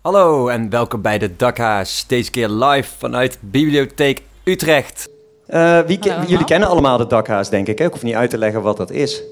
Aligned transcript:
Hallo 0.00 0.48
en 0.48 0.70
welkom 0.70 1.02
bij 1.02 1.18
de 1.18 1.36
Dakhaas. 1.36 2.04
Deze 2.06 2.30
keer 2.30 2.48
live 2.48 2.88
vanuit 2.98 3.38
Bibliotheek 3.40 4.22
Utrecht. 4.44 5.08
Eh, 5.46 5.80
wie 5.80 5.98
ke- 5.98 6.24
jullie 6.26 6.44
kennen 6.44 6.68
allemaal 6.68 6.98
de 6.98 7.06
dakhaas, 7.06 7.50
denk 7.50 7.68
ik. 7.68 7.78
Hè? 7.78 7.84
Ik 7.84 7.92
hoef 7.92 8.02
niet 8.02 8.14
uit 8.14 8.30
te 8.30 8.38
leggen 8.38 8.62
wat 8.62 8.76
dat 8.76 8.90
is. 8.90 9.22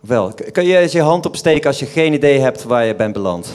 Wel, 0.00 0.34
kun 0.52 0.64
je 0.66 0.76
eens 0.78 0.92
je 0.92 1.00
hand 1.02 1.26
opsteken 1.26 1.66
als 1.66 1.78
je 1.78 1.86
geen 1.86 2.12
idee 2.12 2.38
hebt 2.40 2.62
waar 2.64 2.84
je 2.84 2.94
bent 2.94 3.12
beland? 3.12 3.52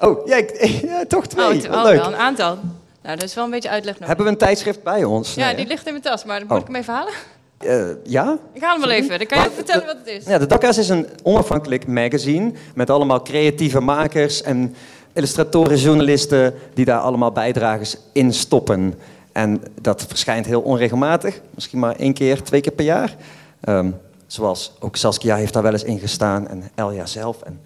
Oh, 0.00 0.26
ja, 0.26 0.36
ik- 0.36 0.56
ja 0.90 1.04
toch 1.08 1.26
twee. 1.26 1.68
Oh, 1.68 1.72
oh, 1.76 1.82
leuk. 1.82 1.96
wel 1.96 2.06
een 2.12 2.16
aantal. 2.18 2.58
Nou, 3.02 3.16
dat 3.16 3.28
is 3.28 3.34
wel 3.34 3.44
een 3.44 3.50
beetje 3.50 3.68
uitleg 3.68 3.92
nodig. 3.94 4.06
Hebben 4.08 4.26
we 4.26 4.32
een 4.32 4.38
tijdschrift 4.38 4.82
bij 4.82 5.04
ons? 5.04 5.34
Ja, 5.34 5.44
Nee, 5.46 5.54
die 5.54 5.64
hè? 5.64 5.70
ligt 5.70 5.86
in 5.86 5.92
mijn 5.92 6.04
tas, 6.04 6.24
maar 6.24 6.40
moet 6.40 6.50
ik 6.50 6.56
Oh. 6.58 6.66
hem 6.66 6.76
even 6.76 6.94
halen? 6.94 7.12
Eh, 7.58 7.84
ja? 8.04 8.36
Ik 8.52 8.62
haal 8.62 8.72
hem 8.72 8.80
wel 8.80 8.90
even, 8.96 9.18
dan 9.18 9.26
kan 9.26 9.38
je 9.38 9.44
even 9.44 9.56
vertellen 9.56 9.86
wat 9.86 9.96
het 9.98 10.06
is. 10.06 10.24
Ja, 10.26 10.38
de 10.38 10.46
Dakhaas 10.46 10.78
is 10.78 10.88
een 10.88 11.06
onafhankelijk 11.22 11.86
magazine 11.86 12.52
met 12.74 12.90
allemaal 12.90 13.22
creatieve 13.22 13.80
makers 13.80 14.42
en 14.42 14.74
illustratoren, 15.12 15.76
journalisten 15.76 16.54
die 16.74 16.84
daar 16.84 17.00
allemaal 17.00 17.32
bijdragers 17.32 17.96
in 18.12 18.32
stoppen. 18.32 18.94
En 19.32 19.62
dat 19.80 20.04
verschijnt 20.08 20.46
heel 20.46 20.60
onregelmatig, 20.60 21.40
misschien 21.50 21.78
maar 21.78 21.96
één 21.96 22.14
keer, 22.14 22.42
twee 22.42 22.60
keer 22.60 22.72
per 22.72 22.84
jaar. 22.84 23.16
Ehm, 23.60 23.90
zoals 24.26 24.72
ook 24.80 24.96
Saskia 24.96 25.36
heeft 25.36 25.52
daar 25.52 25.62
wel 25.62 25.72
eens 25.72 25.84
in 25.84 25.98
gestaan 25.98 26.48
en 26.48 26.70
Elja 26.74 27.06
zelf. 27.06 27.42
En, 27.42 27.60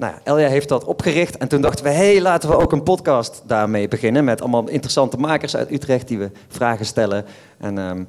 nou 0.00 0.12
ja, 0.12 0.20
Elja 0.24 0.48
heeft 0.48 0.68
dat 0.68 0.84
opgericht 0.84 1.36
en 1.36 1.48
toen 1.48 1.60
dachten 1.60 1.84
we, 1.84 1.90
hé, 1.90 2.12
hey, 2.12 2.20
laten 2.20 2.48
we 2.48 2.56
ook 2.56 2.72
een 2.72 2.82
podcast 2.82 3.42
daarmee 3.46 3.88
beginnen 3.88 4.24
met 4.24 4.40
allemaal 4.40 4.68
interessante 4.68 5.16
makers 5.16 5.56
uit 5.56 5.70
Utrecht 5.70 6.08
die 6.08 6.18
we 6.18 6.30
vragen 6.48 6.86
stellen. 6.86 7.24
En 7.58 7.78
ehm, 7.78 8.04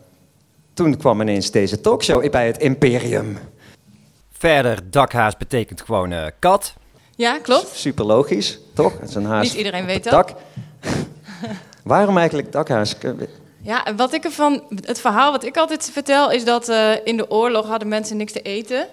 toen 0.73 0.97
kwam 0.97 1.21
ineens 1.21 1.51
deze 1.51 1.81
talkshow 1.81 2.31
bij 2.31 2.47
het 2.47 2.57
Imperium. 2.57 3.37
Verder, 4.31 4.79
Dakhaas 4.89 5.37
betekent 5.37 5.81
gewoon 5.81 6.11
eh, 6.11 6.25
kat. 6.39 6.73
Ja, 7.15 7.39
klopt. 7.39 7.67
Super 7.73 8.05
logisch, 8.05 8.59
toch? 8.73 8.99
Het 8.99 9.09
is 9.09 9.15
een 9.15 9.25
haas 9.25 9.43
Niet 9.43 9.53
iedereen 9.53 9.81
op 9.81 9.87
weet 9.87 10.03
het 10.03 10.13
dat. 10.13 10.27
dak. 10.27 10.37
Waarom 11.83 12.17
eigenlijk 12.17 12.51
dakhaas? 12.51 12.95
Ja, 13.61 13.95
wat 13.95 14.13
ik 14.13 14.23
ervan, 14.23 14.63
het 14.81 14.99
verhaal 15.01 15.31
wat 15.31 15.43
ik 15.43 15.57
altijd 15.57 15.89
vertel 15.93 16.31
is 16.31 16.45
dat 16.45 16.69
eh, 16.69 16.91
in 17.03 17.17
de 17.17 17.31
oorlog 17.31 17.67
hadden 17.67 17.87
mensen 17.87 18.17
niks 18.17 18.31
te 18.31 18.41
eten. 18.41 18.87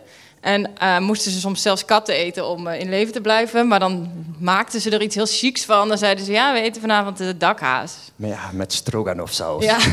En 0.49 0.71
eh, 0.79 0.99
moesten 0.99 1.33
ze 1.33 1.41
soms 1.41 1.63
zelfs 1.63 1.85
katten 1.85 2.15
eten 2.15 2.47
om 2.47 2.67
eh, 2.67 2.81
in 2.81 2.89
leven 2.89 3.13
te 3.13 3.21
blijven. 3.21 3.69
Maar 3.69 3.79
dan 3.79 4.11
maakten 4.39 4.81
ze 4.81 4.91
er 4.91 5.03
iets 5.03 5.15
heel 5.15 5.27
chics 5.27 5.65
van. 5.65 5.89
Dan 5.89 5.99
zeiden 5.99 6.25
ze, 6.25 6.33
ja, 6.33 6.53
we 6.53 6.61
eten 6.61 6.81
vanavond 6.81 7.17
de 7.17 7.37
dakhaas. 7.37 7.93
Maar 8.17 8.29
ja, 8.29 8.51
met 8.53 8.73
stroganoff 8.73 9.33
saus. 9.33 9.65
Ja, 9.65 9.79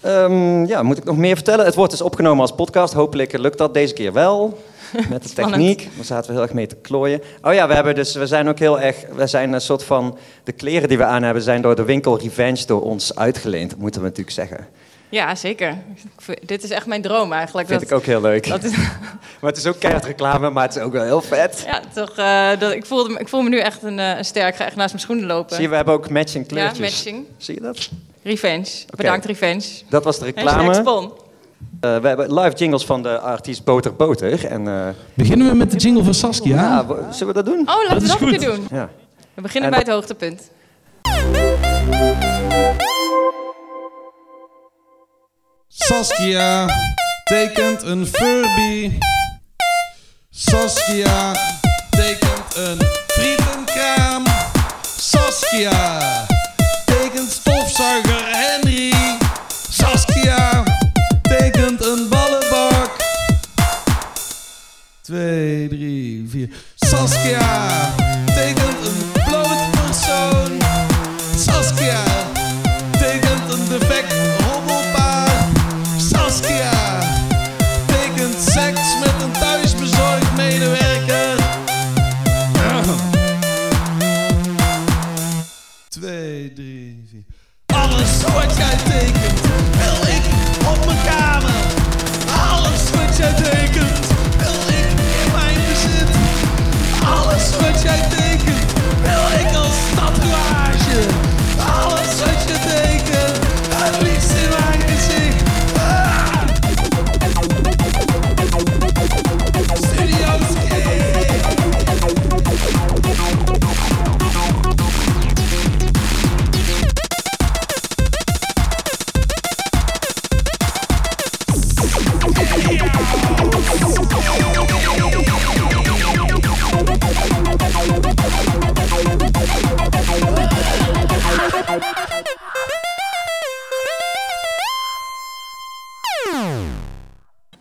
Ehm, 0.00 0.64
ja, 0.64 0.82
moet 0.82 0.98
ik 0.98 1.04
nog 1.04 1.16
meer 1.16 1.34
vertellen? 1.34 1.64
Het 1.64 1.74
wordt 1.74 1.90
dus 1.90 2.00
opgenomen 2.00 2.40
als 2.40 2.54
podcast. 2.54 2.92
Hopelijk 2.92 3.38
lukt 3.38 3.58
dat 3.58 3.74
deze 3.74 3.94
keer 3.94 4.12
wel. 4.12 4.62
Met 5.10 5.22
de 5.22 5.28
techniek. 5.28 5.88
Daar 5.96 6.04
zaten 6.04 6.26
we 6.26 6.32
heel 6.32 6.42
erg 6.42 6.52
mee 6.52 6.66
te 6.66 6.76
klooien. 6.76 7.22
Oh 7.42 7.54
ja, 7.54 7.68
we, 7.68 7.74
hebben 7.74 7.94
dus, 7.94 8.14
we 8.14 8.26
zijn 8.26 8.48
ook 8.48 8.58
heel 8.58 8.80
erg... 8.80 8.96
We 9.14 9.26
zijn 9.26 9.52
een 9.52 9.60
soort 9.60 9.84
van... 9.84 10.18
De 10.44 10.52
kleren 10.52 10.88
die 10.88 10.98
we 10.98 11.04
aan 11.04 11.22
hebben 11.22 11.42
zijn 11.42 11.62
door 11.62 11.76
de 11.76 11.84
winkel 11.84 12.18
Revenge 12.18 12.66
door 12.66 12.82
ons 12.82 13.16
uitgeleend. 13.16 13.76
Moeten 13.76 14.00
we 14.00 14.06
natuurlijk 14.06 14.36
zeggen. 14.36 14.66
Ja 15.12 15.34
zeker. 15.34 15.76
Vind- 16.18 16.48
Dit 16.48 16.62
is 16.62 16.70
echt 16.70 16.86
mijn 16.86 17.02
droom 17.02 17.32
eigenlijk. 17.32 17.68
Vind 17.68 17.80
dat, 17.80 17.90
ik 17.90 17.96
ook 17.96 18.04
heel 18.04 18.20
leuk. 18.20 18.48
dat 18.48 18.64
is, 18.64 18.76
Maar 19.40 19.50
het 19.50 19.56
is 19.56 19.66
ook 19.66 19.78
keihard 19.78 20.04
reclame, 20.04 20.50
maar 20.50 20.62
het 20.66 20.76
is 20.76 20.82
ook 20.82 20.92
wel 20.92 21.02
heel 21.04 21.20
vet. 21.20 21.62
ja, 21.66 21.80
toch, 21.94 22.16
eh, 22.16 22.48
dat, 22.58 22.72
ik, 22.72 22.86
voelde, 22.86 23.18
ik 23.18 23.28
voel 23.28 23.42
me 23.42 23.48
nu 23.48 23.58
echt 23.58 23.82
een, 23.82 23.98
eh, 23.98 24.16
een 24.16 24.24
sterk. 24.24 24.48
Ik 24.48 24.56
ga 24.56 24.64
echt 24.64 24.76
naast 24.76 24.90
mijn 24.90 25.02
schoenen 25.02 25.26
lopen. 25.26 25.54
Zie 25.54 25.62
je, 25.64 25.68
we 25.70 25.76
hebben 25.76 25.94
ook 25.94 26.10
matching 26.10 26.44
ja, 26.44 26.50
kleurtjes. 26.54 26.78
matching. 26.78 27.26
Zie 27.36 27.54
je 27.54 27.60
dat? 27.60 27.88
Revenge. 28.22 28.70
Bedankt, 28.96 29.24
Revenge. 29.24 29.68
Dat 29.88 30.04
was 30.04 30.18
de 30.18 30.24
reclame. 30.24 30.74
Spon. 30.74 31.12
Eh, 31.80 31.96
we 31.98 32.08
hebben 32.08 32.34
live 32.40 32.56
jingles 32.56 32.84
van 32.84 33.02
de 33.02 33.18
artiest 33.18 33.64
Boter 33.64 33.94
Boter. 33.94 34.46
En, 34.46 34.68
eh, 34.68 34.88
Beginnen 35.14 35.48
we 35.48 35.54
met 35.54 35.70
de 35.70 35.76
jingle 35.76 36.04
van 36.04 36.14
Saskia? 36.14 36.56
ja, 36.56 36.86
zullen 37.12 37.34
we 37.34 37.42
dat 37.42 37.44
doen? 37.54 37.58
Oh, 37.60 37.66
laten 37.66 37.88
Dat 37.88 38.02
we 38.02 38.08
dat 38.08 38.20
een 38.20 38.38
keer 38.38 38.48
doen. 38.48 38.66
Ja. 38.70 38.88
We 39.34 39.42
beginnen 39.42 39.70
En 39.70 39.76
bij 39.76 39.84
het 39.84 39.94
hoogtepunt. 39.94 40.50
Saskia 45.86 46.66
tekent 47.24 47.82
een 47.82 48.06
Furby. 48.06 48.98
Saskia 50.30 51.32
tekent 51.90 52.56
een 52.56 52.82
frietenkraam. 53.06 54.24
Saskia 54.96 55.98
tekent 56.84 57.30
stofzuiger 57.30 58.24
Henry. 58.24 58.94
Saskia 59.70 60.62
tekent 61.22 61.84
een 61.84 62.08
ballenbak. 62.08 62.90
Twee, 65.02 65.68
drie, 65.68 66.26
vier. 66.28 66.48
Saskia 66.74 68.01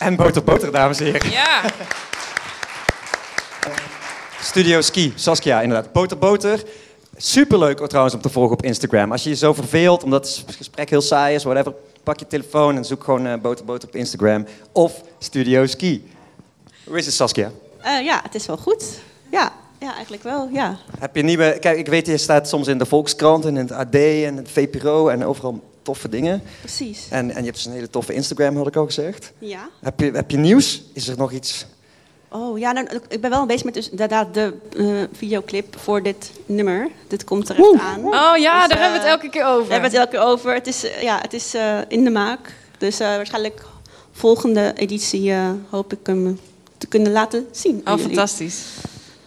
En 0.01 0.15
Boter 0.15 0.43
Boter, 0.43 0.71
dames 0.71 0.99
en 0.99 1.05
heren. 1.05 1.31
Ja, 1.31 1.61
Studio 4.41 4.81
Ski, 4.81 5.13
Saskia, 5.15 5.61
inderdaad. 5.61 5.91
Boter 5.91 6.17
Boter. 6.17 6.63
Superleuk 7.17 7.87
trouwens 7.87 8.15
om 8.15 8.21
te 8.21 8.29
volgen 8.29 8.53
op 8.53 8.63
Instagram. 8.63 9.11
Als 9.11 9.23
je 9.23 9.29
je 9.29 9.35
zo 9.35 9.53
verveelt, 9.53 10.03
omdat 10.03 10.43
het 10.45 10.55
gesprek 10.55 10.89
heel 10.89 11.01
saai 11.01 11.35
is, 11.35 11.43
whatever, 11.43 11.73
pak 12.03 12.19
je 12.19 12.27
telefoon 12.27 12.75
en 12.75 12.85
zoek 12.85 13.03
gewoon 13.03 13.27
eh, 13.27 13.39
Boter 13.39 13.65
Boter 13.65 13.87
op 13.87 13.95
Instagram. 13.95 14.45
Of 14.71 15.01
Studio 15.19 15.65
Ski. 15.65 16.11
Hoe 16.85 16.97
is 16.97 17.05
het, 17.05 17.15
Saskia? 17.15 17.51
Eh, 17.81 18.03
ja, 18.03 18.19
het 18.23 18.35
is 18.35 18.45
wel 18.45 18.57
goed. 18.57 18.85
Ja, 19.31 19.51
ja, 19.79 19.93
eigenlijk 19.93 20.23
wel, 20.23 20.49
ja. 20.51 20.77
Heb 20.99 21.15
je 21.15 21.23
nieuwe... 21.23 21.57
Kijk, 21.59 21.77
ik 21.77 21.87
weet, 21.87 22.07
je 22.07 22.17
staat 22.17 22.47
soms 22.47 22.67
in 22.67 22.77
de 22.77 22.85
Volkskrant 22.85 23.45
en 23.45 23.57
in 23.57 23.67
het 23.67 23.71
AD 23.71 23.95
en 23.95 24.37
het 24.37 24.49
VPRO 24.51 25.07
en 25.07 25.25
overal 25.25 25.70
toffe 25.91 26.09
dingen. 26.09 26.43
Precies. 26.59 27.07
En, 27.09 27.31
en 27.31 27.37
je 27.37 27.43
hebt 27.43 27.55
dus 27.55 27.65
een 27.65 27.71
hele 27.71 27.89
toffe 27.89 28.13
Instagram, 28.13 28.57
had 28.57 28.67
ik 28.67 28.75
al 28.75 28.85
gezegd. 28.85 29.31
Ja. 29.39 29.69
Heb 29.81 29.99
je, 29.99 30.11
heb 30.11 30.31
je 30.31 30.37
nieuws? 30.37 30.83
Is 30.93 31.07
er 31.07 31.17
nog 31.17 31.31
iets? 31.31 31.65
Oh, 32.29 32.59
ja, 32.59 32.71
nou, 32.71 32.87
ik 33.09 33.21
ben 33.21 33.29
wel 33.29 33.45
bezig 33.45 33.63
met 33.63 33.73
dus 33.73 33.89
inderdaad 33.89 34.33
de 34.33 34.53
eh, 34.77 35.17
videoclip 35.17 35.79
voor 35.79 36.03
dit 36.03 36.31
nummer. 36.45 36.89
Dit 37.07 37.23
komt 37.23 37.49
er 37.49 37.55
echt 37.55 37.81
aan. 37.81 38.05
oh 38.05 38.37
ja, 38.37 38.59
Dus, 38.59 38.69
daar 38.69 38.77
eh, 38.77 38.83
hebben 38.83 38.91
we 39.01 39.07
het 39.07 39.15
elke 39.15 39.29
keer 39.29 39.45
over. 39.45 39.69
Daar 39.69 39.71
hebben 39.81 39.91
we 39.91 39.97
het 39.97 40.05
elke 40.05 40.11
keer 40.11 40.31
over. 40.33 40.53
Het 40.53 40.67
is, 40.67 40.83
eh, 40.83 41.01
ja, 41.01 41.19
het 41.21 41.33
is 41.33 41.53
eh, 41.53 41.79
in 41.87 42.03
de 42.03 42.09
maak. 42.09 42.53
Dus 42.77 42.99
eh, 42.99 43.07
waarschijnlijk 43.07 43.65
volgende 44.11 44.73
editie 44.75 45.31
eh, 45.31 45.49
hoop 45.69 45.93
ik 45.93 45.99
hem 46.03 46.39
te 46.77 46.87
kunnen 46.87 47.11
laten 47.11 47.47
zien. 47.51 47.75
Oh, 47.75 47.83
jullie. 47.85 48.03
fantastisch. 48.03 48.63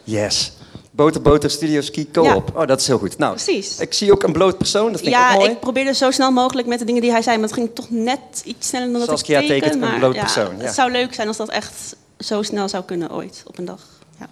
Yes. 0.05 0.53
Boter 0.96 1.23
Boter 1.23 1.50
Studio 1.50 1.81
Ski 1.81 2.11
Co-op. 2.11 2.50
Oh, 2.56 2.67
dat 2.67 2.81
is 2.81 2.87
heel 2.87 2.99
goed. 2.99 3.19
Nou, 3.19 3.35
Precies. 3.35 3.79
ik 3.79 3.93
zie 3.93 4.12
ook 4.12 4.23
een 4.23 4.32
bloot 4.32 4.58
persoon, 4.58 4.93
dat 4.93 5.00
vind 5.00 5.12
ik 5.12 5.19
Ja, 5.20 5.32
ook 5.32 5.38
mooi. 5.38 5.50
ik 5.50 5.61
probeerde 5.61 5.94
zo 5.94 6.11
snel 6.11 6.31
mogelijk 6.31 6.69
met 6.69 6.79
de 6.79 6.85
dingen 6.85 7.02
die 7.02 7.11
hij 7.11 7.23
zei, 7.23 7.37
maar 7.37 7.46
het 7.46 7.55
ging 7.55 7.70
toch 7.75 7.91
net 7.91 8.43
iets 8.44 8.69
sneller 8.69 8.91
dan 8.91 9.00
dat 9.00 9.08
Saskia 9.08 9.38
ik 9.38 9.46
teken. 9.46 9.62
tekent 9.62 9.82
een 9.82 9.88
maar 9.91 9.99
bloot 9.99 10.14
ja, 10.14 10.20
persoon, 10.20 10.56
ja. 10.56 10.64
Het 10.64 10.75
zou 10.75 10.91
leuk 10.91 11.14
zijn 11.14 11.29
als 11.29 11.37
dat 11.37 11.49
echt 11.50 11.96
zo 12.19 12.43
snel 12.43 12.69
zou 12.69 12.85
kunnen 12.85 13.11
ooit, 13.11 13.43
op 13.46 13.58
een 13.58 13.64
dag. 13.64 13.81
Ja. 14.19 14.29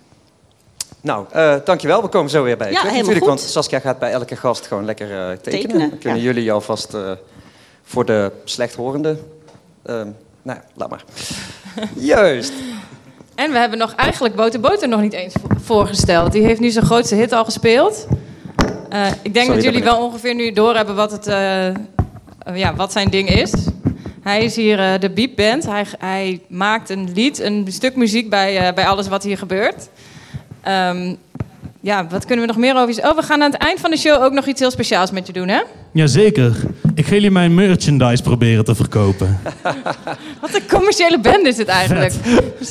Nou, 1.00 1.26
eh, 1.30 1.54
dankjewel. 1.64 2.02
We 2.02 2.08
komen 2.08 2.30
zo 2.30 2.42
weer 2.42 2.56
bij 2.56 2.66
je 2.66 2.72
Ja, 2.72 2.78
terug 2.78 2.94
natuurlijk. 2.96 3.24
goed. 3.24 3.28
Want 3.28 3.50
Saskia 3.50 3.78
gaat 3.80 3.98
bij 3.98 4.12
elke 4.12 4.36
gast 4.36 4.66
gewoon 4.66 4.84
lekker 4.84 5.10
eh, 5.10 5.36
tekenen. 5.36 5.42
Tekenen, 5.60 5.90
Dan 5.90 5.98
kunnen 5.98 6.18
ja. 6.18 6.24
jullie 6.24 6.44
jou 6.44 6.62
vast 6.62 6.94
eh, 6.94 7.10
voor 7.82 8.04
de 8.04 8.32
slechthorende... 8.44 9.16
ehm 9.82 10.08
nou, 10.42 10.58
ja, 10.58 10.64
laat 10.74 10.90
maar. 10.90 11.04
Juist. 11.96 12.52
En 13.42 13.52
we 13.52 13.58
hebben 13.58 13.78
nog 13.78 13.94
eigenlijk 13.94 14.34
Boter 14.34 14.60
Boter 14.60 14.88
nog 14.88 15.00
niet 15.00 15.12
eens 15.12 15.34
vo- 15.40 15.56
voorgesteld. 15.62 16.32
Die 16.32 16.42
heeft 16.42 16.60
nu 16.60 16.70
zijn 16.70 16.84
grootste 16.84 17.14
hit 17.14 17.32
al 17.32 17.44
gespeeld. 17.44 18.06
Eh, 18.88 19.06
ik 19.22 19.34
denk 19.34 19.46
Sorry, 19.46 19.54
dat 19.54 19.64
jullie 19.64 19.82
wel 19.82 20.04
ongeveer 20.04 20.34
nu 20.34 20.52
doorhebben 20.52 20.94
wat, 20.94 21.10
het, 21.10 21.26
eh, 21.26 21.68
eh, 21.68 21.74
ja, 22.54 22.74
wat 22.74 22.92
zijn 22.92 23.08
ding 23.08 23.28
is. 23.28 23.52
Hij 24.22 24.44
is 24.44 24.56
hier 24.56 25.00
de 25.00 25.10
Beep 25.10 25.36
Band. 25.36 25.66
Hij, 25.66 25.86
hij 25.98 26.40
maakt 26.48 26.90
een 26.90 27.10
lied, 27.14 27.38
een 27.38 27.66
stuk 27.68 27.96
muziek 27.96 28.30
bij, 28.30 28.74
bij 28.74 28.86
alles 28.86 29.08
wat 29.08 29.22
hier 29.22 29.38
gebeurt. 29.38 29.88
Ehm, 30.62 31.14
ja, 31.80 32.06
wat 32.06 32.24
kunnen 32.24 32.46
we 32.46 32.52
nog 32.52 32.60
meer 32.60 32.76
over? 32.76 33.08
Oh, 33.08 33.16
we 33.16 33.22
gaan 33.22 33.42
aan 33.42 33.52
het 33.52 33.62
eind 33.62 33.80
van 33.80 33.90
de 33.90 33.96
show 33.96 34.22
ook 34.22 34.32
nog 34.32 34.46
iets 34.46 34.60
heel 34.60 34.70
speciaals 34.70 35.10
met 35.10 35.26
je 35.26 35.32
doen, 35.32 35.48
hè? 35.48 35.60
Jazeker. 35.92 36.56
Ik 36.94 37.06
ga 37.06 37.14
jullie 37.14 37.30
mijn 37.30 37.54
merchandise 37.54 38.22
proberen 38.22 38.64
te 38.64 38.74
verkopen. 38.74 39.40
Wat 40.40 40.54
een 40.54 40.68
commerciële 40.68 41.20
band 41.20 41.46
is 41.46 41.56
dit 41.56 41.68
eigenlijk. 41.68 42.12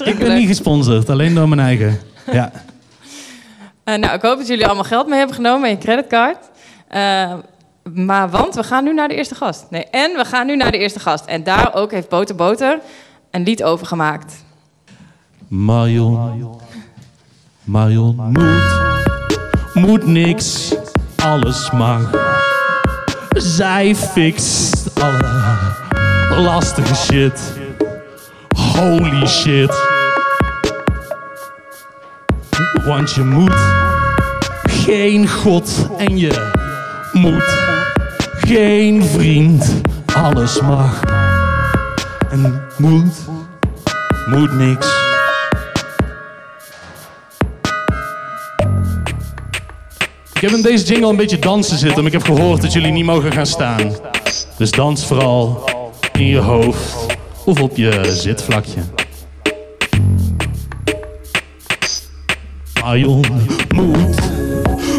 Ik 0.03 0.18
ben 0.18 0.35
niet 0.35 0.47
gesponsord, 0.47 1.09
alleen 1.09 1.35
door 1.35 1.50
mijn 1.50 1.62
eigen. 1.62 2.00
Ja. 2.31 2.51
Eh, 3.83 3.95
nou, 3.95 4.13
ik 4.15 4.21
hoop 4.21 4.38
dat 4.38 4.47
jullie 4.47 4.65
allemaal 4.65 4.83
geld 4.83 5.07
mee 5.07 5.18
hebben 5.18 5.35
genomen 5.35 5.69
en 5.69 5.75
je 5.75 5.81
creditcard. 5.81 6.38
Eh, 6.88 7.33
maar 7.94 8.29
want 8.29 8.56
we 8.56 8.63
gaan 8.63 8.83
nu 8.83 8.94
naar 8.94 9.07
de 9.07 9.15
eerste 9.15 9.35
gast. 9.35 9.65
Nee, 9.69 9.85
en 9.85 10.12
we 10.12 10.25
gaan 10.25 10.45
nu 10.45 10.56
naar 10.56 10.71
de 10.71 10.77
eerste 10.77 11.00
gast. 11.00 11.25
En 11.25 11.44
daar 11.44 11.74
ook 11.74 11.91
heeft 11.91 12.09
Boter 12.09 12.35
Boter 12.35 12.79
een 13.31 13.44
lied 13.44 13.63
over 13.63 13.85
gemaakt. 13.85 14.44
Marion. 15.47 16.59
Marion 17.63 18.15
moet. 18.15 18.79
Moet 19.74 20.06
niks. 20.06 20.75
Alles 21.15 21.71
mag. 21.71 22.31
Zij 23.43 23.95
fixt 23.95 24.91
alle 25.01 26.41
lastige 26.41 26.95
shit. 26.95 27.53
Holy 28.55 29.27
shit. 29.27 29.73
Want 32.85 33.11
je 33.11 33.23
moet 33.23 33.55
geen 34.63 35.27
god 35.29 35.89
en 35.97 36.17
je 36.17 36.49
moet 37.13 37.57
geen 38.39 39.03
vriend. 39.03 39.81
Alles 40.15 40.61
mag. 40.61 40.99
En 42.29 42.61
moet, 42.77 43.15
moet 44.25 44.53
niks. 44.53 45.00
Ik 50.41 50.49
heb 50.49 50.57
in 50.57 50.63
deze 50.63 50.85
jingle 50.85 51.09
een 51.09 51.15
beetje 51.15 51.39
dansen 51.39 51.77
zitten, 51.77 52.03
maar 52.03 52.13
ik 52.13 52.23
heb 52.23 52.38
gehoord 52.38 52.61
dat 52.61 52.73
jullie 52.73 52.91
niet 52.91 53.05
mogen 53.05 53.31
gaan 53.31 53.45
staan. 53.45 53.95
Dus 54.57 54.71
dans 54.71 55.05
vooral 55.05 55.63
in 56.13 56.25
je 56.25 56.38
hoofd 56.38 56.95
of 57.45 57.61
op 57.61 57.77
je 57.77 58.01
zitvlakje. 58.05 58.81
Marion 62.81 63.25
moet, 63.75 64.19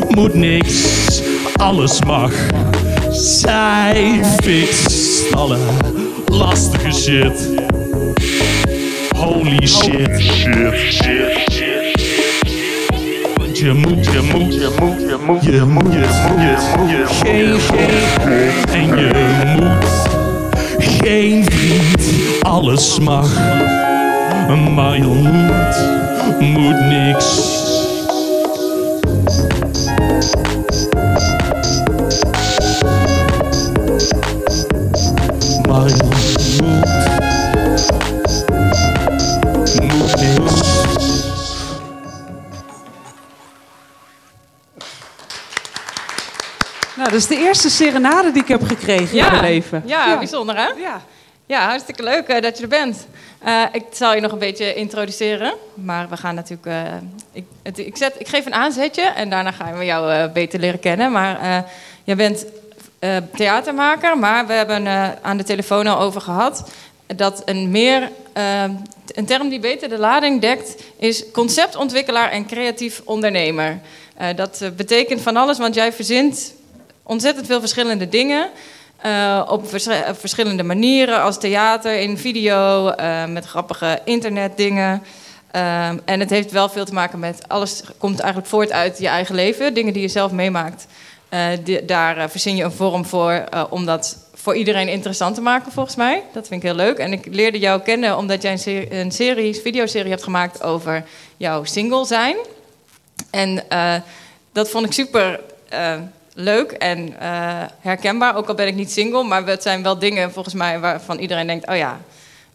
moet 0.09 0.35
niks, 0.35 1.23
alles 1.57 2.05
mag. 2.05 2.33
Zij 3.11 4.21
fixt 4.43 5.35
alle 5.35 5.59
lastige 6.27 6.93
shit. 6.93 7.51
Holy 9.17 9.67
shit. 9.67 10.21
Shit, 10.21 10.75
shit, 10.93 11.53
shit. 11.53 11.62
Je 13.63 13.73
moet, 13.73 14.05
je 14.05 14.21
moet, 14.33 14.55
je 14.55 14.71
moet, 14.81 15.01
je 15.01 15.17
moet, 15.27 15.45
je 15.45 15.65
moet, 15.65 15.93
je 15.93 16.05
moet, 16.05 16.43
je 16.43 16.99
moet, 16.99 17.11
geen, 17.11 17.61
en 18.73 18.97
je 18.97 19.55
moet. 19.57 20.11
Geen 20.79 21.45
vriend, 21.45 22.43
alles 22.43 22.99
mag, 22.99 23.39
maar 24.75 24.97
je 24.97 25.03
moet, 25.03 25.77
moet 26.41 26.81
niks. 26.89 27.61
Dat 47.13 47.21
is 47.21 47.27
de 47.27 47.37
eerste 47.39 47.71
serenade 47.71 48.31
die 48.33 48.43
ik 48.43 48.49
heb 48.49 48.63
gekregen 48.63 49.19
in 49.19 49.25
mijn 49.31 49.41
leven. 49.43 49.83
Ja, 49.87 50.19
bijzonder 50.19 50.57
hè? 50.57 50.67
Ja. 50.81 51.03
Ja, 51.47 51.69
hartstikke 51.69 52.03
leuk 52.03 52.27
eh, 52.29 52.43
dat 52.43 52.57
je 52.57 52.63
er 52.63 52.69
bent. 52.69 53.07
Eh, 53.39 53.63
ik 53.73 53.85
zal 53.93 54.15
je 54.15 54.21
nog 54.21 54.33
een 54.33 54.39
beetje 54.39 54.75
introduceren. 54.75 55.53
Maar 55.75 56.09
we 56.09 56.17
gaan 56.17 56.35
natuurlijk. 56.35 56.67
eh, 56.67 56.83
ik, 57.33 57.45
het, 57.63 57.79
ik, 57.79 57.97
zet, 57.97 58.15
ik 58.19 58.29
geef 58.29 58.47
een 58.47 58.55
aanzetje 58.55 59.03
en 59.03 59.31
daarna 59.31 59.51
gaan 59.51 59.79
we 59.79 59.85
jou 59.85 60.13
eh, 60.13 60.33
beter 60.33 60.61
leren 60.61 60.81
kennen. 60.81 61.13
Maar 61.13 61.41
eh, 61.41 61.59
jij 62.05 62.17
bent 62.17 62.45
eh, 62.99 63.17
theatermaker, 63.37 64.19
maar 64.19 64.47
we 64.47 64.53
hebben 64.53 64.87
eh, 64.87 65.09
aan 65.23 65.37
de 65.37 65.45
telefoon 65.45 65.87
al 65.87 65.99
over 66.01 66.21
gehad. 66.21 66.71
Dat 67.17 67.43
een 67.45 67.71
meer. 67.71 68.11
een 69.15 69.27
term 69.27 69.49
die 69.49 69.61
beter 69.61 69.89
de 69.89 69.99
lading 69.99 70.41
dekt, 70.41 70.83
is 70.99 71.25
conceptontwikkelaar 71.33 72.31
en 72.31 72.47
creatief 72.47 73.01
ondernemer. 73.05 73.81
Eh, 74.17 74.29
dat 74.37 74.63
betekent 74.77 75.21
van 75.21 75.37
alles, 75.37 75.59
want 75.59 75.75
jij 75.75 75.93
verzint 75.93 76.55
ontzettend 77.03 77.47
veel 77.47 77.61
verschillende 77.61 78.09
dingen. 78.09 78.51
eh, 79.03 79.47
op 79.49 79.69
vers- 79.69 79.89
verschillende 80.13 80.63
manieren, 80.63 81.23
als 81.23 81.39
theater, 81.39 82.01
in 82.01 82.19
video, 82.19 82.89
eh, 82.89 83.25
met 83.27 83.45
grappige 83.45 84.01
internetdingen. 84.05 85.03
Ehm, 85.51 85.99
en 86.05 86.21
het 86.21 86.31
heeft 86.31 86.51
wel 86.51 86.69
veel 86.69 86.85
te 86.85 86.93
maken 86.93 87.19
met 87.19 87.49
alles 87.49 87.83
komt 87.99 88.19
eigenlijk 88.21 88.51
voort 88.51 88.73
uit 88.73 88.99
je 88.99 89.09
eigen 89.09 89.35
leven, 89.35 89.75
dingen 89.75 89.93
die 89.93 90.03
je 90.03 90.09
zelf 90.09 90.33
meemaakt. 90.33 90.87
Eh, 91.29 91.47
daar 91.87 92.31
verzin 92.31 92.57
je 92.57 92.65
een 92.65 92.73
vorm 92.73 93.05
voor 93.05 93.45
om 93.71 93.87
dat 93.87 94.17
voor 94.35 94.57
iedereen 94.57 94.89
interessant 94.89 95.35
te 95.35 95.41
maken, 95.41 95.73
volgens 95.73 95.97
mij. 95.97 96.23
Dat 96.33 96.49
vind 96.49 96.63
ik 96.63 96.69
heel 96.69 96.77
leuk. 96.77 96.99
En 96.99 97.13
ik 97.13 97.27
leerde 97.31 97.59
jou 97.59 97.81
kennen 97.81 98.17
omdat 98.17 98.43
jij 98.43 98.59
een, 98.65 98.99
een 98.99 99.13
serie, 99.13 99.55
videoserie 99.55 100.11
hebt 100.11 100.23
gemaakt 100.23 100.63
over 100.63 101.05
jouw 101.37 101.65
single 101.65 102.05
zijn. 102.07 102.37
En 103.31 103.65
dat 104.53 104.71
vond 104.71 104.87
ik 104.87 104.93
super 104.93 105.41
leuk 106.35 106.73
en 106.73 107.19
eh, 107.21 107.63
herkenbaar. 107.81 108.37
Ook 108.37 108.49
al 108.49 108.55
ben 108.55 108.67
ik 108.67 108.75
niet 108.75 108.93
single, 108.93 109.25
maar 109.25 109.47
het 109.47 109.63
zijn 109.63 109.83
wel 109.83 109.99
dingen 109.99 110.33
volgens 110.33 110.55
mij 110.55 110.81
waarvan 110.81 111.19
iedereen 111.19 111.47
denkt: 111.47 111.69
oh 111.69 111.77
ja, 111.77 112.01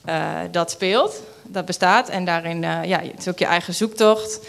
eh, 0.06 0.40
dat 0.52 0.72
speelt, 0.72 1.22
dat 1.44 1.66
bestaat. 1.66 2.10
En 2.10 2.26
daarin, 2.26 2.64
eh, 2.64 2.84
ja, 2.84 3.00
het 3.00 3.20
is 3.20 3.28
ook 3.28 3.40
je 3.40 3.46
eigen 3.46 3.74
zoektocht. 3.74 4.40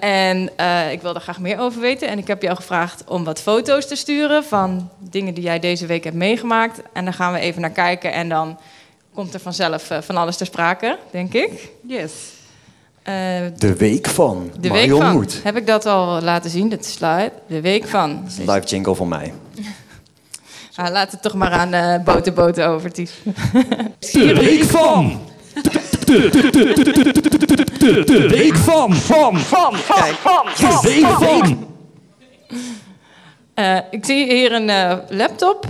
En 0.00 0.50
ik 0.90 1.02
wil 1.02 1.14
er 1.14 1.20
graag 1.20 1.38
meer 1.38 1.58
over 1.58 1.80
weten. 1.80 2.08
En 2.08 2.18
ik 2.18 2.26
heb 2.26 2.42
jou 2.42 2.56
gevraagd 2.56 3.04
om 3.06 3.24
wat 3.24 3.40
foto's 3.40 3.86
te 3.86 3.96
sturen 3.96 4.44
van 4.44 4.90
dingen 4.98 5.34
die 5.34 5.44
jij 5.44 5.58
deze 5.58 5.86
week 5.86 6.04
hebt 6.04 6.16
meegemaakt. 6.16 6.82
En 6.92 7.04
daar 7.04 7.14
gaan 7.14 7.32
we 7.32 7.38
even 7.38 7.60
naar 7.60 7.70
kijken. 7.70 8.12
En 8.12 8.28
dan 8.28 8.58
komt 9.14 9.34
er 9.34 9.40
vanzelf 9.40 9.90
van 10.00 10.16
alles 10.16 10.36
ter 10.36 10.46
sprake, 10.46 10.98
denk 11.10 11.32
ik. 11.32 11.70
Yes. 11.86 12.12
Eh, 13.02 13.14
de 13.56 13.76
week 13.76 14.06
van. 14.06 14.50
De 14.60 14.70
week 14.70 14.90
van. 14.90 15.26
Heb 15.42 15.56
ik 15.56 15.66
dat 15.66 15.86
al 15.86 16.20
laten 16.20 16.50
zien, 16.50 16.68
dat 16.68 16.84
slide? 16.84 17.32
De 17.46 17.60
week 17.60 17.86
van. 17.86 18.10
Een 18.10 18.50
live 18.50 18.66
jingle 18.66 18.94
van 18.94 19.08
mij. 19.08 19.32
Ah, 20.74 20.90
laat 20.90 21.12
het 21.12 21.22
toch 21.22 21.34
maar 21.34 21.50
aan 21.50 21.72
eh, 21.72 21.94
uh, 21.94 22.04
boterboten 22.04 22.68
over, 22.68 22.92
Ties. 22.92 23.12
De 24.12 24.34
week 24.34 24.64
van! 24.64 25.20
De 26.04 26.28
week 28.28 28.56
van! 28.56 28.94
Van! 28.94 29.38
Van! 29.38 29.76
Van! 29.76 30.44
De 30.56 30.78
week 30.82 31.06
van! 31.06 31.66
Eh, 33.54 33.78
ik 33.90 34.04
zie 34.04 34.32
hier 34.32 34.52
een 34.52 34.68
uh, 34.68 34.96
laptop 35.08 35.66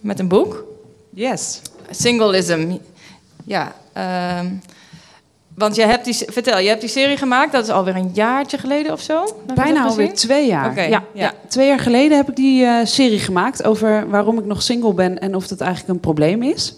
met 0.00 0.18
een 0.18 0.28
boek. 0.28 0.64
Yes. 1.10 1.60
Singleism. 1.90 2.76
Ja. 3.44 3.74
Ehm 3.92 4.46
want 5.58 5.76
je 5.76 5.82
hebt 5.82 6.04
die, 6.04 6.14
vertel, 6.26 6.58
je 6.58 6.68
hebt 6.68 6.80
die 6.80 6.90
serie 6.90 7.16
gemaakt. 7.16 7.52
Dat 7.52 7.64
is 7.64 7.70
alweer 7.70 7.96
een 7.96 8.10
jaartje 8.12 8.58
geleden 8.58 8.92
of 8.92 9.00
zo? 9.00 9.24
Bijna 9.54 9.84
alweer 9.84 10.14
twee 10.14 10.46
jaar. 10.46 10.76
Ja, 10.76 10.82
ja. 10.82 11.04
ja. 11.12 11.32
Twee 11.48 11.66
jaar 11.66 11.78
geleden 11.78 12.16
heb 12.16 12.28
ik 12.28 12.36
die 12.36 12.64
eh, 12.64 12.84
serie 12.84 13.18
gemaakt 13.18 13.64
over 13.64 14.08
waarom 14.08 14.38
ik 14.38 14.44
nog 14.44 14.62
single 14.62 14.94
ben 14.94 15.18
en 15.18 15.34
of 15.34 15.46
dat 15.46 15.60
eigenlijk 15.60 15.94
een 15.94 16.00
probleem 16.00 16.42
is. 16.42 16.76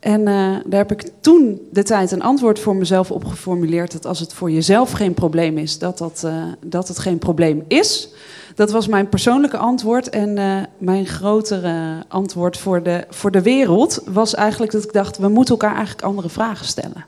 En 0.00 0.28
eh, 0.28 0.56
daar 0.64 0.78
heb 0.78 0.92
ik 0.92 1.10
toen 1.20 1.60
de 1.72 1.82
tijd 1.82 2.10
een 2.10 2.22
antwoord 2.22 2.58
voor 2.58 2.76
mezelf 2.76 3.10
op 3.10 3.24
geformuleerd. 3.24 3.92
Dat 3.92 4.06
als 4.06 4.20
het 4.20 4.32
voor 4.32 4.50
jezelf 4.50 4.92
geen 4.92 5.14
probleem 5.14 5.58
is, 5.58 5.78
dat, 5.78 5.98
dat, 5.98 6.22
eh, 6.24 6.44
dat 6.64 6.88
het 6.88 6.98
geen 6.98 7.18
probleem 7.18 7.64
is. 7.68 8.08
Dat 8.54 8.70
was 8.70 8.86
mijn 8.86 9.08
persoonlijke 9.08 9.56
antwoord. 9.56 10.08
En 10.08 10.38
mijn 10.78 11.06
grotere 11.06 12.04
antwoord 12.08 12.58
voor 12.58 12.82
de, 12.82 13.04
voor 13.08 13.30
de 13.30 13.42
wereld 13.42 14.02
was 14.06 14.34
eigenlijk 14.34 14.72
dat 14.72 14.84
ik 14.84 14.92
dacht: 14.92 15.18
we 15.18 15.28
moeten 15.28 15.54
elkaar 15.54 15.74
eigenlijk 15.74 16.04
andere 16.04 16.28
vragen 16.28 16.66
stellen. 16.66 17.04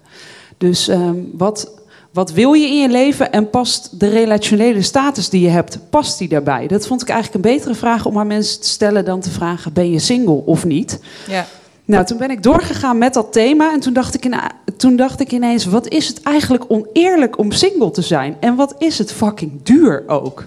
Dus 0.59 0.89
ehm, 0.89 1.17
wat, 1.33 1.73
wat 2.13 2.33
wil 2.33 2.53
je 2.53 2.67
in 2.67 2.81
je 2.81 2.89
leven 2.89 3.33
en 3.33 3.51
past 3.51 4.01
de 4.01 4.09
relationele 4.09 4.83
status 4.83 5.29
die 5.29 5.41
je 5.41 5.49
hebt, 5.49 5.79
past 5.91 6.19
die 6.19 6.29
daarbij? 6.29 6.67
Dat 6.67 6.87
vond 6.87 7.03
ik 7.03 7.09
eigenlijk 7.09 7.45
een 7.45 7.53
betere 7.55 7.75
vraag 7.75 8.07
om 8.07 8.19
aan 8.19 8.27
mensen 8.27 8.61
te 8.61 8.69
stellen 8.69 9.05
dan 9.05 9.21
te 9.21 9.31
vragen, 9.31 9.73
ben 9.73 9.91
je 9.91 9.99
single 9.99 10.43
of 10.45 10.65
niet? 10.65 11.01
Ja. 11.29 11.47
Nou, 11.87 12.05
toen 12.05 12.19
ben 12.19 12.31
ik 12.31 12.43
doorgegaan 12.43 12.99
met 12.99 13.15
dat 13.15 13.33
thema 13.33 13.73
en 13.73 13.81
toen 13.81 13.93
dacht, 13.93 14.15
ik 14.15 14.25
ina- 14.25 14.51
toen 14.77 14.97
dacht 14.97 15.21
ik 15.21 15.33
ineens, 15.33 15.65
wat 15.65 15.89
is 15.89 16.09
het 16.09 16.23
eigenlijk 16.23 16.65
oneerlijk 16.69 17.39
om 17.39 17.53
single 17.53 17.91
te 17.91 18.03
zijn? 18.03 18.37
En 18.41 18.55
wat 18.55 18.75
is 18.79 18.99
het 18.99 19.13
fucking 19.13 19.53
duur 19.63 20.03
ook? 20.07 20.45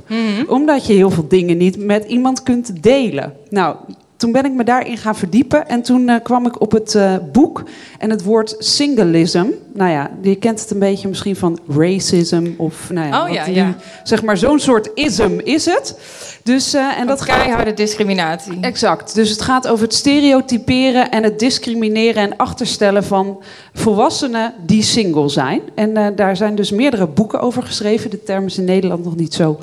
Omdat 0.47 0.85
je 0.85 0.93
heel 0.93 1.09
veel 1.09 1.27
dingen 1.27 1.57
niet 1.57 1.77
met 1.85 2.05
iemand 2.05 2.43
kunt 2.43 2.83
delen. 2.83 3.33
Nou, 3.49 3.75
toen 4.17 4.31
ben 4.31 4.45
ik 4.45 4.51
me 4.51 4.63
daarin 4.63 4.97
gaan 4.97 5.15
verdiepen 5.15 5.67
en 5.67 5.81
toen 5.81 6.09
eh, 6.09 6.15
kwam 6.23 6.45
ik 6.45 6.61
op 6.61 6.71
het 6.71 6.95
eh, 6.95 7.15
boek 7.31 7.63
en 7.99 8.09
het 8.09 8.23
woord 8.23 8.55
singleism. 8.59 9.45
Nou 9.73 9.91
ja, 9.91 10.11
je 10.21 10.35
kent 10.35 10.59
het 10.59 10.71
een 10.71 10.79
beetje 10.79 11.07
misschien 11.07 11.35
van 11.35 11.59
racism 11.67 12.47
of 12.57 12.89
nou 12.89 13.07
ja, 13.07 13.23
Oh 13.23 13.53
ja, 13.53 13.75
zeg 14.03 14.23
maar 14.23 14.37
zo'n 14.37 14.59
soort 14.59 14.89
ism 14.93 15.39
is 15.43 15.65
het. 15.65 15.99
Dus, 16.43 16.73
eh, 16.73 16.99
en 16.99 17.07
dat 17.07 17.21
gaat 17.21 17.37
keiharde 17.37 17.73
discriminatie. 17.73 18.57
Exact. 18.61 19.15
Dus 19.15 19.29
het 19.29 19.41
gaat 19.41 19.67
over 19.67 19.85
het 19.85 19.93
stereotyperen 19.93 21.11
en 21.11 21.23
het 21.23 21.39
discrimineren 21.39 22.21
en 22.23 22.37
achterstellen 22.37 23.03
van 23.03 23.43
volwassenen 23.73 24.53
die 24.65 24.81
single 24.81 25.29
zijn. 25.29 25.61
En 25.75 26.15
daar 26.15 26.35
zijn 26.35 26.55
dus 26.55 26.71
meerdere 26.71 27.07
boeken 27.07 27.39
over 27.39 27.63
geschreven. 27.63 28.09
De 28.09 28.23
term 28.23 28.45
is 28.45 28.57
in 28.57 28.63
Nederland 28.63 29.03
nog 29.03 29.15
niet 29.15 29.33
zo 29.33 29.59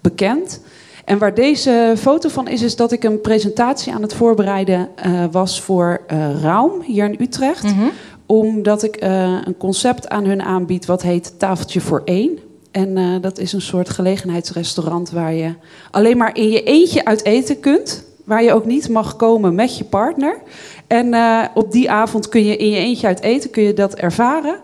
bekend. 0.00 0.60
En 1.08 1.18
waar 1.18 1.34
deze 1.34 1.94
foto 1.96 2.28
van 2.28 2.48
is, 2.48 2.62
is 2.62 2.76
dat 2.76 2.92
ik 2.92 3.04
een 3.04 3.20
presentatie 3.20 3.92
aan 3.92 4.02
het 4.02 4.14
voorbereiden 4.14 4.88
eh, 4.94 5.24
was 5.30 5.60
voor 5.60 6.00
eh 6.06 6.42
Raum 6.42 6.80
hier 6.82 7.04
in 7.04 7.16
Utrecht. 7.20 7.64
Omdat 8.26 8.82
ik 8.82 8.96
eh, 8.96 9.38
een 9.44 9.56
concept 9.56 10.08
aan 10.08 10.24
hun 10.24 10.42
aanbied 10.42 10.86
wat 10.86 11.02
heet 11.02 11.38
Tafeltje 11.38 11.80
voor 11.80 12.02
één. 12.04 12.38
En 12.70 13.20
dat 13.20 13.38
is 13.38 13.52
een 13.52 13.60
soort 13.60 13.88
gelegenheidsrestaurant 13.88 15.10
waar 15.10 15.32
je 15.32 15.54
alleen 15.90 16.16
maar 16.16 16.36
in 16.36 16.48
je 16.48 16.62
eentje 16.62 17.04
uit 17.04 17.24
eten 17.24 17.60
kunt. 17.60 18.04
Waar 18.24 18.42
je 18.42 18.52
ook 18.52 18.66
niet 18.66 18.88
mag 18.88 19.16
komen 19.16 19.54
met 19.54 19.78
je 19.78 19.84
partner. 19.84 20.36
En 20.86 21.14
op 21.54 21.72
die 21.72 21.90
avond 21.90 22.28
kun 22.28 22.44
je 22.44 22.56
in 22.56 22.70
je 22.70 22.78
eentje 22.78 23.06
uit 23.06 23.20
eten, 23.20 23.50
kun 23.50 23.62
je 23.62 23.72
dat 23.72 23.94
ervaren. 23.94 24.56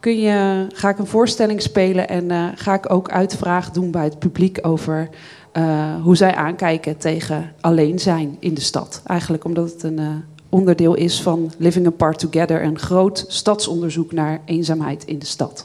Kun 0.00 0.20
je, 0.20 0.66
ga 0.68 0.88
ik 0.88 0.98
een 0.98 1.06
voorstelling 1.06 1.62
spelen 1.62 2.08
en 2.08 2.52
ga 2.54 2.74
ik 2.74 2.92
ook 2.92 3.10
uitvraag 3.10 3.70
doen 3.70 3.90
bij 3.90 4.04
het 4.04 4.18
publiek 4.18 4.58
over 4.62 5.08
eh, 5.56 5.94
hoe 6.02 6.16
zij 6.16 6.34
aankijken 6.34 6.96
tegen 6.96 7.52
alleen 7.60 7.98
zijn 7.98 8.36
in 8.40 8.54
de 8.54 8.60
stad. 8.60 9.02
Eigenlijk 9.06 9.44
omdat 9.44 9.70
het 9.72 9.82
een 9.82 9.98
eh, 9.98 10.06
onderdeel 10.48 10.94
is 10.94 11.22
van 11.22 11.52
Living 11.58 11.86
Apart 11.86 12.18
Together, 12.18 12.62
een 12.62 12.78
groot 12.78 13.24
stadsonderzoek 13.28 14.12
naar 14.12 14.40
eenzaamheid 14.44 15.04
in 15.04 15.18
de 15.18 15.26
stad. 15.26 15.64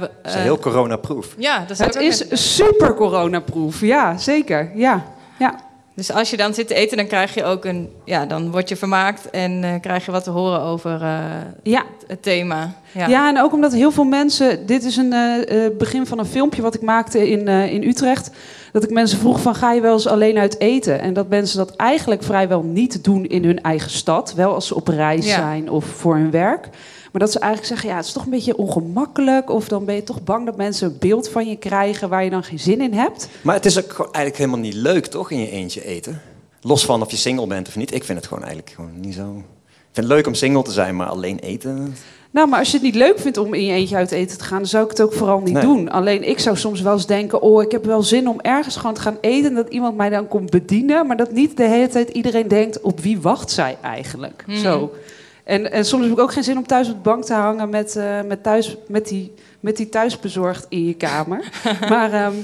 Dat 0.00 0.10
is 0.24 0.34
eh, 0.34 0.40
heel 0.42 0.58
coronaproof. 0.58 1.34
ja, 1.38 1.58
dat 1.60 1.70
is 1.70 1.78
Het 1.78 1.96
ook 1.96 2.02
is 2.02 2.30
een- 2.30 2.38
super 2.38 2.94
coronaproof, 2.94 3.80
ja, 3.80 4.18
zeker. 4.18 4.70
Ja, 4.74 5.04
ja. 5.38 5.54
Dus 5.94 6.12
als 6.12 6.30
je 6.30 6.36
dan 6.36 6.54
zit 6.54 6.68
te 6.68 6.74
eten, 6.74 6.96
dan 6.96 7.06
krijg 7.06 7.34
je 7.34 7.44
ook 7.44 7.64
een... 7.64 7.88
Ja, 8.04 8.26
dan 8.26 8.50
word 8.50 8.68
je 8.68 8.76
vermaakt 8.76 9.30
en 9.30 9.64
eh, 9.64 9.70
krijg 9.80 10.04
je 10.04 10.10
wat 10.10 10.24
te 10.24 10.30
horen 10.30 10.60
over 10.60 11.02
eh, 11.02 11.20
ja. 11.62 11.82
het 12.06 12.22
thema. 12.22 12.74
Ja. 12.92 13.08
Ja. 13.08 13.28
en 13.28 13.40
ook 13.40 13.52
omdat 13.52 13.72
heel 13.72 13.90
veel 13.90 14.04
mensen. 14.04 14.66
Dit 14.66 14.84
is 14.84 14.96
een 14.96 15.12
eh, 15.12 15.76
begin 15.78 16.06
van 16.06 16.18
een 16.18 16.26
filmpje 16.26 16.62
wat 16.62 16.74
ik 16.74 16.82
maakte 16.82 17.30
in, 17.30 17.48
in 17.48 17.82
Utrecht. 17.82 18.30
Dat 18.72 18.84
ik 18.84 18.90
mensen 18.90 19.18
vroeg 19.18 19.40
van 19.40 19.54
ga 19.54 19.72
je 19.72 19.80
wel 19.80 19.92
eens 19.92 20.06
alleen 20.06 20.38
uit 20.38 20.60
eten? 20.60 21.00
En 21.00 21.12
dat 21.12 21.28
mensen 21.28 21.58
dat 21.58 21.76
eigenlijk 21.76 22.22
vrijwel 22.22 22.62
niet 22.62 23.04
doen 23.04 23.26
in 23.26 23.44
hun 23.44 23.62
eigen 23.62 23.90
stad. 23.90 24.34
Wel 24.34 24.54
als 24.54 24.66
ze 24.66 24.74
op 24.74 24.88
reis 24.88 25.26
Ja. 25.26 25.36
zijn 25.36 25.70
of 25.70 25.84
voor 25.84 26.16
hun 26.16 26.30
werk. 26.30 26.68
Maar 27.14 27.22
dat 27.22 27.32
ze 27.32 27.38
eigenlijk 27.38 27.72
zeggen, 27.72 27.88
ja, 27.90 27.96
het 27.96 28.06
is 28.06 28.12
toch 28.12 28.24
een 28.24 28.30
beetje 28.30 28.56
ongemakkelijk. 28.56 29.50
Of 29.50 29.68
dan 29.68 29.84
ben 29.84 29.94
je 29.94 30.02
toch 30.02 30.22
bang 30.24 30.46
dat 30.46 30.56
mensen 30.56 30.86
een 30.90 30.96
beeld 30.98 31.28
van 31.28 31.48
je 31.48 31.56
krijgen 31.56 32.08
waar 32.08 32.24
je 32.24 32.30
dan 32.30 32.42
geen 32.44 32.58
zin 32.58 32.80
in 32.80 32.92
hebt. 32.92 33.28
Maar 33.42 33.54
het 33.54 33.66
is 33.66 33.78
ook 33.78 33.90
gewoon 33.90 34.12
eigenlijk 34.12 34.36
helemaal 34.36 34.58
niet 34.70 34.74
leuk, 34.74 35.06
toch, 35.06 35.30
in 35.30 35.38
je 35.40 35.50
eentje 35.50 35.84
eten? 35.84 36.22
Los 36.60 36.84
van 36.84 37.02
of 37.02 37.10
je 37.10 37.16
single 37.16 37.46
bent 37.46 37.68
of 37.68 37.76
niet. 37.76 37.94
Ik 37.94 38.04
vind 38.04 38.18
het 38.18 38.26
gewoon 38.26 38.44
eigenlijk 38.44 38.74
gewoon 38.74 39.00
niet 39.00 39.14
zo... 39.14 39.34
Ik 39.66 39.90
vind 39.92 40.06
het 40.06 40.16
leuk 40.16 40.26
om 40.26 40.34
single 40.34 40.62
te 40.62 40.72
zijn, 40.72 40.96
maar 40.96 41.06
alleen 41.06 41.38
eten... 41.38 41.94
Nou, 42.30 42.48
maar 42.48 42.58
als 42.58 42.68
je 42.68 42.74
het 42.74 42.82
niet 42.86 42.94
leuk 42.94 43.18
vindt 43.18 43.38
om 43.38 43.54
in 43.54 43.64
je 43.64 43.72
eentje 43.72 43.96
uit 43.96 44.10
eten 44.10 44.38
te 44.38 44.44
gaan, 44.44 44.58
dan 44.58 44.66
zou 44.66 44.84
ik 44.84 44.90
het 44.90 45.02
ook 45.02 45.12
vooral 45.12 45.40
niet 45.40 45.54
Nee. 45.54 45.62
doen. 45.62 45.90
Alleen 45.90 46.28
ik 46.28 46.38
zou 46.38 46.56
soms 46.56 46.80
wel 46.80 46.92
eens 46.92 47.06
denken: 47.06 47.42
oh, 47.42 47.62
ik 47.62 47.70
heb 47.70 47.84
wel 47.84 48.02
zin 48.02 48.28
om 48.28 48.40
ergens 48.40 48.76
gewoon 48.76 48.94
te 48.94 49.00
gaan 49.00 49.18
eten. 49.20 49.48
En 49.48 49.54
dat 49.54 49.68
iemand 49.68 49.96
mij 49.96 50.10
dan 50.10 50.28
komt 50.28 50.50
bedienen. 50.50 51.06
Maar 51.06 51.16
dat 51.16 51.32
niet 51.32 51.56
de 51.56 51.68
hele 51.68 51.88
tijd 51.88 52.08
iedereen 52.08 52.48
denkt: 52.48 52.80
op 52.80 53.00
wie 53.00 53.20
wacht 53.20 53.50
zij 53.50 53.76
eigenlijk? 53.82 54.44
Zo. 54.48 54.92
En, 55.44 55.72
en 55.72 55.84
soms 55.84 56.02
heb 56.02 56.12
ik 56.12 56.18
ook 56.18 56.32
geen 56.32 56.44
zin 56.44 56.56
om 56.56 56.66
thuis 56.66 56.88
op 56.88 56.94
de 56.94 57.00
bank 57.00 57.24
te 57.24 57.34
hangen 57.34 57.68
met, 57.68 57.96
eh, 57.96 58.22
met, 58.22 58.42
thuis, 58.42 58.76
met, 58.86 59.08
die, 59.08 59.34
met 59.60 59.76
die 59.76 59.88
thuisbezorgd 59.88 60.66
in 60.68 60.84
je 60.84 60.94
kamer. 60.94 61.50
maar. 61.88 62.12
ehm, 62.12 62.34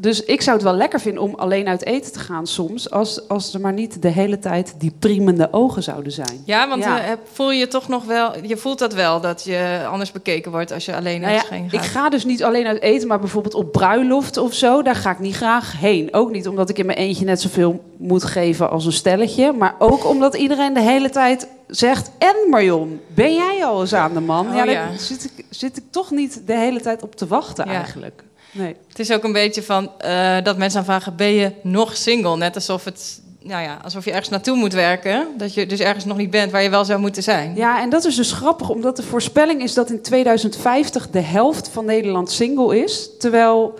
dus 0.00 0.24
ik 0.24 0.40
zou 0.42 0.56
het 0.56 0.64
wel 0.64 0.74
lekker 0.74 1.00
vinden 1.00 1.22
om 1.22 1.34
alleen 1.34 1.68
uit 1.68 1.84
eten 1.84 2.12
te 2.12 2.18
gaan 2.18 2.46
soms. 2.46 2.90
Als, 2.90 3.28
als 3.28 3.54
er 3.54 3.60
maar 3.60 3.72
niet 3.72 4.02
de 4.02 4.08
hele 4.08 4.38
tijd 4.38 4.74
die 4.78 4.92
priemende 4.98 5.48
ogen 5.50 5.82
zouden 5.82 6.12
zijn. 6.12 6.42
Ja, 6.44 6.68
want 6.68 6.84
Ja. 6.84 7.00
eh, 7.00 7.12
voel 7.32 7.50
je 7.52 7.68
toch 7.68 7.88
nog 7.88 8.04
wel... 8.04 8.32
Je 8.46 8.56
voelt 8.56 8.78
dat 8.78 8.92
wel, 8.94 9.20
dat 9.20 9.44
je 9.44 9.86
anders 9.90 10.12
bekeken 10.12 10.50
wordt 10.50 10.72
als 10.72 10.84
je 10.84 10.96
alleen 10.96 11.20
Nou 11.20 11.32
naar 11.34 11.44
ja, 11.50 11.54
heen 11.56 11.64
ik 11.64 11.80
gaat. 11.80 11.84
ga 11.86 12.08
dus 12.08 12.24
niet 12.24 12.44
alleen 12.44 12.66
uit 12.66 12.82
eten, 12.82 13.08
maar 13.08 13.20
bijvoorbeeld 13.20 13.54
op 13.54 13.72
bruiloft 13.72 14.36
of 14.36 14.54
zo. 14.54 14.82
Daar 14.82 14.94
ga 14.96 15.10
ik 15.10 15.18
niet 15.18 15.36
graag 15.36 15.78
heen. 15.80 16.08
Ook 16.14 16.30
niet 16.30 16.48
omdat 16.48 16.68
ik 16.68 16.78
in 16.78 16.86
mijn 16.86 16.98
eentje 16.98 17.24
net 17.24 17.40
zoveel 17.40 17.82
moet 17.96 18.24
geven 18.24 18.70
als 18.70 18.86
een 18.86 18.92
stelletje. 18.92 19.52
Maar 19.52 19.74
ook 19.78 20.06
omdat 20.06 20.34
iedereen 20.36 20.74
de 20.74 20.80
hele 20.80 21.10
tijd 21.10 21.48
zegt... 21.66 22.10
En 22.18 22.34
Marion, 22.50 23.00
ben 23.14 23.34
jij 23.34 23.64
al 23.64 23.80
eens 23.80 23.94
aan 23.94 24.14
de 24.14 24.20
man? 24.20 24.46
Oh, 24.48 24.54
ja, 24.54 24.64
daar 24.64 24.74
ja. 24.74 24.96
Zit, 24.96 25.30
ik, 25.36 25.44
zit 25.50 25.76
ik 25.76 25.84
toch 25.90 26.10
niet 26.10 26.42
de 26.46 26.56
hele 26.56 26.80
tijd 26.80 27.02
op 27.02 27.14
te 27.16 27.26
wachten 27.26 27.64
eigenlijk. 27.64 28.22
Nee. 28.58 28.76
Het 28.88 28.98
is 28.98 29.12
ook 29.12 29.24
een 29.24 29.32
beetje 29.32 29.62
van 29.62 29.90
eh, 29.98 30.36
dat 30.42 30.56
mensen 30.56 30.84
dan 30.84 30.94
vragen: 30.94 31.16
ben 31.16 31.32
je 31.32 31.52
nog 31.62 31.96
single? 31.96 32.36
Net 32.36 32.54
alsof 32.54 32.84
het, 32.84 33.20
nou 33.42 33.62
ja, 33.62 33.78
alsof 33.84 34.04
je 34.04 34.10
ergens 34.10 34.28
naartoe 34.28 34.56
moet 34.56 34.72
werken. 34.72 35.26
Dat 35.36 35.54
je 35.54 35.66
dus 35.66 35.80
ergens 35.80 36.04
nog 36.04 36.16
niet 36.16 36.30
bent 36.30 36.52
waar 36.52 36.62
je 36.62 36.70
wel 36.70 36.84
zou 36.84 37.00
moeten 37.00 37.22
zijn. 37.22 37.54
Ja, 37.56 37.80
en 37.80 37.90
dat 37.90 38.04
is 38.04 38.16
dus 38.16 38.32
grappig, 38.32 38.68
omdat 38.68 38.96
de 38.96 39.02
voorspelling 39.02 39.62
is 39.62 39.74
dat 39.74 39.90
in 39.90 40.02
2050 40.02 41.10
de 41.10 41.20
helft 41.20 41.68
van 41.68 41.84
Nederland 41.84 42.30
single 42.30 42.82
is. 42.82 43.10
Terwijl 43.18 43.78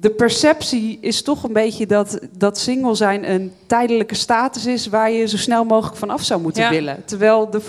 de 0.00 0.10
perceptie 0.10 0.98
is 1.00 1.22
toch 1.22 1.42
een 1.42 1.52
beetje 1.52 1.86
dat, 1.86 2.18
dat 2.36 2.58
single 2.58 2.94
zijn 2.94 3.30
een 3.30 3.52
tijdelijke 3.66 4.14
status 4.14 4.66
is 4.66 4.86
waar 4.86 5.10
je 5.10 5.26
zo 5.26 5.36
snel 5.36 5.64
mogelijk 5.64 5.96
van 5.96 6.10
af 6.10 6.22
zou 6.22 6.40
moeten 6.40 6.62
Ja. 6.62 6.70
willen. 6.70 7.02
Terwijl 7.04 7.50
de 7.50 7.60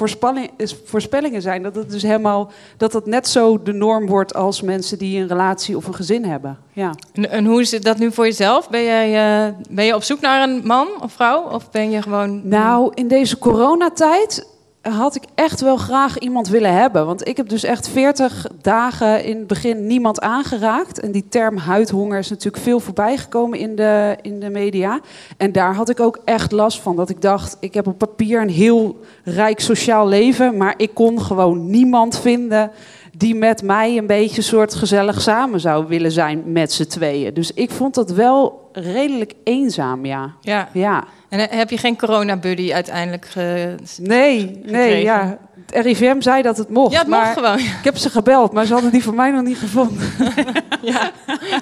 voorspellingen 0.85 1.41
zijn 1.41 1.63
dat 1.63 1.75
het 1.75 1.89
dus 1.91 2.01
helemaal 2.01 2.51
dat 2.77 2.93
het 2.93 3.05
net 3.05 3.27
zo 3.27 3.61
de 3.63 3.73
norm 3.73 4.07
wordt 4.07 4.33
als 4.33 4.61
mensen 4.61 4.97
die 4.97 5.21
een 5.21 5.27
relatie 5.27 5.77
of 5.77 5.87
een 5.87 5.95
gezin 5.95 6.25
hebben. 6.25 6.57
Ja. 6.73 6.93
En, 7.13 7.29
en 7.29 7.45
hoe 7.45 7.61
is 7.61 7.71
het 7.71 7.83
dat 7.83 7.97
nu 7.97 8.11
voor 8.11 8.25
jezelf? 8.25 8.69
Ben, 8.69 8.83
jij, 8.83 9.07
eh, 9.47 9.53
ben 9.69 9.85
je 9.85 9.95
op 9.95 10.03
zoek 10.03 10.19
naar 10.21 10.49
een 10.49 10.61
man 10.63 10.87
of 11.01 11.11
vrouw? 11.11 11.41
Of 11.41 11.71
ben 11.71 11.89
je 11.91 12.01
gewoon. 12.01 12.47
Nou, 12.47 12.91
in 12.93 13.07
deze 13.07 13.37
coronatijd 13.37 14.47
had 14.81 15.15
ik 15.15 15.23
echt 15.35 15.61
wel 15.61 15.77
graag 15.77 16.17
iemand 16.17 16.47
willen 16.47 16.73
hebben. 16.73 17.05
Want 17.05 17.27
ik 17.27 17.37
heb 17.37 17.49
dus 17.49 17.63
echt 17.63 17.89
40 17.89 18.47
dagen 18.61 19.23
in 19.23 19.37
het 19.37 19.47
begin 19.47 19.87
niemand 19.87 20.21
aangeraakt. 20.21 20.99
En 20.99 21.11
die 21.11 21.25
term 21.29 21.57
huidhonger 21.57 22.19
is 22.19 22.29
natuurlijk 22.29 22.63
veel 22.63 22.79
voorbijgekomen 22.79 23.59
in 23.59 23.75
de, 23.75 24.17
in 24.21 24.39
de 24.39 24.49
media. 24.49 24.99
En 25.37 25.51
daar 25.51 25.75
had 25.75 25.89
ik 25.89 25.99
ook 25.99 26.19
echt 26.25 26.51
last 26.51 26.79
van. 26.79 26.95
Dat 26.95 27.09
ik 27.09 27.21
dacht, 27.21 27.57
ik 27.59 27.73
heb 27.73 27.87
op 27.87 27.97
papier 27.97 28.41
een 28.41 28.49
heel 28.49 28.99
rijk 29.23 29.59
sociaal 29.59 30.07
leven... 30.07 30.57
maar 30.57 30.73
ik 30.77 30.93
kon 30.93 31.21
gewoon 31.21 31.69
niemand 31.69 32.19
vinden 32.19 32.71
die 33.17 33.35
met 33.35 33.61
mij 33.63 33.97
een 33.97 34.07
beetje 34.07 34.41
soort 34.41 34.75
gezellig 34.75 35.21
samen 35.21 35.59
zou 35.59 35.87
willen 35.87 36.11
zijn 36.11 36.51
met 36.51 36.71
z'n 36.71 36.85
tweeën. 36.85 37.33
Dus 37.33 37.53
ik 37.53 37.71
vond 37.71 37.95
dat 37.95 38.11
wel 38.11 38.69
redelijk 38.71 39.33
eenzaam, 39.43 40.05
ja. 40.05 40.33
Ja. 40.41 40.69
Ja. 40.73 41.03
En 41.29 41.49
eh, 41.49 41.57
heb 41.57 41.69
je 41.69 41.77
geen 41.77 41.97
corona-buddy 41.97 42.73
uiteindelijk 42.73 43.25
ge... 43.25 43.75
Nee, 43.97 44.61
nee, 44.65 45.03
ja. 45.03 45.37
Het 45.71 45.85
RIVM 45.85 46.21
zei 46.21 46.41
dat 46.41 46.57
het 46.57 46.69
mocht. 46.69 46.91
Ja, 46.91 46.99
het 46.99 47.07
maar 47.07 47.33
gewoon. 47.33 47.59
Ik 47.59 47.79
heb 47.83 47.97
ze 47.97 48.09
gebeld, 48.09 48.51
maar 48.51 48.65
ze 48.65 48.73
hadden 48.73 48.91
die 48.91 49.03
van 49.03 49.15
mij 49.15 49.31
nog 49.31 49.43
niet 49.43 49.57
gevonden. 49.57 50.07
Ja. 50.81 51.11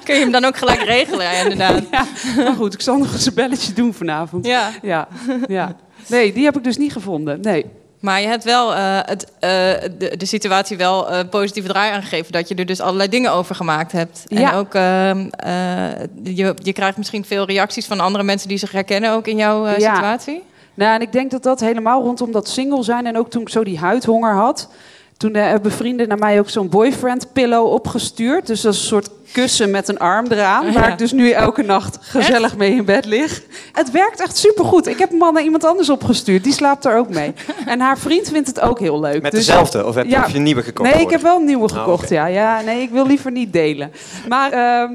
Kun 0.03 0.15
je 0.15 0.21
hem 0.21 0.31
dan 0.31 0.45
ook 0.45 0.57
gelijk 0.57 0.81
regelen, 0.81 1.23
ja, 1.25 1.31
inderdaad. 1.31 1.83
Ja, 1.91 2.05
maar 2.35 2.53
goed, 2.53 2.73
ik 2.73 2.81
zal 2.81 2.97
nog 2.97 3.13
eens 3.13 3.25
een 3.25 3.33
belletje 3.33 3.73
doen 3.73 3.93
vanavond. 3.93 4.45
Ja. 4.45 4.69
Ja, 4.81 5.07
ja. 5.47 5.75
Nee, 6.07 6.33
die 6.33 6.45
heb 6.45 6.57
ik 6.57 6.63
dus 6.63 6.77
niet 6.77 6.91
gevonden. 6.91 7.41
Nee. 7.41 7.65
Maar 7.99 8.21
je 8.21 8.27
hebt 8.27 8.43
wel 8.43 8.73
eh, 8.75 8.99
het, 9.05 9.31
eh, 9.39 9.49
de, 9.97 10.13
de 10.17 10.25
situatie 10.25 10.77
wel 10.77 11.09
eh 11.09 11.19
positieve 11.29 11.67
draai 11.67 11.91
aangegeven. 11.93 12.31
Dat 12.31 12.47
je 12.47 12.55
er 12.55 12.65
dus 12.65 12.79
allerlei 12.81 13.09
dingen 13.09 13.31
over 13.31 13.55
gemaakt 13.55 13.91
hebt. 13.91 14.23
En 14.27 14.39
Ja. 14.39 14.57
ook, 14.57 14.73
ehm, 14.73 15.27
eh, 15.29 15.99
je, 16.23 16.53
je 16.63 16.73
krijgt 16.73 16.97
misschien 16.97 17.25
veel 17.25 17.45
reacties 17.45 17.85
van 17.85 17.99
andere 17.99 18.23
mensen 18.23 18.47
die 18.47 18.57
zich 18.57 18.71
herkennen 18.71 19.11
ook 19.11 19.27
in 19.27 19.37
jouw 19.37 19.65
eh, 19.65 19.77
Ja. 19.77 19.93
situatie. 19.95 20.43
Nou, 20.73 20.93
en 20.95 21.01
ik 21.01 21.11
denk 21.11 21.31
dat 21.31 21.43
dat 21.43 21.59
helemaal 21.59 22.01
rondom 22.03 22.31
dat 22.31 22.49
single 22.49 22.83
zijn... 22.83 23.05
en 23.05 23.17
ook 23.17 23.29
toen 23.29 23.41
ik 23.41 23.49
zo 23.49 23.63
die 23.63 23.79
huidhonger 23.79 24.35
had... 24.35 24.69
Toen 25.17 25.33
eh, 25.35 25.43
hebben 25.47 25.71
vrienden 25.71 26.07
naar 26.07 26.17
mij 26.17 26.39
ook 26.39 26.49
zo'n 26.49 26.69
boyfriend 26.69 27.33
pillow 27.33 27.65
opgestuurd. 27.73 28.47
Dus 28.47 28.61
dat 28.61 28.73
is 28.73 28.79
een 28.79 28.85
soort 28.85 29.09
kussen 29.31 29.71
met 29.71 29.87
een 29.87 29.99
arm 29.99 30.25
eraan. 30.31 30.73
Waar 30.73 30.83
Ja. 30.87 30.91
ik 30.91 30.97
dus 30.97 31.11
nu 31.11 31.29
elke 31.31 31.61
nacht 31.63 31.97
gezellig 32.01 32.57
mee 32.57 32.71
in 32.71 32.85
bed 32.85 33.05
lig. 33.05 33.41
Het 33.73 33.91
werkt 33.91 34.21
echt 34.21 34.37
supergoed. 34.37 34.87
Ik 34.87 34.97
heb 34.99 35.09
hem 35.09 35.23
al 35.23 35.31
naar 35.31 35.43
iemand 35.43 35.63
anders 35.65 35.89
opgestuurd. 35.89 36.43
Die 36.43 36.53
slaapt 36.53 36.85
er 36.85 36.97
ook 36.97 37.09
mee. 37.09 37.33
En 37.65 37.79
haar 37.79 37.97
vriend 37.97 38.29
vindt 38.29 38.47
het 38.47 38.59
ook 38.59 38.79
heel 38.79 38.99
leuk. 38.99 39.21
Met 39.21 39.31
Dus- 39.31 39.45
dezelfde? 39.45 39.85
Of 39.85 39.95
heb 39.95 40.05
je, 40.05 40.11
Ja. 40.11 40.23
of 40.23 40.29
je 40.31 40.37
een 40.37 40.43
nieuwe 40.43 40.63
gekocht? 40.63 40.93
Nee, 40.93 41.01
ik 41.01 41.09
heb 41.09 41.21
wel 41.21 41.37
een 41.37 41.45
nieuwe 41.45 41.67
Ah, 41.69 41.77
gekocht, 41.77 42.09
ja. 42.09 42.25
ja. 42.25 42.61
Nee, 42.61 42.81
ik 42.81 42.89
wil 42.89 43.07
liever 43.07 43.31
niet 43.31 43.53
delen. 43.53 43.91
Maar 44.27 44.51
ehm, 44.51 44.91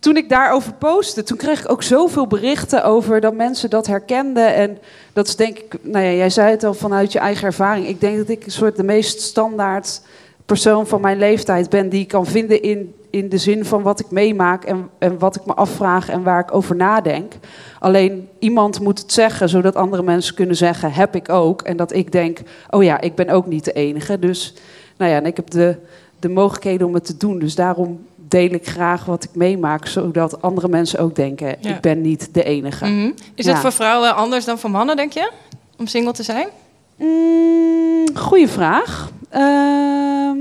toen 0.00 0.16
ik 0.16 0.28
daarover 0.28 0.72
postte, 0.72 1.22
toen 1.22 1.36
kreeg 1.36 1.60
ik 1.60 1.70
ook 1.70 1.82
zoveel 1.82 2.26
berichten 2.26 2.84
over 2.84 3.20
dat 3.20 3.34
mensen 3.34 3.70
dat 3.70 3.86
herkenden. 3.86 4.54
En 4.54 4.78
dat 5.12 5.28
is 5.28 5.36
denk 5.36 5.58
ik, 5.58 5.74
nou 5.82 6.04
ja, 6.04 6.12
jij 6.12 6.30
zei 6.30 6.50
het 6.50 6.64
al 6.64 6.74
vanuit 6.74 7.12
je 7.12 7.18
eigen 7.18 7.46
ervaring. 7.46 7.86
Ik 7.86 8.00
denk 8.00 8.16
dat 8.16 8.28
ik 8.28 8.44
een 8.44 8.50
soort 8.50 8.76
de 8.76 8.82
meest 8.82 9.20
standaard 9.20 10.00
persoon 10.46 10.86
van 10.86 11.00
mijn 11.00 11.18
leeftijd 11.18 11.70
ben 11.70 11.88
die 11.88 12.00
ik 12.00 12.08
kan 12.08 12.26
vinden 12.26 12.62
in, 12.62 12.94
in 13.10 13.28
de 13.28 13.38
zin 13.38 13.64
van 13.64 13.82
wat 13.82 14.00
ik 14.00 14.10
meemaak 14.10 14.64
en, 14.64 14.88
en 14.98 15.18
wat 15.18 15.36
ik 15.36 15.46
me 15.46 15.54
afvraag 15.54 16.08
en 16.08 16.22
waar 16.22 16.40
ik 16.40 16.54
over 16.54 16.76
nadenk. 16.76 17.32
Alleen 17.78 18.28
iemand 18.38 18.80
moet 18.80 18.98
het 18.98 19.12
zeggen, 19.12 19.48
zodat 19.48 19.76
andere 19.76 20.02
mensen 20.02 20.34
kunnen 20.34 20.56
zeggen, 20.56 20.92
heb 20.92 21.14
ik 21.14 21.28
ook. 21.28 21.62
En 21.62 21.76
dat 21.76 21.92
ik 21.92 22.12
denk, 22.12 22.38
oh 22.70 22.82
ja, 22.82 23.00
ik 23.00 23.14
ben 23.14 23.28
ook 23.28 23.46
niet 23.46 23.64
de 23.64 23.72
enige. 23.72 24.18
Dus 24.18 24.54
nou 24.96 25.10
ja, 25.10 25.16
en 25.16 25.26
ik 25.26 25.36
heb 25.36 25.50
de, 25.50 25.76
de 26.18 26.28
mogelijkheden 26.28 26.86
om 26.86 26.94
het 26.94 27.04
te 27.04 27.16
doen. 27.16 27.38
Dus 27.38 27.54
daarom 27.54 28.06
deel 28.30 28.50
ik 28.50 28.68
graag 28.68 29.04
wat 29.04 29.24
ik 29.24 29.30
meemaak, 29.34 29.86
zodat 29.86 30.42
andere 30.42 30.68
mensen 30.68 30.98
ook 30.98 31.14
denken, 31.14 31.56
Ja. 31.60 31.70
ik 31.74 31.80
ben 31.80 32.00
niet 32.00 32.34
de 32.34 32.42
enige. 32.42 32.84
Mhm. 32.86 33.10
Is 33.34 33.44
Ja. 33.44 33.52
het 33.52 33.60
voor 33.60 33.72
vrouwen 33.72 34.14
anders 34.16 34.44
dan 34.44 34.58
voor 34.58 34.70
mannen, 34.70 34.96
denk 34.96 35.12
je? 35.12 35.30
Om 35.78 35.86
single 35.86 36.12
te 36.12 36.22
zijn? 36.22 36.48
Mm, 36.96 38.16
goeie 38.16 38.48
vraag. 38.48 39.10
Ehm, 39.28 40.36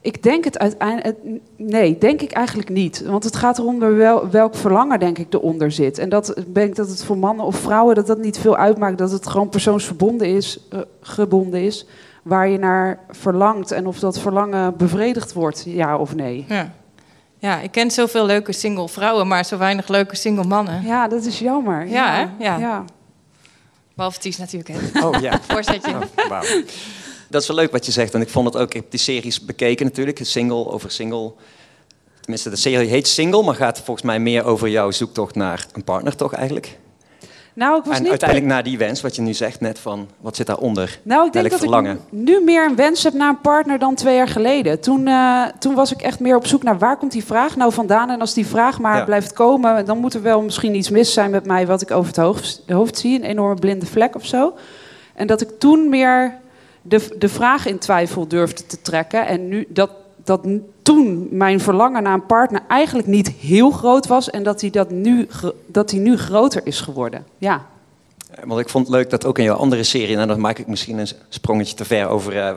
ik 0.00 0.22
denk 0.22 0.44
het 0.44 0.58
uiteindelijk. 0.58 1.18
Nee, 1.56 1.98
denk 1.98 2.20
ik 2.20 2.32
eigenlijk 2.32 2.68
niet. 2.68 3.02
Want 3.06 3.24
het 3.24 3.36
gaat 3.36 3.58
erom 3.58 3.78
wel, 3.78 4.30
welk 4.30 4.54
verlangen, 4.54 4.98
denk 4.98 5.18
ik, 5.18 5.34
eronder 5.34 5.70
zit. 5.72 5.98
En 5.98 6.08
dat 6.08 6.34
denk 6.52 6.68
ik 6.68 6.76
dat 6.76 6.88
het 6.88 7.04
voor 7.04 7.18
mannen 7.18 7.46
of 7.46 7.56
vrouwen 7.56 7.94
dat 7.94 8.06
dat 8.06 8.18
niet 8.18 8.38
veel 8.38 8.56
uitmaakt. 8.56 8.98
Dat 8.98 9.10
het 9.10 9.26
gewoon 9.26 9.48
persoonsverbonden 9.48 10.26
is, 10.26 10.58
eh, 10.70 10.78
gebonden 11.00 11.60
is. 11.62 11.86
Waar 12.22 12.48
je 12.48 12.58
naar 12.58 12.98
verlangt 13.10 13.70
en 13.70 13.86
of 13.86 13.98
dat 13.98 14.18
verlangen 14.18 14.76
bevredigd 14.76 15.32
wordt, 15.32 15.64
ja 15.66 15.96
of 15.96 16.14
nee. 16.14 16.44
Ja. 16.48 16.72
Ja, 17.38 17.60
ik 17.60 17.70
ken 17.70 17.90
zoveel 17.90 18.26
leuke 18.26 18.52
single 18.52 18.88
vrouwen, 18.88 19.28
maar 19.28 19.44
zo 19.44 19.58
weinig 19.58 19.88
leuke 19.88 20.16
single 20.16 20.44
mannen. 20.44 20.82
Ja, 20.82 21.08
dat 21.08 21.24
is 21.24 21.38
jammer. 21.38 21.86
Ja, 21.86 22.14
hè? 22.14 22.44
Ja. 22.44 22.56
ja. 22.56 22.84
Behalve 23.94 24.18
Ties 24.18 24.36
natuurlijk. 24.36 24.78
Hè. 24.78 25.06
Oh 25.06 25.20
ja. 25.20 25.40
Voorzetje. 25.48 25.90
Oh, 25.90 26.28
wauw. 26.28 26.62
Dat 27.28 27.42
is 27.42 27.48
wel 27.48 27.56
leuk 27.56 27.72
wat 27.72 27.86
je 27.86 27.92
zegt. 27.92 28.14
En 28.14 28.20
ik 28.20 28.28
vond 28.28 28.46
het 28.46 28.62
ook, 28.62 28.66
ik 28.66 28.72
heb 28.72 28.90
die 28.90 29.00
series 29.00 29.44
bekeken 29.44 29.86
natuurlijk. 29.86 30.18
Single 30.22 30.66
over 30.66 30.90
single. 30.90 31.32
Tenminste, 32.20 32.50
de 32.50 32.56
serie 32.56 32.88
heet 32.88 33.08
Single, 33.08 33.42
maar 33.42 33.54
gaat 33.54 33.80
volgens 33.80 34.06
mij 34.06 34.18
meer 34.18 34.44
over 34.44 34.68
jouw 34.68 34.90
zoektocht 34.90 35.34
naar 35.34 35.66
een 35.72 35.84
partner 35.84 36.16
toch 36.16 36.32
eigenlijk? 36.32 36.78
Nou, 37.54 37.78
ik 37.78 37.84
was 37.84 37.96
En 37.96 38.00
niet 38.00 38.10
uiteindelijk 38.10 38.50
naar 38.50 38.62
die 38.62 38.78
wens, 38.78 39.00
wat 39.00 39.16
je 39.16 39.22
nu 39.22 39.34
zegt 39.34 39.60
net 39.60 39.78
van, 39.78 40.08
wat 40.20 40.36
zit 40.36 40.46
daaronder? 40.46 40.98
Nou, 41.02 41.26
ik 41.26 41.32
denk 41.32 41.50
dat 41.50 41.58
verlangen? 41.58 41.92
ik 41.94 42.00
nu 42.10 42.40
meer 42.44 42.66
een 42.66 42.76
wens 42.76 43.02
heb 43.02 43.12
naar 43.12 43.28
een 43.28 43.40
partner 43.40 43.78
dan 43.78 43.94
twee 43.94 44.16
jaar 44.16 44.28
geleden. 44.28 44.80
Toen, 44.80 45.06
eh, 45.06 45.44
toen 45.58 45.74
was 45.74 45.92
ik 45.92 46.02
echt 46.02 46.20
meer 46.20 46.36
op 46.36 46.46
zoek 46.46 46.62
naar 46.62 46.78
waar 46.78 46.96
komt 46.96 47.12
die 47.12 47.24
vraag 47.24 47.56
nou 47.56 47.72
vandaan. 47.72 48.10
En 48.10 48.20
als 48.20 48.34
die 48.34 48.46
vraag 48.46 48.80
maar 48.80 48.96
Ja. 48.96 49.04
blijft 49.04 49.32
komen, 49.32 49.86
dan 49.86 49.98
moet 49.98 50.14
er 50.14 50.22
wel 50.22 50.42
misschien 50.42 50.74
iets 50.74 50.90
mis 50.90 51.12
zijn 51.12 51.30
met 51.30 51.46
mij 51.46 51.66
wat 51.66 51.82
ik 51.82 51.90
over 51.90 52.06
het 52.06 52.16
hoofd, 52.16 52.62
hoofd 52.66 52.98
zie. 52.98 53.16
Een 53.18 53.24
enorme 53.24 53.60
blinde 53.60 53.86
vlek 53.86 54.14
of 54.14 54.26
zo. 54.26 54.54
En 55.14 55.26
dat 55.26 55.40
ik 55.40 55.48
toen 55.58 55.88
meer 55.88 56.34
de, 56.82 57.16
de 57.18 57.28
vraag 57.28 57.66
in 57.66 57.78
twijfel 57.78 58.28
durfde 58.28 58.66
te 58.66 58.80
trekken. 58.80 59.26
En 59.26 59.48
nu 59.48 59.66
dat, 59.68 59.90
dat 60.24 60.46
toen 60.82 61.28
mijn 61.30 61.60
verlangen 61.60 62.02
naar 62.02 62.14
een 62.14 62.26
partner 62.26 62.60
eigenlijk 62.68 63.08
niet 63.08 63.28
heel 63.30 63.70
groot 63.70 64.06
was. 64.06 64.30
En 64.30 64.42
dat 64.42 64.60
hij 64.60 64.70
dat 64.70 64.90
nu, 64.90 65.28
dat 65.66 65.90
hij 65.90 66.00
nu 66.00 66.16
groter 66.16 66.60
is 66.64 66.80
geworden. 66.80 67.24
Ja. 67.38 67.66
Want 68.44 68.60
ik 68.60 68.68
vond 68.68 68.86
het 68.86 68.96
leuk 68.96 69.10
dat 69.10 69.24
ook 69.26 69.38
in 69.38 69.44
jouw 69.44 69.56
andere 69.56 69.82
serie, 69.82 70.16
en 70.16 70.28
dan 70.28 70.40
maak 70.40 70.58
ik 70.58 70.66
misschien 70.66 70.98
een 70.98 71.08
sprongetje 71.28 71.74
te 71.74 71.84
ver 71.84 72.08
over 72.08 72.36
eh, 72.36 72.48
eh, 72.48 72.56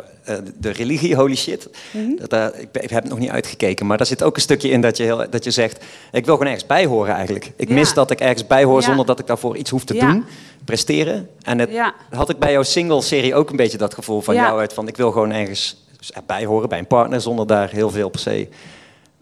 de 0.59 0.69
religie, 0.69 1.15
holy 1.15 1.35
shit. 1.35 1.69
Mhm. 1.91 2.15
dat, 2.15 2.29
daar- 2.29 2.59
ik, 2.59 2.67
heb 2.71 2.89
het 3.03 3.09
nog 3.09 3.19
niet 3.19 3.29
uitgekeken, 3.29 3.85
maar 3.85 3.97
daar 3.97 4.05
zit 4.05 4.23
ook 4.23 4.35
een 4.35 4.41
stukje 4.41 4.69
in 4.69 4.81
dat 4.81 4.97
je, 4.97 5.03
heel, 5.03 5.25
dat 5.29 5.43
je 5.43 5.51
zegt, 5.51 5.85
ik 6.11 6.25
wil 6.25 6.33
gewoon 6.37 6.51
ergens 6.51 6.67
bij 6.67 6.85
horen 6.85 7.13
eigenlijk. 7.13 7.51
Ik 7.55 7.67
Ja. 7.67 7.73
mis 7.73 7.93
dat 7.93 8.11
ik 8.11 8.19
ergens 8.19 8.47
bij 8.47 8.63
hoor 8.63 8.79
Ja. 8.79 8.85
zonder 8.85 9.05
dat 9.05 9.19
ik 9.19 9.27
daarvoor 9.27 9.57
iets 9.57 9.69
hoef 9.69 9.83
te 9.83 9.93
Ja. 9.93 10.11
doen, 10.11 10.25
presteren. 10.65 11.29
En 11.41 11.59
het, 11.59 11.69
had 12.09 12.29
ik 12.29 12.39
bij 12.39 12.51
jouw 12.51 12.63
single-serie 12.63 13.35
ook 13.35 13.49
een 13.49 13.55
beetje 13.55 13.77
dat 13.77 13.93
gevoel 13.93 14.21
van 14.21 14.35
jou 14.35 14.59
uit, 14.59 14.73
van 14.73 14.87
ik 14.87 14.97
wil 14.97 15.11
gewoon 15.11 15.31
ergens 15.31 15.84
bij 16.25 16.45
horen, 16.45 16.69
bij 16.69 16.79
een 16.79 16.87
partner, 16.87 17.21
zonder 17.21 17.47
daar 17.47 17.69
heel 17.69 17.89
veel 17.89 18.09
per 18.09 18.19
se... 18.19 18.47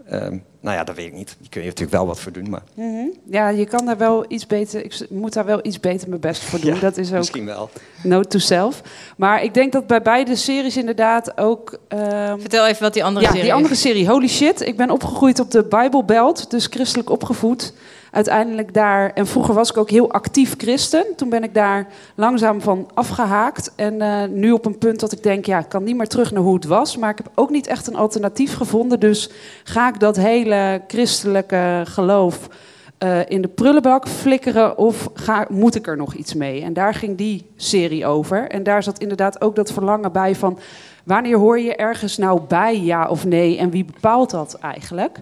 ehm, 0.05 0.37
nou 0.59 0.75
ja, 0.77 0.83
dat 0.83 0.95
weet 0.95 1.05
ik 1.05 1.13
niet. 1.13 1.35
Je 1.41 1.49
kun 1.49 1.61
je 1.61 1.67
natuurlijk 1.67 1.97
wel 1.97 2.07
wat 2.07 2.19
voor 2.19 2.31
doen, 2.31 2.49
maar 2.49 2.61
Mhm. 2.73 3.05
Ja, 3.25 3.49
je 3.49 3.65
kan 3.65 3.85
daar 3.85 3.97
wel 3.97 4.25
iets 4.27 4.47
beter. 4.47 4.83
Ik 4.85 5.05
moet 5.09 5.33
daar 5.33 5.45
wel 5.45 5.59
iets 5.63 5.79
beter 5.79 6.09
mijn 6.09 6.21
best 6.21 6.43
voor 6.43 6.59
doen. 6.61 6.73
Ja, 6.73 6.79
dat 6.79 6.97
is 6.97 7.11
ook 7.11 7.17
misschien 7.17 7.45
wel. 7.45 7.69
note 8.03 8.27
to 8.27 8.39
self. 8.39 8.81
Maar 9.17 9.43
ik 9.43 9.53
denk 9.53 9.71
dat 9.71 9.87
bij 9.87 10.01
beide 10.01 10.35
series 10.35 10.77
inderdaad 10.77 11.37
ook. 11.37 11.77
ehm, 11.87 12.39
Vertel 12.39 12.67
even 12.67 12.83
wat 12.83 12.93
die 12.93 13.03
andere 13.03 13.25
ja, 13.25 13.31
serie 13.31 13.43
die 13.45 13.53
andere 13.53 13.73
is. 13.73 13.81
serie, 13.81 14.07
Holy 14.09 14.27
Shit. 14.27 14.61
Ik 14.61 14.77
ben 14.77 14.89
opgegroeid 14.89 15.39
op 15.39 15.51
de 15.51 15.63
Bijbelbelt, 15.63 16.51
dus 16.51 16.65
christelijk 16.65 17.09
opgevoed. 17.09 17.73
Uiteindelijk 18.13 18.73
daar, 18.73 19.11
en 19.13 19.27
vroeger 19.27 19.53
was 19.53 19.69
ik 19.69 19.77
ook 19.77 19.89
heel 19.89 20.11
actief 20.11 20.53
christen. 20.57 21.05
Toen 21.15 21.29
ben 21.29 21.43
ik 21.43 21.53
daar 21.53 21.87
langzaam 22.15 22.61
van 22.61 22.89
afgehaakt. 22.93 23.71
En 23.75 24.01
eh, 24.01 24.29
nu 24.29 24.51
op 24.51 24.65
een 24.65 24.77
punt 24.77 24.99
dat 24.99 25.11
ik 25.11 25.23
denk, 25.23 25.45
ja, 25.45 25.59
ik 25.59 25.69
kan 25.69 25.83
niet 25.83 25.95
meer 25.95 26.07
terug 26.07 26.31
naar 26.31 26.43
hoe 26.43 26.55
het 26.55 26.65
was. 26.65 26.97
Maar 26.97 27.09
ik 27.09 27.17
heb 27.17 27.31
ook 27.35 27.49
niet 27.49 27.67
echt 27.67 27.87
een 27.87 27.95
alternatief 27.95 28.55
gevonden. 28.55 28.99
Dus 28.99 29.29
ga 29.63 29.87
ik 29.87 29.99
dat 29.99 30.15
hele 30.15 30.81
christelijke 30.87 31.81
geloof 31.85 32.49
eh, 32.97 33.19
in 33.27 33.41
de 33.41 33.47
prullenbak 33.47 34.07
flikkeren 34.07 34.77
of 34.77 35.09
ga, 35.13 35.45
moet 35.49 35.75
ik 35.75 35.87
er 35.87 35.97
nog 35.97 36.13
iets 36.13 36.33
mee? 36.33 36.61
En 36.61 36.73
daar 36.73 36.93
ging 36.93 37.17
die 37.17 37.49
serie 37.55 38.05
over. 38.05 38.49
En 38.49 38.63
daar 38.63 38.83
zat 38.83 38.99
inderdaad 38.99 39.41
ook 39.41 39.55
dat 39.55 39.71
verlangen 39.71 40.11
bij 40.11 40.35
van... 40.35 40.59
wanneer 41.03 41.37
hoor 41.37 41.59
je 41.59 41.75
ergens 41.75 42.17
nou 42.17 42.41
bij, 42.47 42.79
ja 42.79 43.07
of 43.07 43.25
nee? 43.25 43.57
En 43.57 43.69
wie 43.69 43.85
bepaalt 43.85 44.29
dat 44.29 44.53
eigenlijk? 44.53 45.19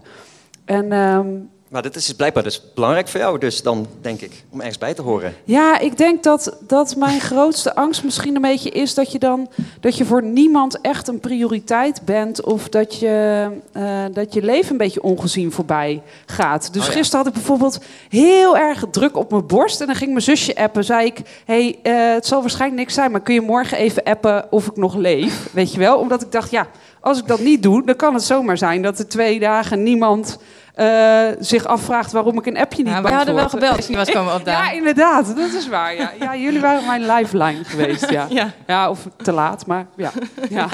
En 0.66 0.92
ehm, 0.92 1.28
Maar 1.72 1.82
dit 1.82 1.96
is 1.96 2.14
blijkbaar 2.14 2.44
dus 2.44 2.62
belangrijk 2.74 3.08
voor 3.08 3.20
jou, 3.20 3.40
dus 3.40 3.62
dan 3.62 3.88
denk 4.02 4.22
ik, 4.22 4.44
om 4.50 4.60
ergens 4.60 4.78
bij 4.78 4.94
te 4.94 5.02
horen. 5.02 5.34
ja, 5.44 5.80
ik 5.80 5.98
denk 5.98 6.24
dat, 6.24 6.58
dat 6.68 6.96
mijn 6.96 7.20
grootste 7.20 7.76
angst 7.76 8.04
misschien 8.04 8.36
een 8.36 8.42
beetje 8.42 8.70
is... 8.70 8.94
dat 8.94 9.12
je 9.12 9.20
dan 9.20 9.50
dat 9.80 9.98
je 9.98 10.06
voor 10.06 10.24
niemand 10.24 10.82
echt 10.82 11.08
een 11.08 11.20
prioriteit 11.20 12.02
bent... 12.06 12.44
of 12.44 12.70
dat 12.70 13.00
je, 13.00 13.48
eh, 13.72 14.06
dat 14.14 14.34
je 14.34 14.42
leven 14.42 14.72
een 14.72 14.78
beetje 14.78 15.02
ongezien 15.02 15.52
voorbij 15.52 16.02
gaat. 16.26 16.74
Dus 16.74 16.82
Oh 16.82 16.88
ja. 16.88 16.94
gisteren 16.94 17.26
had 17.26 17.28
ik 17.28 17.40
bijvoorbeeld 17.40 17.80
heel 18.10 18.58
erg 18.58 18.86
druk 18.92 19.18
op 19.18 19.32
mijn 19.32 19.48
borst... 19.48 19.82
en 19.82 19.88
dan 19.88 19.96
ging 19.96 20.10
mijn 20.10 20.24
zusje 20.24 20.56
appen, 20.56 20.84
zei 20.84 21.06
ik... 21.06 21.20
hey, 21.46 21.80
eh, 21.84 22.14
het 22.14 22.26
zal 22.26 22.42
waarschijnlijk 22.42 22.80
niks 22.82 22.94
zijn, 22.94 23.12
maar 23.12 23.22
kun 23.22 23.34
je 23.34 23.42
morgen 23.42 23.78
even 23.78 24.04
appen 24.04 24.52
of 24.52 24.68
ik 24.68 24.76
nog 24.76 24.96
leef? 24.96 25.50
Weet 25.54 25.72
je 25.72 25.80
wel? 25.80 25.98
Omdat 25.98 26.22
ik 26.22 26.32
dacht, 26.32 26.52
ja, 26.52 26.68
als 27.02 27.20
ik 27.20 27.28
dat 27.28 27.40
niet 27.40 27.64
doe... 27.64 27.86
dan 27.86 27.96
kan 27.96 28.14
het 28.14 28.24
zomaar 28.24 28.58
zijn 28.58 28.82
dat 28.82 29.00
er 29.00 29.08
twee 29.08 29.40
dagen 29.40 29.84
niemand... 29.84 30.38
eh, 30.76 31.22
zich 31.40 31.66
afvraagt 31.66 32.12
waarom 32.12 32.38
ik 32.38 32.46
een 32.46 32.58
appje 32.58 32.84
niet 32.84 32.94
Ja, 32.94 33.02
we 33.02 33.12
hadden 33.14 33.36
wel 33.36 33.50
gebeld 33.50 33.76
als 33.76 33.86
je 33.88 33.96
niet 33.96 34.06
was 34.06 34.12
komen 34.16 34.32
Ja, 34.34 34.38
opdagen. 34.38 34.78
inderdaad, 34.78 35.36
dat 35.36 35.54
is 35.54 35.68
waar. 35.68 35.96
Ja. 35.96 36.12
ja, 36.20 36.36
jullie 36.36 36.60
waren 36.60 36.86
mijn 36.86 37.06
lifeline 37.06 37.64
geweest. 37.64 38.10
Ja. 38.10 38.26
Ja. 38.40 38.52
ja, 38.68 38.90
of 38.90 39.08
te 39.18 39.32
laat, 39.32 39.66
maar 39.66 39.86
ja. 39.96 40.12
ja. 40.50 40.68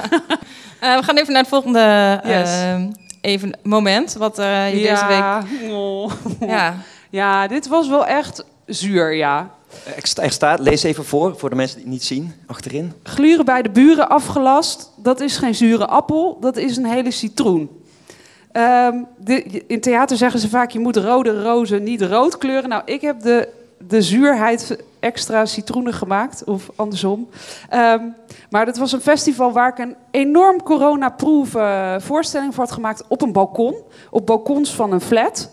Eh, 0.80 0.96
we 0.96 1.02
gaan 1.02 1.16
even 1.16 1.32
naar 1.32 1.40
het 1.42 1.50
volgende 1.50 2.20
Yes. 2.24 2.50
eh, 2.50 2.82
even 3.20 3.58
moment. 3.62 4.12
Wat 4.14 4.38
eh, 4.38 4.68
je 4.74 4.88
deze 4.88 5.06
week... 5.06 5.18
ja. 5.18 5.42
Oh. 5.70 6.10
Ja. 6.40 6.74
ja, 7.10 7.46
dit 7.46 7.68
was 7.68 7.88
wel 7.88 8.06
echt 8.06 8.44
zuur, 8.66 9.14
ja. 9.14 9.50
Sta- 10.02 10.22
Er 10.22 10.30
staat, 10.30 10.58
lees 10.58 10.82
even 10.82 11.04
voor, 11.04 11.38
voor 11.38 11.50
de 11.50 11.56
mensen 11.56 11.76
die 11.76 11.84
het 11.84 11.92
niet 11.94 12.04
zien, 12.04 12.34
achterin. 12.46 12.92
Gluren 13.02 13.44
bij 13.44 13.62
de 13.62 13.70
buren 13.70 14.08
afgelast, 14.08 14.90
dat 14.96 15.20
is 15.20 15.36
geen 15.36 15.54
zure 15.54 15.86
appel, 15.86 16.38
dat 16.40 16.56
is 16.56 16.76
een 16.76 16.86
hele 16.86 17.10
citroen. 17.10 17.70
Ehm, 18.52 18.96
in 19.66 19.80
theater 19.80 20.16
zeggen 20.16 20.40
ze 20.40 20.48
vaak, 20.48 20.70
je 20.70 20.78
moet 20.78 20.96
rode 20.96 21.42
rozen 21.42 21.82
niet 21.82 22.02
rood 22.02 22.38
kleuren. 22.38 22.68
Nou, 22.68 22.82
ik 22.84 23.00
heb 23.00 23.20
de, 23.20 23.48
de 23.88 24.02
zuurheid 24.02 24.76
extra 25.00 25.46
citroenen 25.46 25.94
gemaakt, 25.94 26.44
of 26.44 26.70
andersom. 26.76 27.28
Ehm, 27.68 28.04
maar 28.50 28.66
dat 28.66 28.76
was 28.76 28.92
een 28.92 29.00
festival 29.00 29.52
waar 29.52 29.68
ik 29.68 29.78
een 29.78 29.96
enorm 30.10 30.62
coronaproof 30.62 31.54
eh, 31.54 31.94
voorstelling 31.98 32.54
voor 32.54 32.64
had 32.64 32.72
gemaakt 32.72 33.04
op 33.08 33.22
een 33.22 33.32
balkon. 33.32 33.74
Op 34.10 34.26
balkons 34.26 34.74
van 34.74 34.92
een 34.92 35.00
flat. 35.00 35.50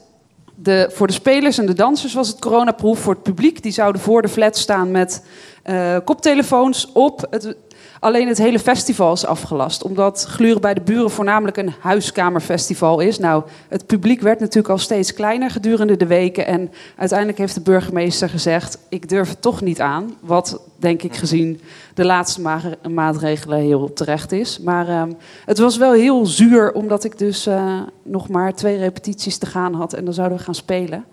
De, 0.56 0.90
voor 0.94 1.08
de 1.08 1.14
spelers 1.14 1.58
en 1.58 1.66
de 1.66 1.74
dansers 1.74 2.14
was 2.14 2.28
het 2.28 2.40
coronaproof. 2.40 3.00
Voor 3.00 3.14
het 3.14 3.24
publiek, 3.24 3.64
die 3.64 3.72
zouden 3.72 4.02
voor 4.02 4.22
de 4.22 4.28
flat 4.28 4.58
staan 4.58 4.92
met 4.92 5.24
eh, 5.64 5.98
koptelefoons 6.04 6.92
op. 6.92 7.28
Het 7.30 7.56
Alleen 8.00 8.28
het 8.28 8.38
hele 8.38 8.60
festival 8.60 9.14
is 9.14 9.26
afgelast. 9.26 9.84
Omdat 9.84 10.26
Gluren 10.30 10.62
bij 10.62 10.74
de 10.74 10.82
Buren 10.82 11.12
voornamelijk 11.12 11.58
een 11.58 11.74
huiskamerfestival 11.80 13.00
is. 13.00 13.20
Nou, 13.20 13.44
het 13.68 13.86
publiek 13.86 14.22
werd 14.22 14.40
natuurlijk 14.40 14.70
al 14.70 14.78
steeds 14.78 15.14
kleiner 15.14 15.50
gedurende 15.50 15.98
de 15.98 16.08
weken. 16.08 16.48
En 16.48 16.72
uiteindelijk 16.96 17.38
heeft 17.38 17.54
de 17.54 17.62
burgemeester 17.62 18.30
gezegd: 18.30 18.78
Ik 18.90 19.10
durf 19.10 19.30
het 19.30 19.42
toch 19.42 19.62
niet 19.62 19.82
aan. 19.82 20.16
Wat 20.20 20.62
denk 20.78 21.04
ik 21.04 21.16
gezien 21.16 21.62
de 21.94 22.06
laatste 22.06 22.42
ma- 22.42 22.76
maatregelen 22.90 23.60
heel 23.60 23.94
terecht 23.94 24.32
is. 24.32 24.60
Maar 24.60 24.88
ehm, 24.88 25.12
het 25.46 25.58
was 25.58 25.78
wel 25.78 25.94
heel 25.94 26.26
zuur, 26.26 26.74
omdat 26.74 27.04
ik 27.04 27.18
dus 27.18 27.46
eh, 27.46 27.82
nog 28.04 28.30
maar 28.30 28.54
twee 28.54 28.78
repetities 28.78 29.38
te 29.38 29.46
gaan 29.46 29.74
had. 29.74 29.94
En 29.94 30.06
dan 30.06 30.14
zouden 30.14 30.38
we 30.38 30.44
gaan 30.44 30.56
spelen. 30.56 31.06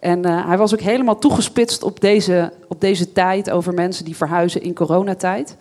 En 0.00 0.24
eh, 0.24 0.46
hij 0.46 0.58
was 0.58 0.72
ook 0.72 0.80
helemaal 0.80 1.18
toegespitst 1.18 1.82
op 1.82 2.00
deze, 2.00 2.52
op 2.68 2.80
deze 2.80 3.12
tijd 3.12 3.50
over 3.50 3.74
mensen 3.74 4.04
die 4.04 4.16
verhuizen 4.16 4.62
in 4.62 4.74
coronatijd. 4.74 5.56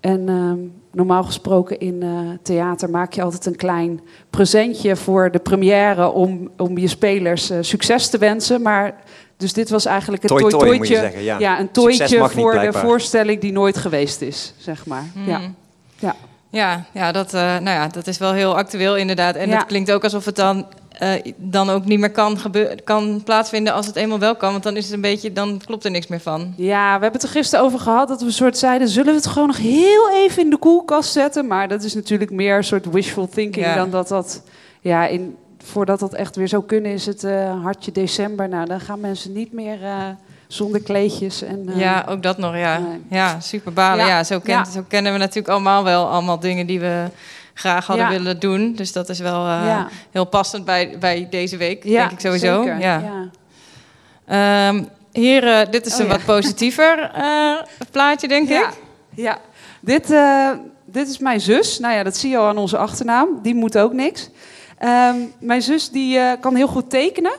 En 0.00 0.28
ehm, 0.28 0.58
normaal 0.92 1.24
gesproken 1.24 1.78
in 1.78 2.02
eh, 2.02 2.08
theater 2.42 2.90
maak 2.90 3.12
je 3.12 3.22
altijd 3.22 3.46
een 3.46 3.56
klein 3.56 4.00
presentje 4.30 4.96
voor 4.96 5.30
de 5.30 5.38
première 5.38 6.10
om, 6.10 6.50
om 6.56 6.78
je 6.78 6.88
spelers 6.88 7.50
eh, 7.50 7.58
succes 7.60 8.08
te 8.10 8.18
wensen. 8.18 8.62
Maar 8.62 8.94
dus 9.36 9.52
dit 9.52 9.70
was 9.70 9.84
eigenlijk 9.84 10.22
het 10.22 10.30
Toi, 10.30 10.84
zeggen, 10.86 11.22
ja. 11.22 11.60
een 11.60 11.70
niet, 11.72 12.30
voor 12.30 12.52
de 12.52 12.72
voorstelling 12.72 13.40
die 13.40 13.52
nooit 13.52 13.76
geweest 13.76 14.20
is, 14.20 14.54
zeg 14.58 14.86
maar. 14.86 15.04
Ja. 15.26 15.38
Mm. 15.38 15.54
Ja. 15.98 16.14
Ja, 16.50 16.84
ja, 16.92 17.12
dat, 17.12 17.34
eh, 17.34 17.40
nou 17.40 17.70
ja, 17.70 17.88
dat 17.88 18.06
is 18.06 18.18
wel 18.18 18.32
heel 18.32 18.56
actueel 18.56 18.96
inderdaad. 18.96 19.34
En 19.34 19.48
Ja. 19.48 19.56
het 19.56 19.66
klinkt 19.66 19.92
ook 19.92 20.04
alsof 20.04 20.24
het 20.24 20.36
dan, 20.36 20.66
eh, 21.00 21.32
dan 21.36 21.70
ook 21.70 21.84
niet 21.84 21.98
meer 21.98 22.10
kan, 22.10 22.38
kan 22.84 23.22
plaatsvinden 23.24 23.72
als 23.72 23.86
het 23.86 23.96
eenmaal 23.96 24.18
wel 24.18 24.36
kan. 24.36 24.50
Want 24.50 24.62
dan 24.62 24.76
is 24.76 24.84
het 24.84 24.92
een 24.92 25.00
beetje, 25.00 25.32
dan 25.32 25.60
klopt 25.64 25.84
er 25.84 25.90
niks 25.90 26.06
meer 26.06 26.20
van. 26.20 26.54
Ja, 26.56 26.84
we 26.84 27.02
hebben 27.02 27.12
het 27.12 27.22
er 27.22 27.28
gisteren 27.28 27.64
over 27.64 27.78
gehad 27.78 28.08
dat 28.08 28.20
we 28.20 28.26
een 28.26 28.32
soort 28.32 28.58
zeiden... 28.58 28.88
zullen 28.88 29.10
we 29.10 29.18
het 29.18 29.26
gewoon 29.26 29.48
nog 29.48 29.56
heel 29.56 30.10
even 30.10 30.42
in 30.42 30.50
de 30.50 30.56
koelkast 30.56 31.12
zetten? 31.12 31.46
Maar 31.46 31.68
dat 31.68 31.82
is 31.82 31.94
natuurlijk 31.94 32.30
meer 32.30 32.56
een 32.56 32.64
soort 32.64 32.90
wishful 32.90 33.28
thinking 33.28 33.66
Ja. 33.66 33.74
dan 33.74 33.90
dat 33.90 34.08
dat... 34.08 34.42
Ja, 34.80 35.06
in, 35.06 35.36
voordat 35.64 36.00
dat 36.00 36.14
echt 36.14 36.36
weer 36.36 36.48
zou 36.48 36.64
kunnen 36.64 36.92
is 36.92 37.06
het 37.06 37.24
eh, 37.24 37.62
hartje 37.62 37.92
december. 37.92 38.48
Nou, 38.48 38.66
dan 38.66 38.80
gaan 38.80 39.00
mensen 39.00 39.32
niet 39.32 39.52
meer 39.52 39.84
eh, 39.84 40.08
zonder 40.46 40.82
kleedjes. 40.82 41.42
En, 41.42 41.68
ja, 41.74 42.04
ook 42.08 42.22
dat 42.22 42.38
nog, 42.38 42.56
ja. 42.56 42.78
nee. 42.78 43.00
Ja, 43.10 43.40
super 43.40 43.72
balen. 43.72 44.06
Ja, 44.06 44.16
Ja, 44.16 44.24
zo, 44.24 44.40
kent, 44.40 44.66
ja. 44.66 44.72
zo 44.72 44.84
kennen 44.88 45.12
we 45.12 45.18
natuurlijk 45.18 45.48
allemaal 45.48 45.84
wel 45.84 46.08
allemaal 46.08 46.38
dingen 46.38 46.66
die 46.66 46.80
we 46.80 47.04
graag 47.60 47.86
hadden 47.86 48.06
Ja. 48.06 48.10
willen 48.12 48.38
doen. 48.40 48.74
Dus 48.74 48.92
dat 48.92 49.08
is 49.08 49.18
wel 49.18 49.46
eh, 49.46 49.62
Ja. 49.66 49.88
heel 50.10 50.24
passend 50.24 50.64
bij, 50.64 50.96
bij 51.00 51.26
deze 51.30 51.56
week, 51.56 51.84
ja, 51.84 51.98
denk 52.00 52.10
ik 52.10 52.20
sowieso. 52.20 52.62
zeker, 52.62 52.78
Ja. 52.80 52.98
ja. 52.98 53.30
Ehm, 54.26 54.84
hier, 55.12 55.46
eh, 55.46 55.70
dit 55.70 55.86
is 55.86 55.92
Oh, 55.92 55.98
een 55.98 56.06
ja. 56.06 56.10
wat 56.12 56.24
positiever 56.24 57.10
eh, 57.14 57.54
plaatje, 57.90 58.28
denk 58.28 58.48
ik. 58.48 58.68
ja. 59.14 59.38
Dit, 59.80 60.14
dit 60.84 61.08
is 61.08 61.18
mijn 61.18 61.40
zus. 61.40 61.78
Nou 61.78 61.94
ja, 61.94 62.02
dat 62.02 62.16
zie 62.16 62.30
je 62.30 62.36
al 62.36 62.46
aan 62.46 62.58
onze 62.58 62.76
achternaam. 62.76 63.28
Die 63.42 63.54
moet 63.54 63.78
ook 63.78 63.92
niks. 63.92 64.30
Ehm, 64.78 65.16
mijn 65.40 65.62
zus 65.62 65.90
die 65.90 66.18
kan 66.40 66.54
heel 66.54 66.66
goed 66.68 66.90
tekenen. 66.90 67.32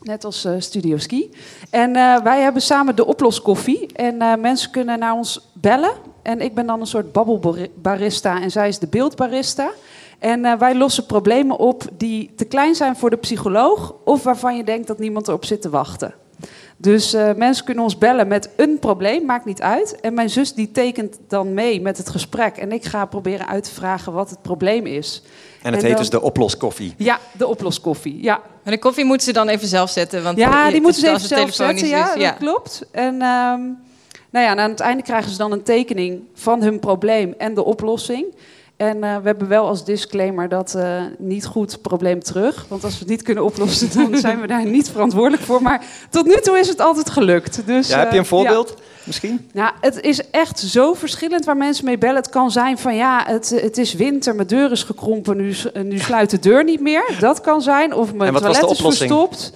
Net 0.00 0.24
als 0.24 0.46
Studio 0.58 0.96
Ski. 0.98 1.30
En 1.70 1.92
wij 2.22 2.40
hebben 2.40 2.62
samen 2.62 2.96
de 2.96 3.06
oploskoffie. 3.06 3.86
En 3.92 4.40
mensen 4.40 4.70
kunnen 4.70 4.98
naar 4.98 5.12
ons 5.12 5.50
bellen. 5.54 5.92
En 6.26 6.40
ik 6.40 6.54
ben 6.54 6.66
dan 6.66 6.80
een 6.80 6.86
soort 6.86 7.12
babbelbarista. 7.12 8.40
En 8.42 8.50
zij 8.50 8.68
is 8.68 8.78
de 8.78 8.86
beeldbarista. 8.86 9.70
En 10.18 10.44
eh, 10.44 10.58
wij 10.58 10.74
lossen 10.74 11.06
problemen 11.06 11.58
op 11.58 11.84
die 11.96 12.32
te 12.36 12.44
klein 12.44 12.74
zijn 12.74 12.96
voor 12.96 13.10
de 13.10 13.16
psycholoog. 13.16 13.94
Of 14.04 14.22
waarvan 14.22 14.56
je 14.56 14.64
denkt 14.64 14.86
dat 14.86 14.98
niemand 14.98 15.28
erop 15.28 15.44
zit 15.44 15.62
te 15.62 15.70
wachten. 15.70 16.14
Dus 16.76 17.12
eh, 17.12 17.34
mensen 17.34 17.64
kunnen 17.64 17.84
ons 17.84 17.98
bellen 17.98 18.28
met 18.28 18.50
een 18.56 18.78
probleem, 18.78 19.24
maakt 19.24 19.44
niet 19.44 19.62
uit. 19.62 20.00
En 20.00 20.14
mijn 20.14 20.30
zus 20.30 20.54
die 20.54 20.70
tekent 20.70 21.18
dan 21.28 21.54
mee 21.54 21.80
met 21.80 21.96
het 21.98 22.08
gesprek. 22.08 22.56
En 22.56 22.72
ik 22.72 22.84
ga 22.84 23.04
proberen 23.04 23.46
uit 23.48 23.64
te 23.64 23.70
vragen 23.74 24.12
wat 24.12 24.30
het 24.30 24.42
probleem 24.42 24.86
is. 24.86 25.22
En 25.62 25.72
het 25.72 25.74
En 25.74 25.80
heet 25.80 25.82
dan- 25.88 25.96
dus 26.00 26.10
de 26.10 26.22
oploskoffie. 26.22 26.94
Ja, 26.96 27.18
de 27.32 27.46
oploskoffie. 27.46 28.22
Ja, 28.22 28.40
Maar 28.64 28.72
de 28.72 28.80
koffie 28.80 29.04
moeten 29.04 29.26
ze 29.26 29.32
dan 29.32 29.48
even 29.48 29.68
zelf 29.68 29.90
zetten. 29.90 30.22
Want 30.22 30.38
ja 30.38 30.70
die 30.70 30.80
moeten 30.80 31.00
ze 31.00 31.10
als 31.10 31.22
even 31.22 31.36
het 31.36 31.54
zelf 31.54 31.68
telefonisch 31.68 31.88
zetten. 32.04 32.20
Ja, 32.20 32.30
dat 32.30 32.38
klopt. 32.38 32.82
En 32.90 33.22
ehm, 33.22 33.60
nou 34.30 34.44
ja, 34.44 34.50
en 34.50 34.58
aan 34.58 34.70
het 34.70 34.80
einde 34.80 35.02
krijgen 35.02 35.30
ze 35.30 35.38
dan 35.38 35.52
een 35.52 35.62
tekening 35.62 36.22
van 36.34 36.62
hun 36.62 36.78
probleem 36.78 37.34
en 37.38 37.54
de 37.54 37.64
oplossing. 37.64 38.26
En 38.76 39.04
eh, 39.04 39.16
we 39.16 39.22
hebben 39.22 39.48
wel 39.48 39.66
als 39.66 39.84
disclaimer 39.84 40.48
dat 40.48 40.74
eh, 40.74 41.02
niet 41.18 41.46
goed 41.46 41.82
probleem 41.82 42.22
terug. 42.22 42.66
Want 42.68 42.84
als 42.84 42.92
we 42.92 42.98
het 42.98 43.08
niet 43.08 43.22
kunnen 43.22 43.44
oplossen, 43.44 43.92
dan 43.94 44.16
zijn 44.26 44.40
we 44.40 44.46
daar 44.46 44.66
niet 44.66 44.90
verantwoordelijk 44.90 45.42
voor. 45.42 45.62
Maar 45.62 45.84
tot 46.10 46.26
nu 46.26 46.40
toe 46.40 46.58
is 46.58 46.68
het 46.68 46.80
altijd 46.80 47.10
gelukt. 47.10 47.66
Dus, 47.66 47.88
Ja, 47.88 47.98
heb 47.98 48.06
je 48.06 48.12
eh, 48.12 48.18
een 48.18 48.26
voorbeeld 48.26 48.74
misschien? 49.04 49.48
Nou, 49.52 49.72
het 49.80 50.00
is 50.00 50.30
echt 50.30 50.58
zo 50.58 50.94
verschillend 50.94 51.44
waar 51.44 51.56
mensen 51.56 51.84
mee 51.84 51.98
bellen. 51.98 52.16
Het 52.16 52.28
kan 52.28 52.50
zijn 52.50 52.78
van 52.78 52.94
ja, 52.96 53.24
het, 53.26 53.50
het 53.60 53.78
is 53.78 53.94
winter, 53.94 54.34
mijn 54.34 54.48
deur 54.48 54.72
is 54.72 54.82
gekrompen, 54.82 55.36
nu, 55.36 55.54
nu 55.82 55.98
sluit 55.98 56.30
de 56.30 56.38
deur 56.38 56.64
niet 56.64 56.80
meer. 56.80 57.16
Dat 57.20 57.40
kan 57.40 57.62
zijn. 57.62 57.94
Of 57.94 58.14
mijn 58.14 58.34
toilet 58.34 58.70
is 58.70 58.80
verstopt. 58.80 59.52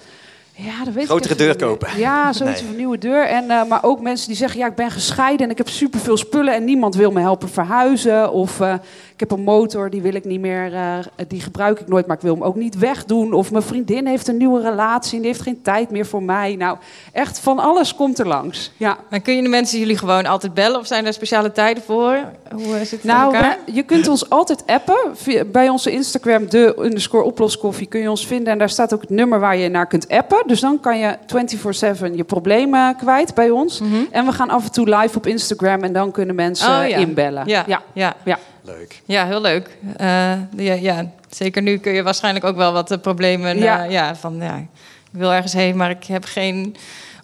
Ja, 0.63 0.83
dat 0.85 0.93
weet 0.93 1.05
Grotere 1.05 1.33
ik 1.33 1.37
deur 1.39 1.55
kopen. 1.55 1.87
Ja, 1.97 2.33
zoiets 2.33 2.55
Nee. 2.55 2.63
van 2.63 2.71
een 2.71 2.77
nieuwe 2.79 2.97
deur. 2.97 3.27
En, 3.27 3.49
eh, 3.51 3.63
maar 3.65 3.83
ook 3.83 4.01
mensen 4.01 4.27
die 4.27 4.37
zeggen, 4.37 4.59
ja, 4.59 4.67
ik 4.67 4.75
ben 4.75 4.91
gescheiden 4.91 5.45
en 5.45 5.51
ik 5.51 5.57
heb 5.57 5.69
superveel 5.69 6.17
spullen 6.17 6.53
en 6.53 6.63
niemand 6.63 6.95
wil 6.95 7.11
me 7.11 7.19
helpen 7.19 7.49
verhuizen. 7.49 8.31
Of 8.31 8.59
eh, 8.59 8.73
heb 9.21 9.31
een 9.31 9.43
motor, 9.43 9.89
die 9.89 10.01
wil 10.01 10.13
ik 10.13 10.25
niet 10.25 10.39
meer, 10.39 10.73
eh, 10.73 10.97
die 11.27 11.41
gebruik 11.41 11.79
ik 11.79 11.87
nooit, 11.87 12.07
maar 12.07 12.15
ik 12.15 12.21
wil 12.21 12.33
hem 12.33 12.43
ook 12.43 12.55
niet 12.55 12.77
wegdoen. 12.77 13.33
Of 13.33 13.51
mijn 13.51 13.63
vriendin 13.63 14.05
heeft 14.07 14.27
een 14.27 14.37
nieuwe 14.37 14.61
relatie 14.61 15.13
en 15.15 15.17
die 15.21 15.27
heeft 15.27 15.41
geen 15.41 15.61
tijd 15.61 15.91
meer 15.91 16.05
voor 16.05 16.23
mij. 16.23 16.55
Nou, 16.55 16.77
echt 17.11 17.39
van 17.39 17.59
alles 17.59 17.95
komt 17.95 18.19
er 18.19 18.27
langs. 18.27 18.71
Ja. 18.77 18.97
Maar 19.09 19.19
kun 19.19 19.35
je 19.35 19.41
de 19.41 19.47
mensen 19.49 19.79
jullie 19.79 19.97
gewoon 19.97 20.25
altijd 20.25 20.53
bellen? 20.53 20.79
Of 20.79 20.87
zijn 20.87 21.05
er 21.05 21.13
speciale 21.13 21.51
tijden 21.51 21.83
voor? 21.83 22.17
Hoe 22.55 22.79
is 22.81 22.91
het 22.91 23.03
Nou, 23.03 23.33
elkaar? 23.35 23.57
je 23.65 23.83
kunt 23.83 24.07
ons 24.07 24.29
altijd 24.29 24.63
appen. 24.65 24.97
Via- 25.13 25.45
Bij 25.45 25.69
onze 25.69 25.91
Instagram, 25.91 26.49
de 26.49 26.75
underscore 26.79 27.23
oploskoffie, 27.23 27.87
kun 27.87 28.01
je 28.01 28.09
ons 28.09 28.27
vinden. 28.27 28.53
En 28.53 28.57
daar 28.59 28.69
staat 28.69 28.93
ook 28.93 29.01
het 29.01 29.09
nummer 29.09 29.39
waar 29.39 29.57
je 29.57 29.69
naar 29.69 29.87
kunt 29.87 30.09
appen. 30.09 30.43
Dus 30.47 30.59
dan 30.59 30.79
kan 30.79 30.97
je 30.99 31.17
24-7 31.25 32.15
je 32.15 32.23
problemen 32.23 32.95
kwijt 32.95 33.33
bij 33.33 33.49
ons. 33.49 33.79
Mhm. 33.79 33.93
En 34.11 34.25
we 34.25 34.31
gaan 34.31 34.49
af 34.49 34.63
en 34.65 34.71
toe 34.71 34.89
live 34.95 35.17
op 35.17 35.25
Instagram 35.27 35.83
en 35.83 35.93
dan 35.93 36.11
kunnen 36.11 36.35
mensen 36.35 36.81
Oh, 36.81 36.87
ja. 36.87 36.97
inbellen. 36.97 37.47
Ja, 37.47 37.63
ja. 37.67 37.81
ja. 37.93 38.13
ja. 38.23 38.37
Leuk. 38.61 39.01
Ja, 39.05 39.25
heel 39.25 39.41
leuk. 39.41 39.77
Eh, 39.97 40.33
ja, 40.55 40.73
ja, 40.73 41.11
zeker 41.29 41.61
nu 41.61 41.77
kun 41.77 41.91
je 41.93 42.03
waarschijnlijk 42.03 42.45
ook 42.45 42.55
wel 42.55 42.71
wat 42.73 42.91
eh, 42.91 42.97
problemen... 42.97 43.57
Ja. 43.57 43.83
Ja. 43.83 43.83
ja, 43.83 44.15
van 44.15 44.35
ja, 44.39 44.55
ik 44.57 44.67
wil 45.11 45.31
ergens 45.33 45.53
heen, 45.53 45.77
maar 45.77 45.89
ik 45.89 46.03
heb 46.03 46.25
geen 46.25 46.75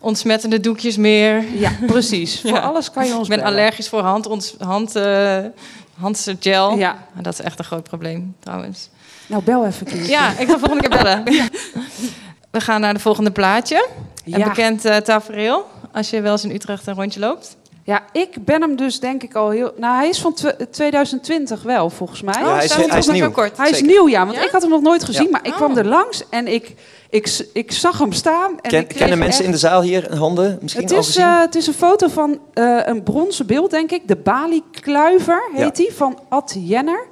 ontsmettende 0.01 0.59
doekjes 0.59 0.97
meer. 0.97 1.43
Ja, 1.53 1.71
precies. 1.87 2.41
Ja. 2.41 2.49
Voor 2.49 2.59
alles 2.59 2.91
kan 2.91 3.05
je 3.07 3.13
ons 3.13 3.21
Ik 3.23 3.29
ben 3.29 3.37
bellen. 3.43 3.53
allergisch 3.53 3.89
voor 3.89 4.01
hand, 4.01 4.25
ons, 4.27 4.55
hand, 4.59 4.95
eh, 4.95 5.37
handgel. 5.99 6.77
Ja. 6.77 7.07
Dat 7.21 7.33
is 7.33 7.41
echt 7.41 7.59
een 7.59 7.65
groot 7.65 7.83
probleem, 7.83 8.35
trouwens. 8.39 8.89
Nou, 9.27 9.43
bel 9.43 9.65
even. 9.65 9.85
Kies. 9.85 10.07
Ja, 10.07 10.37
ik 10.37 10.47
ga 10.47 10.57
volgende 10.59 10.87
keer 10.87 11.03
bellen. 11.03 11.23
We 12.51 12.61
gaan 12.61 12.81
naar 12.81 12.93
de 12.93 12.99
volgende 12.99 13.31
plaatje. 13.31 13.87
Een 14.25 14.43
bekend 14.43 14.85
eh 14.85 14.95
tafereel. 14.97 15.65
Als 15.91 16.09
je 16.09 16.21
wel 16.21 16.31
eens 16.31 16.43
in 16.43 16.51
Utrecht 16.51 16.87
een 16.87 16.93
rondje 16.93 17.19
loopt. 17.19 17.56
Ja, 17.87 18.03
ik 18.11 18.45
ben 18.45 18.61
hem 18.61 18.75
dus 18.75 18.99
denk 18.99 19.23
ik 19.23 19.35
al 19.35 19.49
heel... 19.49 19.71
Nou, 19.77 19.95
hij 19.97 20.09
is 20.09 20.19
van 20.21 20.33
tw- 20.33 20.47
2020 20.71 21.61
wel, 21.63 21.89
volgens 21.89 22.21
mij. 22.21 22.33
Ja, 22.41 22.53
hij 22.55 22.63
is- 22.65 22.73
hij 22.75 22.97
is 22.97 23.07
nieuw. 23.07 23.31
kort. 23.31 23.57
Hij 23.57 23.69
is 23.69 23.77
Zeker. 23.77 23.91
nieuw, 23.93 24.07
ja. 24.09 24.25
Want 24.25 24.37
Ja? 24.37 24.43
ik 24.43 24.49
had 24.51 24.61
hem 24.61 24.71
nog 24.71 24.81
nooit 24.81 25.03
gezien. 25.03 25.23
Ja. 25.23 25.29
Maar 25.31 25.45
ik 25.45 25.51
Oh. 25.51 25.57
kwam 25.57 25.77
er 25.77 25.85
langs 25.85 26.23
en 26.29 26.47
ik, 26.47 26.75
ik, 27.09 27.49
ik 27.53 27.71
zag 27.71 27.97
hem 27.97 28.11
staan. 28.11 28.51
En 28.61 28.69
Ken- 28.69 28.79
ik 28.81 28.87
kennen 28.87 29.17
mensen 29.17 29.37
echt- 29.39 29.45
in 29.45 29.51
de 29.51 29.57
zaal 29.57 29.81
hier 29.81 30.17
handen 30.17 30.57
misschien 30.61 30.83
Het 30.83 30.91
al 30.93 30.99
is, 30.99 31.05
gezien? 31.05 31.23
eh, 31.23 31.39
het 31.39 31.55
is 31.55 31.67
een 31.67 31.73
foto 31.73 32.07
van 32.07 32.39
eh, 32.53 32.79
een 32.85 33.03
bronzen 33.03 33.45
beeld, 33.45 33.71
denk 33.71 33.91
ik. 33.91 34.07
De 34.07 34.15
Bali-kluiver 34.15 35.49
heet 35.53 35.75
die, 35.75 35.93
van 35.93 36.19
Ad 36.29 36.55
Jenner. 36.59 37.07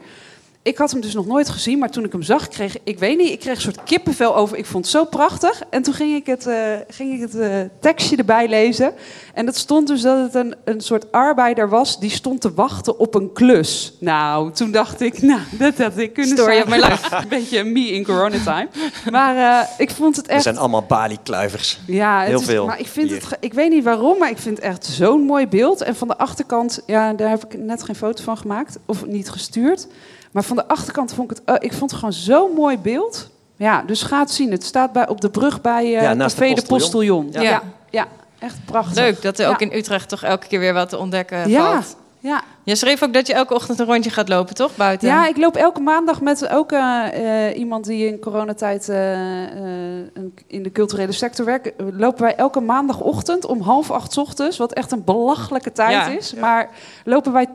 Ik 0.65 0.77
had 0.77 0.91
hem 0.91 1.01
dus 1.01 1.13
nog 1.13 1.25
nooit 1.25 1.49
gezien, 1.49 1.79
maar 1.79 1.89
toen 1.89 2.03
ik 2.03 2.11
hem 2.11 2.21
zag, 2.23 2.47
kreeg 2.47 2.75
ik 2.83 2.99
weet 2.99 3.17
niet, 3.17 3.29
ik 3.31 3.39
kreeg 3.39 3.55
een 3.55 3.61
soort 3.61 3.83
kippenvel 3.83 4.35
over. 4.35 4.57
Ik 4.57 4.65
vond 4.65 4.83
het 4.85 4.93
zo 4.93 5.05
prachtig. 5.05 5.61
En 5.69 5.81
toen 5.81 5.93
ging 5.93 6.15
ik 6.15 6.25
het, 6.25 6.47
eh, 6.47 6.57
ging 6.87 7.13
ik 7.13 7.19
het 7.21 7.35
eh, 7.35 7.49
tekstje 7.79 8.15
erbij 8.17 8.47
lezen. 8.47 8.93
En 9.33 9.45
dat 9.45 9.55
stond 9.55 9.87
dus 9.87 10.01
dat 10.01 10.17
het 10.17 10.35
een, 10.35 10.55
een 10.63 10.81
soort 10.81 11.11
arbeider 11.11 11.69
was 11.69 11.99
die 11.99 12.09
stond 12.09 12.41
te 12.41 12.53
wachten 12.53 12.99
op 12.99 13.15
een 13.15 13.33
klus. 13.33 13.93
Nou, 13.99 14.51
toen 14.51 14.71
dacht 14.71 15.01
ik, 15.01 15.21
nou, 15.21 15.39
dat 15.51 15.77
had 15.77 15.97
ik 15.97 16.13
kunnen 16.13 16.37
Story 16.37 16.51
zijn. 16.53 16.63
of 16.63 16.69
my 16.69 16.75
life. 16.77 17.15
Een 17.21 17.27
beetje 17.29 17.63
me 17.63 17.79
in 17.91 18.03
coronatime. 18.03 18.67
Maar 19.11 19.35
eh, 19.61 19.69
ik 19.77 19.91
vond 19.91 20.15
het 20.15 20.27
Er 20.27 20.33
echt... 20.33 20.43
zijn 20.43 20.57
allemaal 20.57 20.83
Bali-kluivers. 20.83 21.79
Ja, 21.87 22.19
het 22.19 22.27
Heel 22.27 22.39
is, 22.39 22.45
veel 22.45 22.65
Maar 22.65 22.79
ik 22.79 22.87
vind 22.87 23.09
hier. 23.09 23.21
het, 23.21 23.37
ik 23.39 23.53
weet 23.53 23.69
niet 23.69 23.83
waarom, 23.83 24.17
maar 24.17 24.29
ik 24.29 24.37
vind 24.37 24.55
het 24.57 24.65
echt 24.65 24.85
zo'n 24.85 25.21
mooi 25.21 25.47
beeld. 25.47 25.81
En 25.81 25.95
van 25.95 26.07
de 26.07 26.17
achterkant, 26.17 26.81
ja, 26.85 27.13
daar 27.13 27.29
heb 27.29 27.43
ik 27.45 27.57
net 27.59 27.83
geen 27.83 27.95
foto 27.95 28.23
van 28.23 28.37
gemaakt 28.37 28.77
of 28.85 29.05
niet 29.05 29.29
gestuurd. 29.29 29.87
Maar 30.35 30.43
van 30.43 30.55
de 30.55 30.67
achterkant 30.67 31.13
vond 31.13 31.31
ik 31.31 31.37
het, 31.37 31.45
eh, 31.45 31.55
ik 31.69 31.73
vond 31.73 31.91
het 31.91 31.99
gewoon 31.99 32.13
zo'n 32.13 32.51
mooi 32.53 32.77
beeld. 32.77 33.29
Ja, 33.55 33.83
dus 33.87 34.01
ga 34.03 34.19
het 34.19 34.31
zien. 34.31 34.51
Het 34.51 34.63
staat 34.63 34.91
bij, 34.91 35.07
op 35.07 35.21
de 35.21 35.29
brug 35.29 35.61
bij 35.61 35.83
eh 35.95 36.01
Ja, 36.01 36.13
naast 36.13 36.37
Café 36.37 36.53
de 36.53 36.61
de 36.61 36.67
Postillon. 36.67 37.27
Ja. 37.31 37.41
Ja. 37.41 37.61
Ja, 37.89 38.07
echt 38.39 38.55
prachtig. 38.65 38.95
Leuk 38.95 39.21
dat 39.21 39.39
er 39.39 39.47
ook 39.49 39.59
Ja. 39.59 39.69
in 39.69 39.77
Utrecht 39.77 40.09
toch 40.09 40.23
elke 40.23 40.47
keer 40.47 40.59
weer 40.59 40.73
wat 40.73 40.89
te 40.89 40.97
ontdekken 40.97 41.49
Ja, 41.49 41.71
valt. 41.73 41.95
ja. 42.19 42.41
Je 42.63 42.75
schreef 42.75 43.03
ook 43.03 43.13
dat 43.13 43.27
je 43.27 43.33
elke 43.33 43.53
ochtend 43.53 43.79
een 43.79 43.85
rondje 43.85 44.09
gaat 44.09 44.29
lopen, 44.29 44.55
toch? 44.55 44.75
Buiten. 44.75 45.07
Ja, 45.07 45.27
ik 45.27 45.37
loop 45.37 45.55
elke 45.55 45.79
maandag 45.79 46.21
met 46.21 46.47
ook 46.49 46.71
eh, 46.71 47.47
eh, 47.49 47.57
iemand 47.57 47.85
die 47.85 48.07
in 48.07 48.19
coronatijd 48.19 48.89
eh, 48.89 49.43
eh, 49.43 50.05
in 50.47 50.63
de 50.63 50.71
culturele 50.71 51.11
sector 51.11 51.45
werkt. 51.45 51.71
Lopen 51.93 52.21
wij 52.21 52.35
elke 52.35 52.59
maandagochtend 52.59 53.45
om 53.45 53.61
half 53.61 53.91
acht 53.91 54.13
's 54.13 54.17
ochtends, 54.17 54.57
wat 54.57 54.73
echt 54.73 54.91
een 54.91 55.03
belachelijke 55.03 55.71
tijd 55.71 55.91
Ja. 55.91 56.07
is. 56.07 56.33
Maar 56.33 56.69
lopen 57.03 57.31
wij 57.33 57.45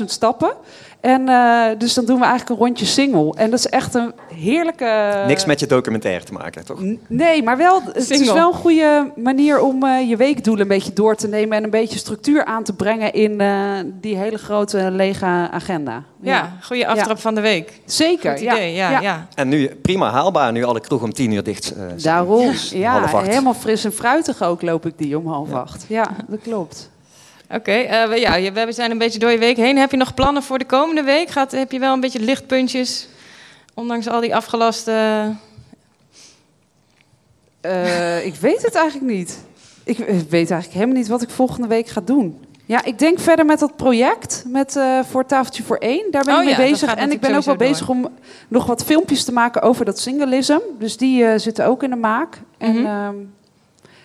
10.000 0.00 0.04
stappen. 0.10 0.52
En 1.00 1.28
eh, 1.28 1.64
dus 1.78 1.94
dan 1.94 2.04
doen 2.04 2.18
we 2.18 2.24
eigenlijk 2.24 2.60
een 2.60 2.66
rondje 2.66 2.84
single. 2.86 3.34
En 3.36 3.50
dat 3.50 3.58
is 3.58 3.66
echt 3.66 3.94
een 3.94 4.12
heerlijke... 4.34 5.22
Niks 5.26 5.44
met 5.44 5.60
je 5.60 5.66
documentaire 5.66 6.24
te 6.24 6.32
maken, 6.32 6.64
toch? 6.64 6.80
N- 6.82 7.00
Nee, 7.08 7.42
maar 7.42 7.56
wel, 7.56 7.82
het 7.92 8.10
is 8.10 8.32
wel 8.32 8.48
een 8.48 8.54
goede 8.58 9.12
manier 9.16 9.60
om 9.60 9.84
eh, 9.84 10.08
je 10.08 10.16
weekdoelen 10.16 10.62
een 10.62 10.68
beetje 10.68 10.92
door 10.92 11.16
te 11.16 11.28
nemen 11.28 11.56
en 11.56 11.64
een 11.64 11.70
beetje 11.70 11.98
structuur 11.98 12.44
aan 12.44 12.62
te 12.62 12.72
brengen 12.72 13.12
in 13.12 13.40
eh, 13.40 13.72
die 14.00 14.16
hele 14.16 14.38
grote 14.38 14.90
lege 14.90 15.26
agenda. 15.50 16.02
Ja, 16.22 16.52
goede 16.62 16.86
aftrap 16.86 17.18
van 17.18 17.34
de 17.34 17.40
week. 17.40 17.80
zeker. 17.84 18.30
Goed 18.30 18.40
idee, 18.40 18.72
ja. 18.74 19.00
ja. 19.00 19.26
En 19.34 19.48
nu 19.48 19.66
prima 19.82 20.10
haalbaar, 20.10 20.52
nu 20.52 20.64
alle 20.64 20.80
kroegen 20.80 21.06
om 21.06 21.12
tien 21.14 21.32
uur 21.32 21.42
dicht 21.42 21.70
eh, 21.72 21.78
zijn. 21.78 21.98
Daarom. 22.02 22.52
Ja, 22.70 23.00
helemaal 23.28 23.54
fris 23.54 23.84
en 23.84 23.92
fruitig 23.92 24.42
ook 24.42 24.62
loop 24.62 24.86
ik 24.86 24.92
die 24.98 25.18
om 25.18 25.26
half 25.26 25.52
acht. 25.52 25.84
Ja, 25.88 26.08
dat 26.28 26.38
klopt. 26.42 26.90
Oké, 27.54 27.72
eh, 27.72 28.08
we- 28.08 28.20
ja, 28.20 28.52
we 28.66 28.72
zijn 28.72 28.90
een 28.90 28.98
beetje 28.98 29.18
door 29.18 29.30
je 29.30 29.38
week 29.38 29.56
heen. 29.56 29.76
Heb 29.78 29.90
je 29.90 29.96
nog 29.96 30.14
plannen 30.14 30.42
voor 30.42 30.58
de 30.58 30.64
komende 30.64 31.02
week? 31.02 31.28
Gaat, 31.30 31.52
heb 31.52 31.72
je 31.72 31.78
wel 31.78 31.92
een 31.92 32.00
beetje 32.00 32.20
lichtpuntjes? 32.20 33.08
Ondanks 33.74 34.08
al 34.08 34.20
die 34.20 34.34
afgelaste... 34.34 34.92
Eh, 37.60 38.26
ik 38.26 38.34
weet 38.34 38.62
het 38.62 38.74
eigenlijk 38.74 39.12
niet. 39.12 39.44
Ik 39.84 39.96
weet 40.28 40.50
eigenlijk 40.50 40.72
helemaal 40.72 40.94
niet 40.96 41.08
wat 41.08 41.22
ik 41.22 41.30
volgende 41.30 41.68
week 41.68 41.88
ga 41.88 42.00
doen. 42.04 42.44
Ja, 42.66 42.84
ik 42.84 42.98
denk 42.98 43.18
verder 43.20 43.44
met 43.46 43.58
dat 43.58 43.76
project 43.76 44.44
met, 44.46 44.76
eh, 44.76 44.98
voor 45.10 45.26
Tafeltje 45.26 45.62
voor 45.62 45.76
één. 45.76 46.10
Daar 46.10 46.24
ben 46.24 46.34
Oh 46.34 46.40
ik 46.40 46.46
mee 46.46 46.66
ja, 46.66 46.70
bezig. 46.70 46.94
En 46.94 47.10
ik 47.12 47.20
ben 47.20 47.34
ook 47.34 47.44
wel 47.44 47.56
bezig 47.56 47.88
om 47.88 48.08
nog 48.48 48.66
wat 48.66 48.84
filmpjes 48.84 49.24
te 49.24 49.32
maken 49.32 49.62
over 49.62 49.84
dat 49.84 49.98
singleism. 49.98 50.58
Dus 50.78 50.96
die 50.96 51.38
zitten 51.38 51.66
ook 51.66 51.82
in 51.82 51.90
de 51.90 51.96
maak. 51.96 52.40
En 52.58 52.86
ehm, 52.86 53.14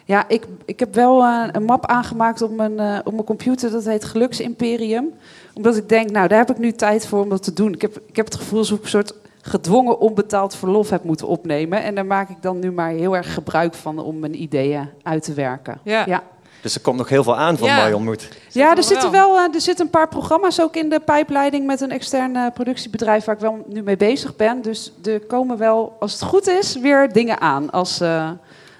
ja, 0.07 0.27
ik, 0.27 0.45
ik 0.65 0.79
heb 0.79 0.93
wel 0.95 1.23
eh, 1.23 1.47
een 1.51 1.63
map 1.63 1.85
aangemaakt 1.85 2.41
op 2.41 2.51
mijn, 2.55 2.79
eh, 2.79 2.99
op 3.03 3.13
mijn 3.13 3.25
computer. 3.25 3.71
Dat 3.71 3.85
heet 3.85 4.05
Geluksimperium. 4.05 5.13
Omdat 5.53 5.77
ik 5.77 5.89
denk, 5.89 6.09
nou, 6.09 6.27
daar 6.27 6.37
heb 6.37 6.49
ik 6.49 6.57
nu 6.57 6.71
tijd 6.71 7.07
voor 7.07 7.21
om 7.21 7.29
dat 7.29 7.43
te 7.43 7.53
doen. 7.53 7.73
Ik 7.73 7.81
heb, 7.81 7.99
ik 8.07 8.15
heb 8.15 8.25
het 8.25 8.35
gevoel 8.35 8.59
alsof 8.59 8.77
ik 8.77 8.83
een 8.83 8.89
soort 8.89 9.13
gedwongen 9.41 9.99
onbetaald 9.99 10.55
verlof 10.55 10.89
heb 10.89 11.03
moeten 11.03 11.27
opnemen. 11.27 11.83
En 11.83 11.95
daar 11.95 12.05
maak 12.05 12.29
ik 12.29 12.41
dan 12.41 12.59
nu 12.59 12.71
maar 12.71 12.89
heel 12.89 13.15
erg 13.15 13.33
gebruik 13.33 13.73
van 13.73 13.99
om 13.99 14.19
mijn 14.19 14.41
ideeën 14.41 14.89
uit 15.03 15.23
te 15.23 15.33
werken. 15.33 15.79
Ja. 15.83 16.03
ja. 16.05 16.23
Dus 16.61 16.75
er 16.75 16.81
komt 16.81 16.97
nog 16.97 17.09
heel 17.09 17.23
veel 17.23 17.37
aan 17.37 17.57
van 17.57 17.67
Ja. 17.67 17.97
Moed. 17.97 18.29
Ja, 18.49 18.75
er 18.75 18.83
zitten 18.83 19.11
wel. 19.11 19.37
eh, 19.37 19.53
er 19.53 19.61
zitten 19.61 19.85
een 19.85 19.91
paar 19.91 20.07
programma's 20.07 20.61
ook 20.61 20.75
in 20.75 20.89
de 20.89 20.99
pijpleiding 20.99 21.65
met 21.65 21.81
een 21.81 21.91
extern 21.91 22.51
productiebedrijf 22.53 23.25
waar 23.25 23.35
ik 23.35 23.41
wel 23.41 23.65
nu 23.67 23.83
mee 23.83 23.97
bezig 23.97 24.35
ben. 24.35 24.61
Dus 24.61 24.91
er 25.03 25.19
komen 25.19 25.57
wel, 25.57 25.95
als 25.99 26.11
het 26.11 26.21
goed 26.21 26.47
is, 26.47 26.79
weer 26.79 27.11
dingen 27.13 27.41
aan 27.41 27.71
als, 27.71 28.01
eh, 28.01 28.29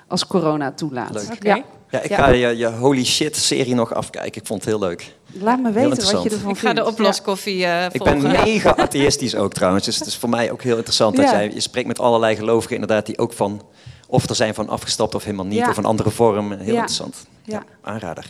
als 0.08 0.28
corona 0.28 0.72
toelaat. 0.72 1.14
Leuk. 1.14 1.38
Ja. 1.44 1.64
Ja, 1.90 2.02
ik 2.02 2.14
ga 2.14 2.30
je, 2.30 2.58
je 2.58 2.68
holy 2.68 3.06
shit 3.06 3.36
serie 3.38 3.76
nog 3.76 3.94
afkijken. 3.94 4.42
Ik 4.42 4.48
vond 4.48 4.60
het 4.66 4.70
heel 4.70 4.80
leuk. 4.80 5.14
Laat 5.42 5.60
me 5.60 5.72
weten 5.72 6.14
wat 6.14 6.24
je 6.24 6.30
ervan 6.30 6.50
Ik 6.52 6.58
ga 6.58 6.62
vindt. 6.62 6.76
de 6.76 6.86
oploskoffie 6.86 7.66
eh 7.66 7.86
Ik 7.86 7.92
volgen. 8.02 8.22
ben 8.22 8.32
mega 8.32 8.76
atheïstisch 8.76 9.36
ook 9.36 9.54
trouwens. 9.54 9.86
Dus 9.86 9.96
het 9.98 10.08
is 10.08 10.16
voor 10.18 10.30
mij 10.30 10.52
ook 10.52 10.62
heel 10.62 10.76
interessant 10.76 11.16
dat 11.16 11.30
jij... 11.30 11.52
Je 11.54 11.60
spreekt 11.60 11.88
met 11.88 12.00
allerlei 12.00 12.36
gelovigen 12.36 12.74
inderdaad 12.76 13.06
die 13.06 13.18
ook 13.18 13.34
van... 13.34 13.62
Of 14.08 14.30
er 14.30 14.36
zijn 14.36 14.54
van 14.54 14.70
afgestapt 14.70 15.16
of 15.16 15.24
helemaal 15.24 15.46
niet. 15.46 15.58
Ja. 15.58 15.70
Of 15.70 15.78
een 15.78 15.86
andere 15.86 16.10
vorm. 16.12 16.52
Heel 16.52 16.60
Ja. 16.66 16.72
interessant. 16.72 17.16
Ja. 17.44 17.64
Aanrader. 17.82 18.26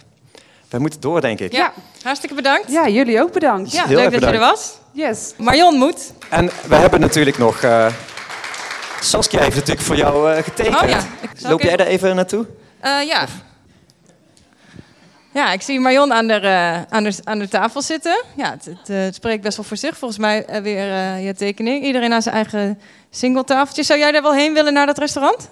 Wij 0.69 0.79
moeten 0.79 0.99
door, 1.01 1.21
denk 1.21 1.39
ik. 1.39 1.51
Ja, 1.51 1.73
hartstikke 2.03 2.35
bedankt. 2.35 2.71
Ja, 2.71 2.87
jullie 2.89 3.21
ook 3.21 3.31
bedankt. 3.31 3.71
Ja, 3.71 3.85
Heel 3.85 3.97
leuk 3.97 4.11
dat 4.11 4.21
je 4.21 4.27
er 4.27 4.39
was. 4.39 4.77
Yes. 4.91 5.33
Marion 5.37 5.75
moet. 5.75 6.11
En 6.29 6.49
we 6.67 6.75
hebben 6.75 6.99
natuurlijk 6.99 7.37
nog... 7.37 7.61
eh, 7.61 7.87
Saskia 9.05 9.41
heeft 9.41 9.55
natuurlijk 9.55 9.85
voor 9.85 9.95
jou 9.95 10.31
eh, 10.31 10.43
getekend. 10.43 10.81
Oh 10.81 10.89
ja. 10.89 11.07
Loop 11.41 11.61
jij 11.61 11.75
daar 11.77 11.87
even 11.87 12.15
naartoe? 12.15 12.45
Eh, 12.79 13.07
ja. 13.07 13.27
Ja, 15.35 15.51
ik 15.51 15.61
zie 15.61 15.79
Marion 15.79 16.13
aan 16.13 16.27
de, 16.27 16.33
eh, 16.33 16.81
aan 16.81 17.03
de, 17.03 17.15
aan 17.23 17.39
de 17.39 17.47
tafel 17.47 17.81
zitten. 17.81 18.23
Ja, 18.35 18.51
het, 18.51 18.65
het, 18.65 18.89
eh, 18.89 18.97
het 18.97 19.15
spreekt 19.15 19.43
best 19.43 19.57
wel 19.57 19.65
voor 19.65 19.77
zich. 19.77 19.97
Volgens 19.97 20.19
mij 20.19 20.61
weer 20.63 20.91
eh, 20.91 21.25
je 21.25 21.33
tekening. 21.33 21.85
Iedereen 21.85 22.13
aan 22.13 22.21
zijn 22.21 22.35
eigen 22.35 22.79
singletafeltje. 23.09 23.83
Zou 23.83 23.99
jij 23.99 24.11
daar 24.11 24.21
wel 24.21 24.33
heen 24.33 24.53
willen 24.53 24.73
naar 24.73 24.85
dat 24.85 24.97
restaurant? 24.97 25.49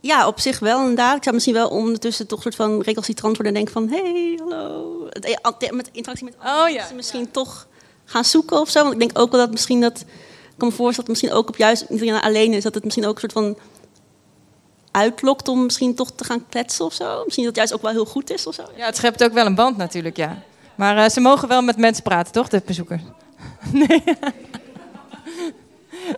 Ja, 0.00 0.26
op 0.26 0.40
zich 0.40 0.58
wel 0.58 0.80
inderdaad. 0.80 1.16
Ik 1.16 1.22
zou 1.22 1.34
misschien 1.34 1.54
wel 1.54 1.68
ondertussen 1.68 2.26
toch 2.26 2.42
soort 2.42 2.54
van 2.54 2.82
recalcitrant 2.82 3.36
worden 3.36 3.54
en 3.54 3.64
denken 3.64 3.72
van... 3.72 3.98
hey, 3.98 4.38
hallo. 4.42 5.08
Met 5.70 5.88
interactie 5.92 6.24
met 6.24 6.34
andere 6.38 6.62
Oh 6.62 6.68
ja. 6.68 6.76
mensen 6.76 6.96
misschien 6.96 7.30
toch 7.30 7.66
gaan 8.04 8.24
zoeken 8.24 8.60
of 8.60 8.70
zo. 8.70 8.80
Want 8.80 8.92
ik 8.92 9.00
denk 9.00 9.18
ook 9.18 9.30
wel 9.30 9.40
dat 9.40 9.50
misschien 9.50 9.80
dat... 9.80 10.04
Ik 10.60 10.66
kan 10.68 10.76
me 10.76 10.82
voorstellen 10.84 11.08
dat 11.08 11.20
het 11.20 11.28
misschien 11.30 11.44
ook 11.44 11.48
op 11.48 11.56
juist 11.56 11.88
niet 11.88 12.12
alleen 12.22 12.52
is... 12.52 12.62
dat 12.62 12.74
het 12.74 12.84
misschien 12.84 13.06
ook 13.06 13.14
een 13.14 13.20
soort 13.20 13.32
van 13.32 13.56
uitlokt 14.90 15.48
om 15.48 15.62
misschien 15.64 15.94
toch 15.94 16.10
te 16.12 16.24
gaan 16.24 16.44
kletsen 16.48 16.84
of 16.84 16.92
zo. 16.92 17.22
Misschien 17.24 17.44
dat 17.44 17.56
het 17.56 17.56
juist 17.56 17.72
ook 17.72 17.82
wel 17.82 17.90
heel 17.90 18.04
goed 18.04 18.30
is 18.30 18.46
of 18.46 18.54
zo. 18.54 18.62
Ja, 18.76 18.86
het 18.86 18.96
schept 18.96 19.24
ook 19.24 19.32
wel 19.32 19.46
een 19.46 19.54
band 19.54 19.76
natuurlijk, 19.76 20.16
ja. 20.16 20.42
Maar 20.74 20.96
eh, 20.96 21.08
ze 21.08 21.20
mogen 21.20 21.48
wel 21.48 21.62
met 21.62 21.76
mensen 21.76 22.02
praten, 22.02 22.32
toch, 22.32 22.48
de 22.48 22.62
bezoekers? 22.66 23.02
Nee. 23.72 24.02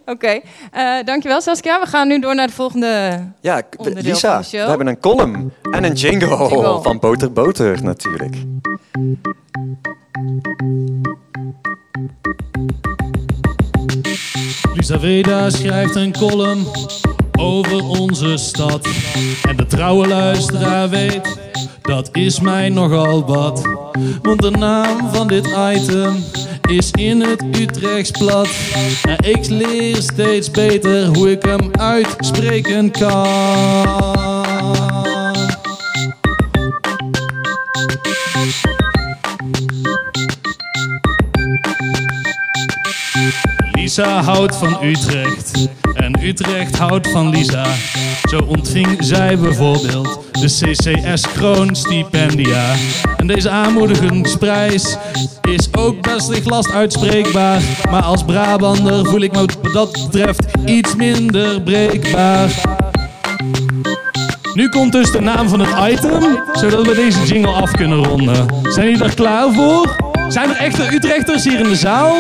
Oké, 0.07 0.40
Eh, 0.70 1.05
dankjewel 1.05 1.40
Saskia. 1.40 1.81
We 1.81 1.87
gaan 1.87 2.09
nu 2.09 2.20
door 2.20 2.35
naar 2.35 2.46
de 2.46 2.52
volgende... 2.52 3.20
Ja, 3.40 3.62
Lisa, 3.78 4.33
van 4.33 4.42
de 4.42 4.48
show. 4.48 4.62
we 4.62 4.68
hebben 4.68 4.87
een 4.87 5.00
column 5.00 5.52
en 5.70 5.85
een 5.85 5.92
jingle, 5.92 6.28
Jingle. 6.28 6.83
van 6.83 6.98
Boter 6.98 7.33
Boter 7.33 7.83
natuurlijk. 7.83 8.37
Lisa 14.83 14.99
Veda 14.99 15.51
schrijft 15.51 15.95
een 15.95 16.12
column 16.12 16.66
over 17.38 17.85
onze 17.85 18.37
stad. 18.37 18.88
En 19.49 19.57
de 19.57 19.66
trouwe 19.66 20.09
luisteraar 20.09 20.88
weet, 20.88 21.38
dat 21.83 22.09
is 22.12 22.40
mij 22.40 22.68
nogal 22.68 23.27
wat. 23.27 23.62
Want 24.23 24.40
de 24.42 24.51
naam 24.51 25.12
van 25.12 25.29
dit 25.29 25.47
item 25.75 26.25
is 26.68 26.90
in 26.90 27.21
het 27.21 27.45
Utrechts 27.61 28.11
plat. 28.11 28.49
En 29.03 29.31
ik 29.31 29.49
leer 29.49 29.97
steeds 29.97 30.51
beter 30.51 31.07
hoe 31.07 31.31
ik 31.31 31.42
hem 31.42 31.71
uitspreken 31.73 32.90
kan. 32.90 34.41
Lisa 43.96 44.22
houdt 44.22 44.57
van 44.57 44.76
Utrecht 44.83 45.68
en 45.94 46.24
Utrecht 46.24 46.78
houdt 46.78 47.11
van 47.11 47.28
Lisa. 47.28 47.66
Zo 48.31 48.38
ontving 48.38 48.96
zij 49.00 49.38
bijvoorbeeld 49.38 50.20
de 50.33 50.46
CCS 50.46 51.33
Kroon 51.33 51.76
Stipendia. 51.76 52.74
En 53.16 53.26
deze 53.26 53.50
aanmoedigingsprijs 53.50 54.96
is 55.42 55.74
ook 55.74 56.02
best 56.02 56.50
last 56.50 56.72
uitspreekbaar. 56.72 57.61
Maar 57.90 58.02
als 58.02 58.24
Brabander 58.24 59.07
voel 59.07 59.20
ik 59.20 59.33
me 59.33 59.38
wat 59.38 59.72
dat 59.72 59.92
betreft 59.92 60.44
iets 60.64 60.94
minder 60.94 61.62
breekbaar. 61.62 62.50
Nu 64.55 64.68
komt 64.68 64.92
dus 64.92 65.11
de 65.11 65.20
naam 65.20 65.48
van 65.48 65.61
het 65.61 65.92
item, 65.92 66.40
zodat 66.52 66.87
we 66.87 66.94
deze 66.94 67.24
jingle 67.26 67.52
af 67.52 67.70
kunnen 67.70 68.05
ronden. 68.05 68.46
Zijn 68.62 68.87
jullie 68.90 69.05
er 69.05 69.14
klaar 69.14 69.52
voor? 69.52 69.96
Zijn 70.28 70.50
er 70.50 70.57
echte 70.57 70.94
Utrechters 70.94 71.44
hier 71.44 71.59
in 71.59 71.68
de 71.68 71.76
zaal? 71.76 72.14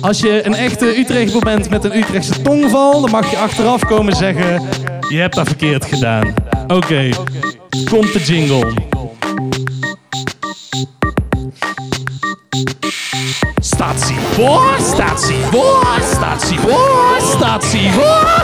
Als 0.00 0.20
je 0.20 0.46
een 0.46 0.54
echte 0.54 0.98
Utrechter 0.98 1.40
bent 1.40 1.70
met 1.70 1.84
een 1.84 1.96
Utrechtse 1.96 2.42
tongval, 2.42 3.00
dan 3.00 3.10
mag 3.10 3.30
je 3.30 3.36
achteraf 3.36 3.84
komen 3.84 4.16
zeggen: 4.16 4.62
Je 5.08 5.16
hebt 5.16 5.34
dat 5.34 5.46
verkeerd 5.46 5.84
gedaan. 5.84 6.34
Oké, 6.66 7.08
komt 7.90 8.12
de 8.12 8.18
jingle. 8.24 8.72
Statie 13.60 14.16
voor, 14.16 14.74
statie 14.78 15.36
voor, 15.50 15.86
statie 16.12 16.58
voor, 16.58 17.16
statie 17.18 17.90
voor. 17.90 18.40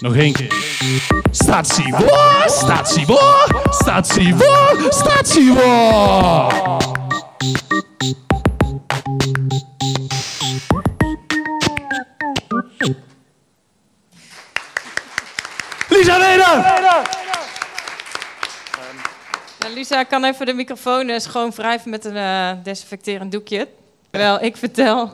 Nog 0.00 0.16
één 0.16 0.32
keer. 0.32 0.54
Statie 1.30 1.94
voor, 1.94 2.44
statie 2.46 3.06
voor, 3.06 3.62
statie 3.70 4.34
voor, 4.34 4.86
statie 4.90 5.52
voor. 5.52 6.97
Lisa 19.78 20.02
kan 20.02 20.24
even 20.24 20.46
de 20.46 20.52
microfoon 20.52 21.08
eh, 21.08 21.18
schoon 21.18 21.50
wrijven 21.50 21.90
met 21.90 22.04
een 22.04 22.16
eh, 22.16 22.50
desinfecterend 22.62 23.32
doekje. 23.32 23.68
Terwijl 24.10 24.42
ik 24.42 24.56
vertel 24.56 25.12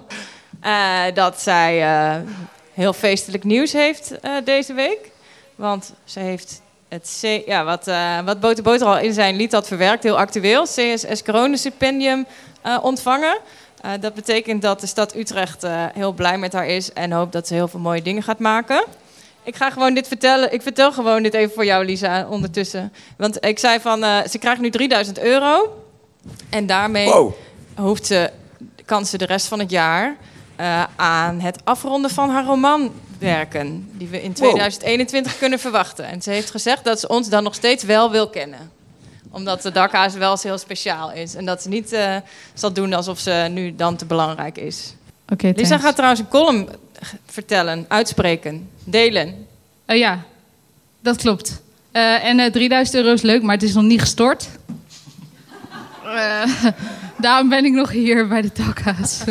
eh, 0.60 1.02
dat 1.14 1.40
zij 1.40 1.82
heel 2.72 2.92
feestelijk 2.92 3.44
nieuws 3.44 3.72
heeft 3.72 4.14
deze 4.44 4.72
week. 4.72 5.10
Want 5.54 5.94
ze 6.04 6.20
heeft 6.20 6.62
het 6.88 7.18
C, 7.20 7.46
ja, 7.46 7.64
wat, 7.64 7.90
wat 8.24 8.62
Boter 8.62 8.86
al 8.86 8.98
in 8.98 9.12
zijn 9.12 9.36
lied 9.36 9.52
had 9.52 9.66
verwerkt, 9.66 10.02
heel 10.02 10.18
actueel, 10.18 10.62
CSS 10.62 11.22
Coronestipendium 11.22 12.26
eh 12.62 12.78
ontvangen. 12.82 13.38
Dat 14.00 14.14
betekent 14.14 14.62
dat 14.62 14.80
de 14.80 14.86
stad 14.86 15.14
Utrecht 15.14 15.66
heel 15.94 16.12
blij 16.12 16.38
met 16.38 16.52
haar 16.52 16.66
is 16.66 16.92
en 16.92 17.12
hoopt 17.12 17.32
dat 17.32 17.46
ze 17.46 17.54
heel 17.54 17.68
veel 17.68 17.80
mooie 17.80 18.02
dingen 18.02 18.22
gaat 18.22 18.38
maken. 18.38 18.84
Ik 19.44 19.56
ga 19.56 19.70
gewoon 19.70 19.94
dit 19.94 20.08
vertellen. 20.08 20.52
Ik 20.52 20.62
vertel 20.62 20.92
gewoon 20.92 21.22
dit 21.22 21.34
even 21.34 21.54
voor 21.54 21.64
jou, 21.64 21.84
Lisa, 21.84 22.26
ondertussen. 22.28 22.92
Want 23.16 23.44
ik 23.44 23.58
zei 23.58 23.80
van, 23.80 24.04
eh, 24.04 24.18
ze 24.30 24.38
krijgt 24.38 24.60
nu 24.60 24.70
3000 24.70 25.18
euro. 25.18 25.82
En 26.50 26.66
daarmee 26.66 27.08
Wow. 27.08 27.32
hoeft 27.76 28.06
ze, 28.06 28.30
kan 28.84 29.06
ze 29.06 29.18
de 29.18 29.26
rest 29.26 29.46
van 29.46 29.58
het 29.58 29.70
jaar 29.70 30.16
eh, 30.56 30.82
aan 30.96 31.40
het 31.40 31.58
afronden 31.64 32.10
van 32.10 32.30
haar 32.30 32.44
roman 32.44 32.92
werken. 33.18 33.88
Die 33.92 34.08
we 34.08 34.22
in 34.22 34.32
2021 34.32 35.38
kunnen 35.38 35.58
verwachten. 35.58 36.04
En 36.04 36.22
ze 36.22 36.30
heeft 36.30 36.50
gezegd 36.50 36.84
dat 36.84 37.00
ze 37.00 37.08
ons 37.08 37.28
dan 37.28 37.42
nog 37.42 37.54
steeds 37.54 37.84
wel 37.84 38.10
wil 38.10 38.28
kennen. 38.28 38.70
Omdat 39.30 39.62
de 39.62 39.72
dakhuis 39.72 40.14
wel 40.14 40.30
eens 40.30 40.42
heel 40.42 40.58
speciaal 40.58 41.12
is. 41.12 41.34
En 41.34 41.44
dat 41.44 41.62
ze 41.62 41.68
niet 41.68 41.92
eh, 41.92 42.16
zal 42.54 42.72
doen 42.72 42.92
alsof 42.92 43.18
ze 43.18 43.46
nu 43.50 43.74
dan 43.76 43.96
te 43.96 44.04
belangrijk 44.04 44.58
is. 44.58 44.94
Oké, 45.32 45.46
Lisa 45.46 45.68
thanks. 45.68 45.84
gaat 45.84 45.94
trouwens 45.94 46.20
een 46.20 46.28
column 46.28 46.68
vertellen, 47.26 47.84
uitspreken, 47.88 48.68
delen. 48.84 49.46
Oh 49.86 49.96
ja, 49.96 50.24
dat 51.00 51.16
klopt. 51.16 51.62
Eh, 51.92 52.24
en 52.24 52.38
eh 52.38 52.52
3000 52.52 52.96
euro 52.96 53.12
is 53.12 53.22
leuk, 53.22 53.42
maar 53.42 53.54
het 53.54 53.62
is 53.62 53.74
nog 53.74 53.84
niet 53.84 54.00
gestort. 54.00 54.48
Eh, 56.04 56.42
daarom 57.18 57.48
ben 57.48 57.64
ik 57.64 57.72
nog 57.72 57.90
hier 57.90 58.28
bij 58.28 58.42
de 58.42 58.50
dakhaas. 58.54 59.24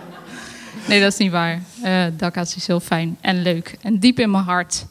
nee, 0.88 1.00
dat 1.00 1.12
is 1.12 1.18
niet 1.18 1.32
waar. 1.32 1.62
Eh 1.82 2.04
dakhaas 2.16 2.56
is 2.56 2.66
heel 2.66 2.80
fijn 2.80 3.16
en 3.20 3.42
leuk 3.42 3.76
en 3.80 3.98
diep 3.98 4.18
in 4.18 4.30
mijn 4.30 4.44
hart. 4.44 4.84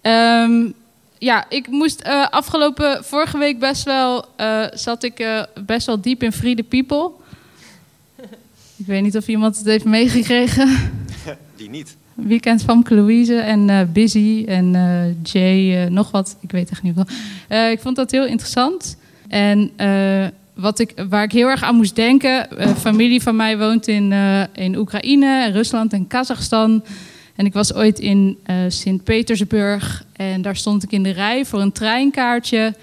Ehm, 0.00 0.64
ja, 1.22 1.44
ik 1.48 1.66
moest 1.66 2.00
eh, 2.00 2.28
afgelopen 2.28 3.04
vorige 3.04 3.38
week 3.38 3.58
best 3.58 3.82
wel 3.82 4.24
eh, 4.36 4.64
zat 4.72 5.02
ik 5.02 5.18
eh, 5.18 5.42
best 5.66 5.86
wel 5.86 6.00
diep 6.00 6.22
in 6.22 6.32
Free 6.32 6.62
People. 6.62 7.10
Ik 8.76 8.86
weet 8.86 9.02
niet 9.02 9.16
of 9.16 9.28
iemand 9.28 9.56
het 9.56 9.66
heeft 9.66 9.84
meegekregen. 9.84 10.90
Die 11.56 11.70
niet. 11.70 11.96
Weekend 12.14 12.62
van 12.62 12.86
Louise 12.88 13.34
en 13.34 13.70
eh, 13.70 13.80
Busy 13.92 14.44
en 14.46 14.74
eh, 14.74 15.32
Jay, 15.32 15.84
eh, 15.84 15.90
nog 15.90 16.10
wat. 16.10 16.36
Ik 16.40 16.50
weet 16.50 16.70
echt 16.70 16.82
niet 16.82 16.94
wel. 16.94 17.70
Ik 17.70 17.80
vond 17.80 17.96
dat 17.96 18.10
heel 18.10 18.26
interessant. 18.26 18.96
En 19.28 19.70
wat 20.54 20.78
ik, 20.78 21.04
waar 21.08 21.22
ik 21.22 21.32
heel 21.32 21.48
erg 21.48 21.62
aan 21.62 21.76
moest 21.76 21.96
denken... 21.96 22.48
familie 22.78 23.22
van 23.22 23.36
mij 23.36 23.58
woont 23.58 23.88
in, 23.88 24.12
in 24.52 24.76
Oekraïne, 24.76 25.50
Rusland 25.50 25.92
en 25.92 26.06
Kazachstan. 26.06 26.84
En 27.36 27.46
ik 27.46 27.52
was 27.52 27.74
ooit 27.74 27.98
in 27.98 28.38
Sint-Petersburg. 28.68 30.04
En 30.12 30.42
daar 30.42 30.56
stond 30.56 30.82
ik 30.82 30.92
in 30.92 31.02
de 31.02 31.10
rij 31.10 31.44
voor 31.44 31.60
een 31.60 31.72
treinkaartje. 31.72 32.74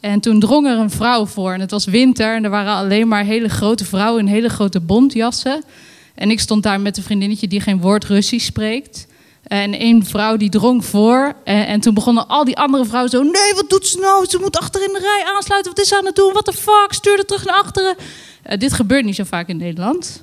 En 0.00 0.20
toen 0.20 0.40
drong 0.40 0.66
er 0.66 0.78
een 0.78 0.90
vrouw 0.90 1.26
voor. 1.26 1.52
En 1.52 1.60
het 1.60 1.70
was 1.70 1.84
winter 1.84 2.34
en 2.34 2.44
er 2.44 2.50
waren 2.50 2.74
alleen 2.74 3.08
maar 3.08 3.24
hele 3.24 3.48
grote 3.48 3.84
vrouwen... 3.84 4.26
in 4.26 4.32
hele 4.32 4.48
grote 4.48 4.80
bontjassen... 4.80 5.62
En 6.14 6.30
ik 6.30 6.40
stond 6.40 6.62
daar 6.62 6.80
met 6.80 6.96
een 6.96 7.02
vriendinnetje 7.02 7.48
die 7.48 7.60
geen 7.60 7.80
woord 7.80 8.04
Russisch 8.04 8.46
spreekt. 8.46 9.06
En 9.42 9.82
een 9.82 10.06
vrouw 10.06 10.36
die 10.36 10.48
drong 10.48 10.84
voor. 10.84 11.34
En, 11.44 11.66
en 11.66 11.80
toen 11.80 11.94
begonnen 11.94 12.28
al 12.28 12.44
die 12.44 12.56
andere 12.56 12.84
vrouwen 12.84 13.10
zo... 13.10 13.22
Nee, 13.22 13.54
wat 13.54 13.70
doet 13.70 13.86
ze 13.86 13.98
nou? 13.98 14.26
Ze 14.28 14.38
moet 14.40 14.58
achter 14.58 14.82
in 14.82 14.92
de 14.92 14.98
rij 14.98 15.34
aansluiten. 15.34 15.72
Wat 15.72 15.80
is 15.80 15.88
ze 15.88 15.96
aan 15.98 16.04
het 16.04 16.16
doen? 16.16 16.32
What 16.32 16.44
the 16.44 16.52
fuck? 16.52 16.86
Stuur 16.88 17.14
haar 17.14 17.24
terug 17.24 17.44
naar 17.44 17.54
achteren. 17.54 17.96
Eh, 18.42 18.58
dit 18.58 18.72
gebeurt 18.72 19.04
niet 19.04 19.14
zo 19.14 19.24
vaak 19.24 19.48
in 19.48 19.56
Nederland. 19.56 20.22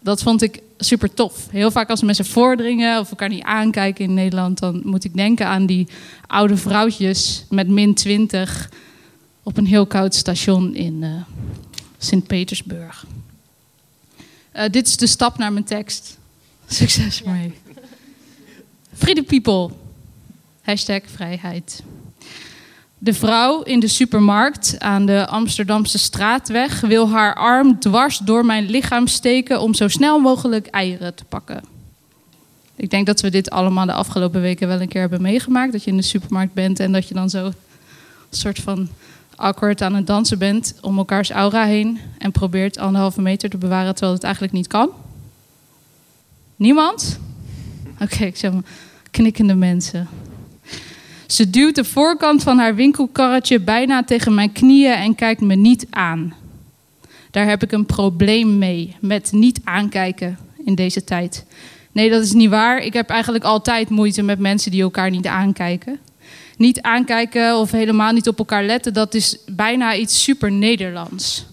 Dat 0.00 0.22
vond 0.22 0.42
ik 0.42 0.60
super 0.78 1.14
tof. 1.14 1.46
Heel 1.50 1.70
vaak 1.70 1.90
als 1.90 2.02
mensen 2.02 2.26
voordringen 2.26 3.00
of 3.00 3.10
elkaar 3.10 3.28
niet 3.28 3.42
aankijken 3.42 4.04
in 4.04 4.14
Nederland... 4.14 4.58
dan 4.58 4.80
moet 4.84 5.04
ik 5.04 5.14
denken 5.14 5.46
aan 5.46 5.66
die 5.66 5.88
oude 6.26 6.56
vrouwtjes 6.56 7.44
met 7.50 7.68
min 7.68 7.94
20... 7.94 8.70
op 9.42 9.56
een 9.56 9.66
heel 9.66 9.86
koud 9.86 10.14
station 10.14 10.74
in 10.74 11.02
eh, 11.02 11.10
Sint-Petersburg. 11.98 13.04
Eh, 14.56 14.70
dit 14.70 14.86
is 14.86 14.96
de 14.96 15.06
stap 15.06 15.38
naar 15.38 15.52
mijn 15.52 15.64
tekst. 15.64 16.18
Succes 16.66 17.22
ermee. 17.22 17.54
Free 18.94 19.14
the 19.14 19.22
people. 19.22 19.76
Hashtag 20.62 21.00
vrijheid. 21.04 21.82
De 22.98 23.14
vrouw 23.14 23.62
in 23.62 23.80
de 23.80 23.88
supermarkt 23.88 24.78
aan 24.78 25.06
de 25.06 25.26
Amsterdamse 25.26 25.98
straatweg 25.98 26.80
wil 26.80 27.10
haar 27.10 27.34
arm 27.34 27.78
dwars 27.78 28.18
door 28.18 28.44
mijn 28.44 28.70
lichaam 28.70 29.06
steken 29.06 29.60
om 29.60 29.74
zo 29.74 29.88
snel 29.88 30.18
mogelijk 30.18 30.66
eieren 30.66 31.14
te 31.14 31.24
pakken. 31.24 31.64
Ik 32.76 32.90
denk 32.90 33.06
dat 33.06 33.20
we 33.20 33.30
dit 33.30 33.50
allemaal 33.50 33.86
de 33.86 33.92
afgelopen 33.92 34.40
weken 34.40 34.68
wel 34.68 34.80
een 34.80 34.88
keer 34.88 35.00
hebben 35.00 35.22
meegemaakt. 35.22 35.72
Dat 35.72 35.84
je 35.84 35.90
in 35.90 35.96
de 35.96 36.02
supermarkt 36.02 36.54
bent 36.54 36.80
en 36.80 36.92
dat 36.92 37.08
je 37.08 37.14
dan 37.14 37.30
zo 37.30 37.46
een 37.46 37.54
soort 38.30 38.58
van 38.58 38.88
awkward 39.36 39.82
aan 39.82 39.94
het 39.94 40.06
dansen 40.06 40.38
bent 40.38 40.74
om 40.80 40.98
elkaars 40.98 41.30
aura 41.30 41.64
heen 41.64 41.98
en 42.18 42.32
probeert 42.32 42.78
anderhalve 42.78 43.20
meter 43.20 43.50
te 43.50 43.58
bewaren 43.58 43.92
terwijl 43.92 44.14
het 44.14 44.24
eigenlijk 44.24 44.52
niet 44.52 44.66
kan? 44.66 44.90
Niemand? 46.56 47.18
Oké, 48.00 48.24
ik 48.24 48.36
zeg 48.36 48.52
maar 48.52 48.62
knikkende 49.10 49.54
mensen. 49.54 50.08
Ze 51.26 51.50
duwt 51.50 51.74
de 51.74 51.84
voorkant 51.84 52.42
van 52.42 52.58
haar 52.58 52.74
winkelkarretje 52.74 53.60
bijna 53.60 54.04
tegen 54.04 54.34
mijn 54.34 54.52
knieën 54.52 54.94
en 54.94 55.14
kijkt 55.14 55.40
me 55.40 55.54
niet 55.54 55.86
aan. 55.90 56.34
Daar 57.30 57.48
heb 57.48 57.62
ik 57.62 57.72
een 57.72 57.86
probleem 57.86 58.58
mee, 58.58 58.96
met 59.00 59.32
niet 59.32 59.60
aankijken 59.64 60.38
in 60.64 60.74
deze 60.74 61.04
tijd. 61.04 61.44
Nee, 61.92 62.10
dat 62.10 62.22
is 62.22 62.32
niet 62.32 62.50
waar. 62.50 62.78
Ik 62.78 62.92
heb 62.92 63.08
eigenlijk 63.08 63.44
altijd 63.44 63.88
moeite 63.88 64.22
met 64.22 64.38
mensen 64.38 64.70
die 64.70 64.82
elkaar 64.82 65.10
niet 65.10 65.26
aankijken 65.26 65.98
niet 66.56 66.80
aankijken 66.80 67.56
of 67.56 67.70
helemaal 67.70 68.12
niet 68.12 68.28
op 68.28 68.38
elkaar 68.38 68.64
letten, 68.64 68.92
dat 68.92 69.14
is 69.14 69.36
bijna 69.46 69.94
iets 69.94 70.22
super 70.22 70.52
Nederlands. 70.52 71.46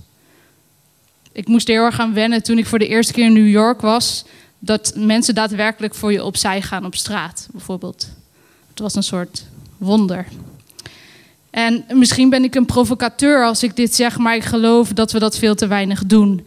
Ik 1.32 1.48
moest 1.48 1.68
er 1.68 1.74
heel 1.74 1.84
erg 1.84 2.00
aan 2.00 2.14
wennen 2.14 2.44
toen 2.44 2.58
ik 2.58 2.66
voor 2.66 2.80
de 2.80 2.88
eerste 2.88 3.14
keer 3.14 3.26
in 3.26 3.34
New 3.34 3.50
York 3.50 3.82
was, 3.82 4.26
dat 4.60 4.94
mensen 4.96 5.36
daadwerkelijk 5.36 5.96
voor 5.96 6.12
je 6.12 6.24
opzij 6.24 6.62
gaan 6.62 6.86
op 6.86 6.96
straat, 6.96 7.48
bijvoorbeeld. 7.52 8.08
Het 8.70 8.80
was 8.80 8.96
een 8.96 9.04
soort 9.04 9.46
wonder. 9.78 10.26
En 11.50 11.86
misschien 11.90 12.30
ben 12.30 12.44
ik 12.44 12.56
een 12.56 12.66
provocateur 12.66 13.46
als 13.46 13.64
ik 13.64 13.76
dit 13.76 13.96
zeg, 13.96 14.18
maar 14.18 14.36
ik 14.36 14.44
geloof 14.44 14.90
dat 14.90 15.12
we 15.12 15.20
dat 15.20 15.38
veel 15.38 15.56
te 15.56 15.68
weinig 15.68 16.06
doen. 16.06 16.46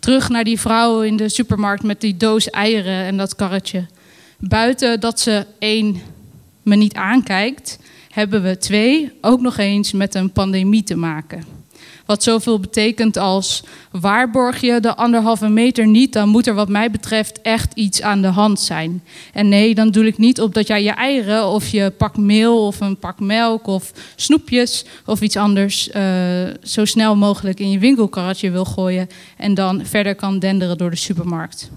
Terug 0.00 0.28
naar 0.28 0.44
die 0.44 0.60
vrouw 0.60 1.02
in 1.02 1.16
de 1.16 1.28
supermarkt 1.28 1.82
met 1.82 2.00
die 2.00 2.16
doos 2.16 2.50
eieren 2.50 3.04
en 3.04 3.16
dat 3.16 3.34
karretje. 3.34 3.86
Buiten 4.38 5.00
dat 5.00 5.20
ze 5.20 5.46
één 5.58 6.00
me 6.68 6.76
niet 6.76 6.94
aankijkt, 6.94 7.78
hebben 8.10 8.42
we 8.42 8.58
twee 8.58 9.12
ook 9.20 9.40
nog 9.40 9.56
eens 9.56 9.92
met 9.92 10.14
een 10.14 10.30
pandemie 10.30 10.82
te 10.82 10.96
maken. 10.96 11.56
Wat 12.08 12.22
zoveel 12.22 12.60
betekent 12.60 13.16
als 13.16 13.62
waarborg 13.90 14.60
je 14.60 14.80
de 14.80 14.94
anderhalve 14.94 15.48
meter 15.48 15.86
niet, 15.86 16.12
dan 16.12 16.28
moet 16.28 16.46
er 16.46 16.54
wat 16.54 16.68
mij 16.68 16.90
betreft 16.90 17.40
echt 17.40 17.72
iets 17.74 18.02
aan 18.02 18.22
de 18.22 18.28
hand 18.28 18.60
zijn. 18.60 19.02
En 19.32 19.48
nee, 19.48 19.74
dan 19.74 19.90
doe 19.90 20.06
ik 20.06 20.18
niet 20.18 20.40
op 20.40 20.54
dat 20.54 20.66
jij 20.66 20.82
je 20.82 20.90
eieren 20.90 21.46
of 21.46 21.68
je 21.68 21.90
pak 21.90 22.16
meel 22.16 22.66
of 22.66 22.80
een 22.80 22.96
pak 22.96 23.20
melk 23.20 23.66
of 23.66 23.92
snoepjes 24.16 24.84
of 25.06 25.20
iets 25.20 25.36
anders 25.36 25.90
eh, 25.90 26.02
zo 26.62 26.84
snel 26.84 27.16
mogelijk 27.16 27.60
in 27.60 27.70
je 27.70 27.78
winkelkarretje 27.78 28.50
wil 28.50 28.64
gooien 28.64 29.08
en 29.36 29.54
dan 29.54 29.86
verder 29.86 30.14
kan 30.14 30.38
denderen 30.38 30.78
door 30.78 30.90
de 30.90 30.96
supermarkt. 30.96 31.70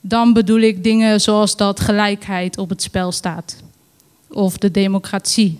Dan 0.00 0.32
bedoel 0.32 0.60
ik 0.60 0.84
dingen 0.84 1.20
zoals 1.20 1.56
dat 1.56 1.80
gelijkheid 1.80 2.58
op 2.58 2.68
het 2.68 2.82
spel 2.82 3.12
staat 3.12 3.63
of 4.34 4.58
de 4.58 4.70
democratie. 4.70 5.58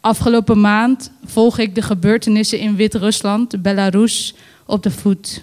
Afgelopen 0.00 0.60
maand 0.60 1.10
volg 1.24 1.58
ik 1.58 1.74
de 1.74 1.82
gebeurtenissen 1.82 2.58
in 2.58 2.76
Wit-Rusland, 2.76 3.62
Belarus, 3.62 4.34
op 4.66 4.82
de 4.82 4.90
voet. 4.90 5.42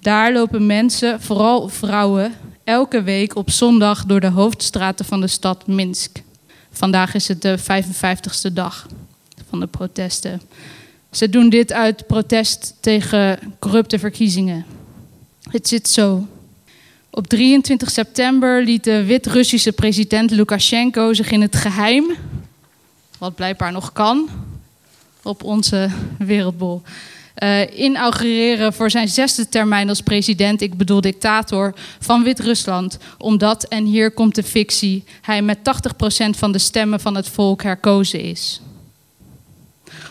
Daar 0.00 0.32
lopen 0.32 0.66
mensen, 0.66 1.22
vooral 1.22 1.68
vrouwen, 1.68 2.32
elke 2.64 3.02
week 3.02 3.36
op 3.36 3.50
zondag 3.50 4.04
door 4.04 4.20
de 4.20 4.30
hoofdstraten 4.30 5.04
van 5.04 5.20
de 5.20 5.26
stad 5.26 5.66
Minsk. 5.66 6.22
Vandaag 6.70 7.14
is 7.14 7.28
het 7.28 7.42
de 7.42 7.58
55ste 7.58 8.52
dag 8.52 8.86
van 9.48 9.60
de 9.60 9.66
protesten. 9.66 10.40
Ze 11.10 11.28
doen 11.28 11.48
dit 11.48 11.72
uit 11.72 12.06
protest 12.06 12.74
tegen 12.80 13.38
corrupte 13.58 13.98
verkiezingen. 13.98 14.64
Het 15.50 15.68
zit 15.68 15.88
zo. 15.88 16.26
Op 17.16 17.26
23 17.26 17.90
september 17.90 18.62
liet 18.64 18.84
de 18.84 19.04
Wit-Russische 19.04 19.72
president 19.72 20.30
Lukashenko 20.30 21.14
zich 21.14 21.30
in 21.30 21.40
het 21.40 21.56
geheim, 21.56 22.04
wat 23.18 23.34
blijkbaar 23.34 23.72
nog 23.72 23.92
kan, 23.92 24.28
op 25.22 25.42
onze 25.42 25.90
wereldbol, 26.18 26.82
uh, 27.42 27.78
inaugureren 27.78 28.72
voor 28.72 28.90
zijn 28.90 29.08
zesde 29.08 29.48
termijn 29.48 29.88
als 29.88 30.00
president, 30.00 30.60
ik 30.60 30.76
bedoel 30.76 31.00
dictator, 31.00 31.74
van 31.98 32.22
Wit-Rusland. 32.22 32.98
Omdat, 33.18 33.64
en 33.64 33.84
hier 33.84 34.10
komt 34.10 34.34
de 34.34 34.42
fictie, 34.42 35.04
hij 35.20 35.42
met 35.42 35.58
80% 35.58 35.60
van 36.30 36.52
de 36.52 36.58
stemmen 36.58 37.00
van 37.00 37.14
het 37.14 37.28
volk 37.28 37.62
herkozen 37.62 38.20
is. 38.20 38.60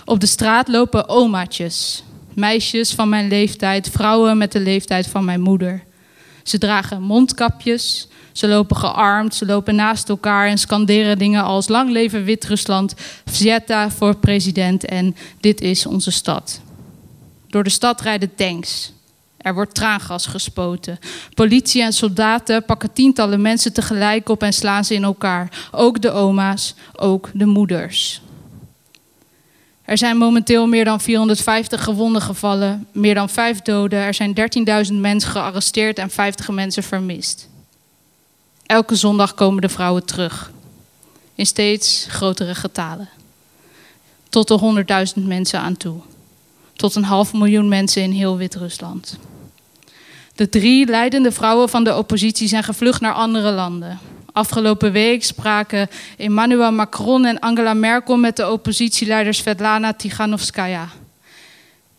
Op 0.06 0.20
de 0.20 0.26
straat 0.26 0.68
lopen 0.68 1.10
omaatjes, 1.10 2.04
meisjes 2.34 2.94
van 2.94 3.10
mijn 3.10 3.28
leeftijd, 3.28 3.90
vrouwen 3.90 4.38
met 4.38 4.52
de 4.52 4.60
leeftijd 4.60 5.08
van 5.08 5.26
mijn 5.26 5.42
moeder. 5.42 5.84
Ze 6.46 6.58
dragen 6.58 7.02
mondkapjes, 7.02 8.08
ze 8.32 8.48
lopen 8.48 8.76
gearmd, 8.78 9.36
ze 9.36 9.46
lopen 9.46 9.76
naast 9.76 10.10
elkaar 10.10 10.48
en 10.48 10.58
scanderen 10.58 11.18
dingen 11.18 11.44
als 11.44 11.68
lang 11.68 11.90
leven 11.90 12.24
Wit-Rusland, 12.24 12.94
Vzeta 13.26 13.90
voor 13.90 14.16
president 14.16 14.86
en 14.86 15.16
dit 15.40 15.62
is 15.62 15.86
onze 15.86 16.12
stad. 16.12 16.62
Door 17.48 17.64
de 17.64 17.70
stad 17.70 18.02
rijden 18.02 18.36
tanks. 18.36 18.94
Er 19.38 19.54
wordt 19.54 19.76
traangas 19.76 20.26
gespoten. 20.26 21.00
Politie 21.34 21.84
en 21.84 21.94
soldaten 21.94 22.66
pakken 22.66 22.94
tientallen 22.94 23.42
mensen 23.42 23.74
tegelijk 23.74 24.30
op 24.30 24.44
en 24.44 24.54
slaan 24.54 24.86
ze 24.86 24.94
in 24.94 25.04
elkaar. 25.04 25.68
Ook 25.72 26.02
de 26.02 26.12
oma's, 26.12 26.76
ook 26.96 27.30
de 27.34 27.46
moeders. 27.46 28.22
Er 29.86 29.98
zijn 29.98 30.18
momenteel 30.18 30.68
meer 30.68 30.86
dan 30.86 31.02
450 31.02 31.84
gewonden 31.84 32.22
gevallen, 32.22 32.88
meer 32.92 33.14
dan 33.14 33.30
5 33.30 33.62
doden. 33.62 34.00
Er 34.00 34.14
zijn 34.14 34.36
13.000 34.88 34.94
mensen 34.94 35.32
gearresteerd 35.32 35.98
en 35.98 36.10
50 36.10 36.50
mensen 36.50 36.84
vermist. 36.84 37.50
Elke 38.66 38.96
zondag 38.96 39.34
komen 39.34 39.62
de 39.62 39.70
vrouwen 39.70 40.06
terug. 40.06 40.52
In 41.36 41.46
steeds 41.46 42.06
grotere 42.10 42.56
getalen. 42.56 43.10
Tot 44.30 44.48
de 44.48 44.86
100.000 45.18 45.24
mensen 45.24 45.60
aan 45.60 45.78
toe. 45.78 46.00
Tot 46.74 46.96
een 46.96 47.04
half 47.04 47.34
miljoen 47.34 47.68
mensen 47.68 48.02
in 48.02 48.12
heel 48.12 48.38
Wit-Rusland. 48.38 49.18
De 50.36 50.50
drie 50.50 50.86
leidende 50.86 51.32
vrouwen 51.32 51.70
van 51.70 51.84
de 51.84 51.96
oppositie 51.96 52.48
zijn 52.48 52.64
gevlucht 52.64 53.02
naar 53.02 53.14
andere 53.14 53.52
landen. 53.52 54.00
Afgelopen 54.36 54.92
week 54.92 55.24
spraken 55.24 55.90
Emmanuel 56.18 56.72
Macron 56.72 57.26
en 57.26 57.40
Angela 57.40 57.74
Merkel 57.74 58.18
met 58.18 58.36
de 58.36 58.50
oppositieleiders 58.50 59.38
Svetlana 59.38 59.94
Tiganovskaya. 59.94 60.88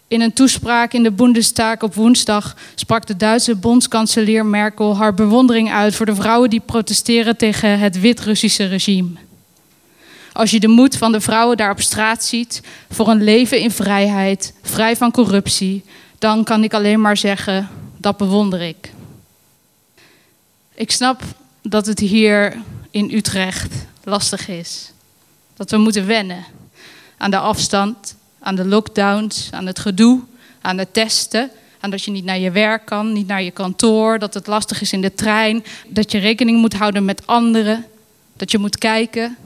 In 0.09 0.21
een 0.21 0.33
toespraak 0.33 0.93
in 0.93 1.03
de 1.03 1.11
Bundestag 1.11 1.81
op 1.81 1.95
woensdag 1.95 2.57
sprak 2.75 3.07
de 3.07 3.17
Duitse 3.17 3.55
bondskanselier 3.55 4.47
Merkel 4.47 4.97
haar 4.97 5.15
bewondering 5.15 5.73
uit 5.73 5.95
voor 5.95 6.07
de 6.07 6.15
vrouwen 6.15 6.51
die 6.51 6.61
protesteren 6.61 7.37
tegen 7.37 7.79
het 7.79 8.01
Wit-Russische 8.01 8.65
regime. 8.65 9.11
Als 10.33 10.51
je 10.51 10.61
de 10.61 10.69
moed 10.69 10.97
van 10.97 11.13
de 11.13 11.21
vrouwen 11.21 11.57
daar 11.57 11.71
op 11.71 11.81
straat 11.81 12.25
ziet 12.25 12.63
voor 12.91 13.09
een 13.09 13.25
leven 13.25 13.61
in 13.61 13.71
vrijheid, 13.71 14.55
vrij 14.63 14.97
van 14.97 15.11
corruptie, 15.11 15.85
dan 16.19 16.45
kan 16.45 16.65
ik 16.65 16.75
alleen 16.75 17.01
maar 17.01 17.17
zeggen, 17.17 17.69
dat 17.97 18.17
bewonder 18.17 18.63
ik. 18.63 18.93
Ik 20.75 20.91
snap 20.91 21.23
dat 21.69 21.87
het 21.87 21.99
hier 21.99 22.57
in 22.91 23.11
Utrecht 23.13 23.75
lastig 24.05 24.49
is. 24.49 24.93
Dat 25.57 25.71
we 25.71 25.77
moeten 25.77 26.07
wennen 26.07 26.45
aan 27.17 27.31
de 27.31 27.39
afstand, 27.39 28.17
aan 28.39 28.55
de 28.55 28.65
lockdowns, 28.65 29.49
aan 29.51 29.67
het 29.67 29.79
gedoe, 29.79 30.21
aan 30.61 30.77
de 30.77 30.87
testen. 30.91 31.51
Aan 31.81 31.91
dat 31.91 32.05
je 32.05 32.11
niet 32.11 32.25
naar 32.25 32.39
je 32.39 32.51
werk 32.51 32.85
kan, 32.85 33.13
niet 33.13 33.27
naar 33.27 33.43
je 33.43 33.51
kantoor, 33.51 34.19
dat 34.19 34.35
het 34.35 34.47
lastig 34.47 34.81
is 34.81 34.93
in 34.93 35.01
de 35.01 35.15
trein, 35.15 35.65
dat 35.89 36.11
je 36.11 36.19
rekening 36.19 36.61
moet 36.61 36.75
houden 36.75 37.05
met 37.05 37.27
anderen, 37.27 37.87
dat 38.37 38.51
je 38.51 38.59
moet 38.59 38.79
kijken. 38.79 39.37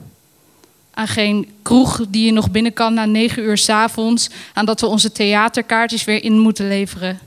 Aan 0.95 1.09
geen 1.09 1.49
kroeg 1.63 2.05
die 2.09 2.25
je 2.25 2.33
nog 2.33 2.51
binnen 2.51 2.73
kan 2.73 2.95
na 2.95 3.05
negen 3.05 3.43
uur 3.43 3.59
's 3.59 3.69
avonds, 3.69 4.31
aan 4.53 4.65
dat 4.65 4.81
we 4.81 4.87
onze 4.87 5.13
theaterkaartjes 5.13 6.05
weer 6.05 6.23
in 6.23 6.39
moeten 6.39 6.69
leveren. 6.69 7.19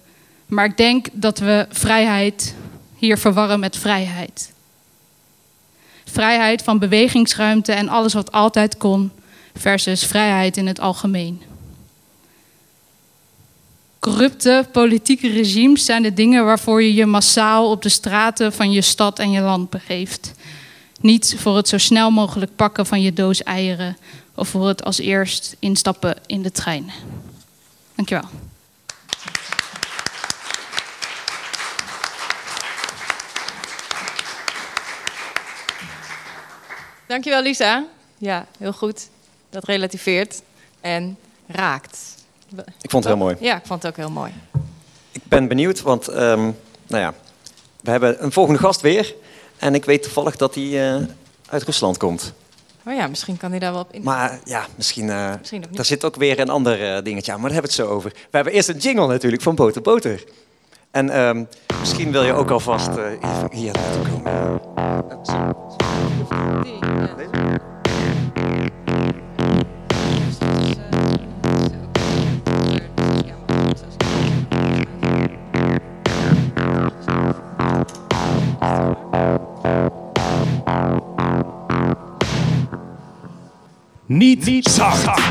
Maar 0.46 0.66
ik 0.66 0.78
denk 0.78 1.08
dat 1.12 1.40
we 1.40 1.66
vrijheid 1.70 2.56
hier 2.98 3.18
verwarren 3.18 3.60
met 3.60 3.78
vrijheid. 3.78 4.54
Vrijheid 6.06 6.64
van 6.64 6.80
bewegingsruimte 6.80 7.72
en 7.72 7.90
alles 7.90 8.14
wat 8.14 8.32
altijd 8.32 8.78
kon, 8.78 9.12
versus 9.56 10.06
vrijheid 10.06 10.58
in 10.58 10.68
het 10.68 10.80
algemeen. 10.80 11.42
Corrupte 14.00 14.68
politieke 14.72 15.30
regimes 15.30 15.86
zijn 15.86 16.04
de 16.04 16.14
dingen 16.14 16.46
waarvoor 16.46 16.84
je 16.84 16.94
je 16.94 17.06
massaal 17.06 17.70
op 17.70 17.82
de 17.82 17.90
straten 17.90 18.54
van 18.54 18.72
je 18.72 18.82
stad 18.82 19.20
en 19.20 19.32
je 19.32 19.42
land 19.42 19.70
begeeft. 19.70 20.34
Niet 21.00 21.36
voor 21.38 21.56
het 21.56 21.68
zo 21.68 21.78
snel 21.78 22.12
mogelijk 22.12 22.56
pakken 22.56 22.86
van 22.86 23.02
je 23.02 23.14
doos 23.14 23.44
eieren 23.44 23.98
of 24.36 24.48
voor 24.48 24.68
het 24.68 24.84
als 24.84 25.00
eerst 25.00 25.56
instappen 25.60 26.16
in 26.26 26.42
de 26.42 26.52
trein. 26.52 26.92
Dankjewel. 27.96 28.30
Dankjewel, 37.14 37.42
Lisa. 37.42 37.86
Ja, 38.18 38.46
heel 38.58 38.74
goed. 38.74 39.08
Dat 39.50 39.66
relativeert 39.66 40.42
en 40.82 41.18
raakt. 41.48 42.00
Ik 42.82 42.90
vond 42.90 43.04
het 43.04 43.14
heel 43.14 43.24
mooi. 43.24 43.36
Ja, 43.40 43.56
ik 43.58 43.66
vond 43.66 43.84
het 43.84 43.92
ook 43.92 43.98
heel 43.98 44.10
mooi. 44.12 44.32
Ik 45.12 45.22
ben 45.24 45.48
benieuwd, 45.48 45.82
want 45.82 46.08
ehm, 46.08 46.42
nou 46.88 47.02
ja, 47.04 47.14
we 47.82 47.92
hebben 47.92 48.24
een 48.24 48.32
volgende 48.32 48.60
gast 48.60 48.82
weer. 48.82 49.14
En 49.58 49.76
ik 49.76 49.86
weet 49.86 50.04
toevallig 50.04 50.36
dat 50.36 50.56
hij 50.56 50.94
eh, 50.94 51.02
uit 51.50 51.64
Rusland 51.64 51.98
komt. 51.98 52.34
Oh 52.86 52.94
ja, 52.94 53.08
misschien 53.08 53.38
kan 53.38 53.50
hij 53.50 53.60
daar 53.60 53.72
wel 53.72 53.82
op 53.82 53.94
in. 53.94 54.04
Maar 54.04 54.40
ja, 54.46 54.68
misschien, 54.76 55.10
eh 55.10 55.34
Misschien 55.40 55.62
ook 55.62 55.68
niet. 55.68 55.76
daar 55.78 55.86
zit 55.86 56.06
ook 56.06 56.16
weer 56.16 56.40
een 56.40 56.50
ander 56.50 56.96
eh, 56.96 57.04
dingetje 57.04 57.32
aan. 57.32 57.40
Maar 57.40 57.50
daar 57.50 57.60
hebben 57.60 57.76
we 57.76 57.82
het 57.84 57.90
zo 57.90 57.96
over. 57.96 58.12
We 58.14 58.36
hebben 58.36 58.54
eerst 58.54 58.70
een 58.70 58.78
jingle 58.78 59.08
natuurlijk 59.08 59.42
van 59.42 59.56
Boter 59.56 59.82
Boter. 59.82 60.24
En 60.94 61.10
ehm, 61.10 61.44
misschien 61.80 62.12
wil 62.12 62.24
je 62.24 62.34
ook 62.34 62.50
alvast 62.50 62.88
eh, 62.88 62.96
hier, 62.96 63.50
hier 63.52 63.74
naartoe 63.74 64.10
komen. 64.12 64.62
Eh, 64.76 64.98
zo. 65.24 65.68
Niet 84.06 84.44
zacht. 84.70 85.22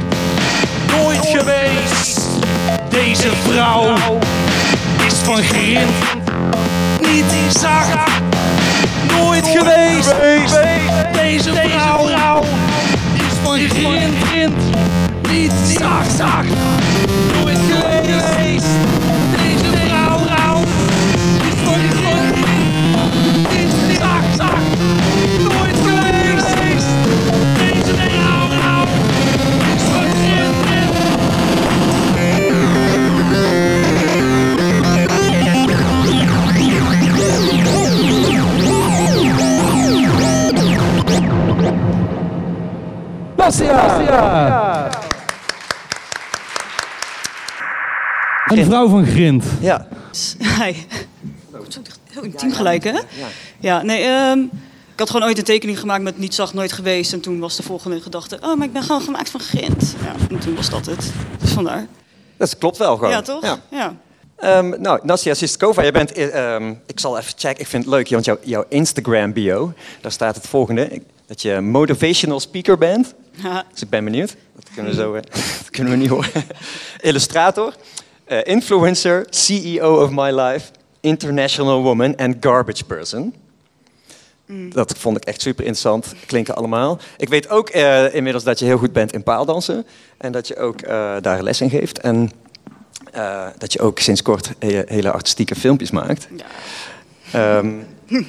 Nooit 0.87 1.27
geweest. 1.27 2.21
Deze 2.91 3.31
vrouw 3.31 3.97
is 5.13 5.19
van 5.19 5.43
grind. 5.43 5.91
Niet 7.01 7.25
zacht. 7.61 8.11
Nooit 9.09 9.47
geweest. 9.47 10.15
Deze 11.13 11.53
vrouw 11.53 12.07
is 13.15 13.35
van 13.43 13.59
grind. 13.59 14.55
Niet 15.31 15.53
zacht. 16.17 16.47
Nooit 17.41 17.59
geweest. 17.69 19.02
Een 48.47 48.65
vrouw 48.65 48.89
van 48.89 49.07
Grind. 49.07 49.45
Ja, 49.61 49.87
Hi. 50.39 50.75
Heel 52.11 52.23
intiem 52.23 52.53
gelijk, 52.53 52.85
hè? 52.85 52.99
Ja, 53.61 53.83
nee, 53.83 54.03
ehm, 54.03 54.39
ik 54.93 54.99
had 54.99 55.11
gewoon 55.11 55.27
ooit 55.29 55.39
een 55.39 55.45
tekening 55.45 55.79
gemaakt 55.79 56.03
met 56.03 56.19
niet 56.19 56.35
zacht, 56.35 56.55
nooit 56.55 56.73
geweest. 56.73 57.13
En 57.13 57.21
toen 57.21 57.39
was 57.39 57.57
de 57.57 57.63
volgende 57.63 58.01
gedachte, 58.01 58.39
oh, 58.41 58.57
maar 58.57 58.67
ik 58.67 58.73
ben 58.73 58.83
gewoon 58.83 59.01
gemaakt 59.01 59.31
van 59.31 59.41
grind. 59.41 59.95
Ja, 60.05 60.15
en 60.31 60.39
toen 60.39 60.55
was 60.55 60.71
dat 60.71 60.87
het. 60.87 61.13
Dus 61.41 61.51
vandaar. 61.51 61.87
dat 62.37 62.59
klopt 62.59 62.77
wel 62.77 62.97
gewoon. 62.97 63.11
Ja, 63.11 63.23
toch? 63.23 63.43
Ja. 63.43 63.59
Ja. 63.71 63.95
Ehm, 64.37 64.75
nou, 64.81 65.01
Nastia 65.03 65.35
Sistkova, 65.35 65.83
jij 65.83 65.93
bent, 65.93 66.13
eh, 66.13 66.55
ehm, 66.55 66.75
ik 66.87 67.01
zal 67.01 67.19
even 67.19 67.33
checken, 67.37 67.61
ik 67.61 67.67
vind 67.67 67.85
het 67.85 67.93
leuk, 67.93 68.09
want 68.09 68.25
jouw, 68.25 68.39
jouw 68.43 68.65
Instagram 68.69 69.33
bio, 69.33 69.73
daar 70.01 70.13
staat 70.13 70.35
het 70.35 70.47
volgende, 70.47 71.03
dat 71.27 71.43
je 71.43 71.61
motivational 71.61 72.41
speaker 72.41 72.79
bent. 72.79 73.15
Ja. 73.33 73.65
Dus 73.73 73.83
ik 73.83 73.89
ben 73.89 74.05
benieuwd, 74.05 74.37
dat 74.55 74.69
kunnen 74.75 74.93
we, 74.93 74.99
zo, 75.01 75.15
eh, 75.15 75.23
dat 75.61 75.71
kunnen 75.71 75.93
we 75.93 75.99
niet 75.99 76.09
horen. 76.09 76.31
Illustrator, 77.01 77.75
eh, 78.25 78.39
influencer, 78.43 79.27
CEO 79.31 80.03
of 80.03 80.11
my 80.11 80.31
life, 80.41 80.71
international 81.01 81.83
woman 81.83 82.17
en 82.17 82.37
garbage 82.41 82.85
person. 82.85 83.35
Dat 84.71 84.95
vond 84.99 85.17
ik 85.17 85.25
echt 85.25 85.41
super 85.41 85.65
interessant, 85.65 86.15
klinken 86.27 86.55
allemaal. 86.55 86.99
Ik 87.17 87.29
weet 87.29 87.49
ook 87.49 87.69
eh, 87.69 88.15
inmiddels 88.15 88.45
dat 88.45 88.59
je 88.59 88.65
heel 88.65 88.79
goed 88.79 88.93
bent 88.93 89.13
in 89.13 89.23
paaldansen 89.23 89.87
en 90.19 90.33
dat 90.33 90.49
je 90.49 90.57
ook 90.57 90.87
daar 91.23 91.43
les 91.43 91.61
in 91.61 91.71
geeft. 91.71 91.99
En 92.01 92.31
dat 93.59 93.73
je 93.73 93.81
ook 93.81 93.99
sinds 93.99 94.23
kort 94.23 94.53
he- 94.59 94.83
hele 94.87 95.11
artistieke 95.13 95.55
filmpjes 95.55 95.91
maakt. 95.91 96.29
Ja. 96.37 97.57
Ehm, 97.59 97.73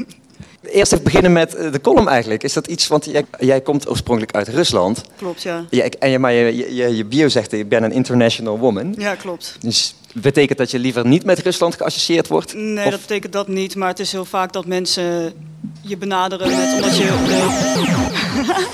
Eerst 0.71 0.91
even 0.91 1.03
beginnen 1.03 1.31
met 1.33 1.55
eh, 1.55 1.71
de 1.71 1.81
column 1.81 2.07
eigenlijk. 2.07 2.43
Is 2.43 2.53
dat 2.53 2.67
iets, 2.67 2.87
want 2.87 3.05
jij, 3.05 3.25
jij 3.39 3.61
komt 3.61 3.89
oorspronkelijk 3.89 4.35
uit 4.35 4.47
Rusland. 4.47 5.01
Klopt, 5.17 5.41
ja. 5.43 5.65
Ja, 5.69 5.89
en 5.99 6.09
je, 6.09 6.19
maar 6.19 6.31
je, 6.33 6.75
je, 6.75 6.95
je 6.95 7.05
bio 7.05 7.27
zegt, 7.29 7.51
ik 7.51 7.69
ben 7.69 7.83
een 7.83 7.91
international 7.91 8.59
woman. 8.59 8.95
Ja, 8.97 9.15
klopt. 9.15 9.55
Dus 9.59 9.95
betekent 10.13 10.57
dat 10.57 10.71
je 10.71 10.79
liever 10.79 11.05
niet 11.07 11.25
met 11.25 11.39
Rusland 11.39 11.75
geassocieerd 11.75 12.27
wordt? 12.27 12.53
Nee, 12.53 12.85
Of- 12.85 12.91
dat 12.91 12.99
betekent 13.01 13.33
dat 13.33 13.47
niet. 13.47 13.75
Maar 13.75 13.89
het 13.89 13.99
is 13.99 14.11
heel 14.11 14.25
vaak 14.25 14.53
dat 14.53 14.65
mensen 14.65 15.33
je 15.81 15.97
benaderen 15.97 16.47
met 16.49 16.73
omdat 16.73 16.97
je 16.97 17.03
de, 17.03 17.45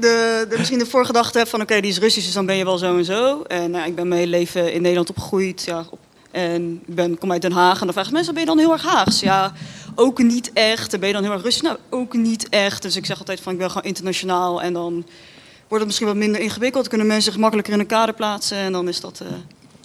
de, 0.00 0.46
de, 0.48 0.54
misschien 0.58 0.78
de 0.78 0.86
voorgedachte 0.86 1.38
hebt 1.38 1.50
van 1.50 1.60
oké, 1.60 1.80
die 1.80 1.90
is 1.90 1.98
Russisch, 1.98 2.24
dus 2.26 2.34
dan 2.34 2.46
ben 2.46 2.56
je 2.56 2.64
wel 2.64 2.78
zo 2.78 2.96
en 2.96 3.04
zo. 3.04 3.42
En 3.42 3.70
nou, 3.70 3.86
ik 3.88 3.94
ben 3.94 4.08
mijn 4.08 4.20
hele 4.20 4.36
leven 4.36 4.72
in 4.72 4.80
Nederland 4.80 5.10
opgegroeid. 5.10 5.62
Ja, 5.66 5.84
op, 5.90 5.98
en 6.30 6.82
ik 6.86 6.94
ben, 6.94 7.18
kom 7.18 7.32
uit 7.32 7.42
Den 7.42 7.52
Haag. 7.52 7.78
En 7.78 7.84
dan 7.84 7.94
vragen 7.94 8.12
mensen, 8.12 8.32
ben 8.32 8.42
je 8.42 8.48
dan 8.48 8.58
heel 8.58 8.72
erg 8.72 8.82
Haags? 8.82 9.20
Ja, 9.20 9.52
ook 9.94 10.18
niet 10.18 10.50
echt. 10.52 10.92
En 10.92 11.00
ben 11.00 11.08
je 11.08 11.14
dan 11.14 11.24
heel 11.24 11.32
erg 11.32 11.42
Russisch? 11.42 11.64
Nou, 11.64 11.78
ook 11.90 12.14
niet 12.14 12.48
echt. 12.48 12.82
Dus 12.82 12.96
ik 12.96 13.06
zeg 13.06 13.18
altijd 13.18 13.40
van 13.40 13.52
ik 13.52 13.58
ben 13.58 13.68
gewoon 13.70 13.86
internationaal. 13.86 14.62
En 14.62 14.72
dan 14.72 14.92
wordt 14.92 15.84
het 15.84 15.86
misschien 15.86 16.06
wat 16.06 16.16
minder 16.16 16.40
ingewikkeld. 16.40 16.88
Kunnen 16.88 17.06
mensen 17.06 17.32
zich 17.32 17.40
makkelijker 17.40 17.72
in 17.72 17.80
een 17.80 17.86
kader 17.86 18.14
plaatsen. 18.14 18.56
En 18.56 18.72
dan 18.72 18.88
is 18.88 19.00
dat... 19.00 19.20
eh 19.20 19.26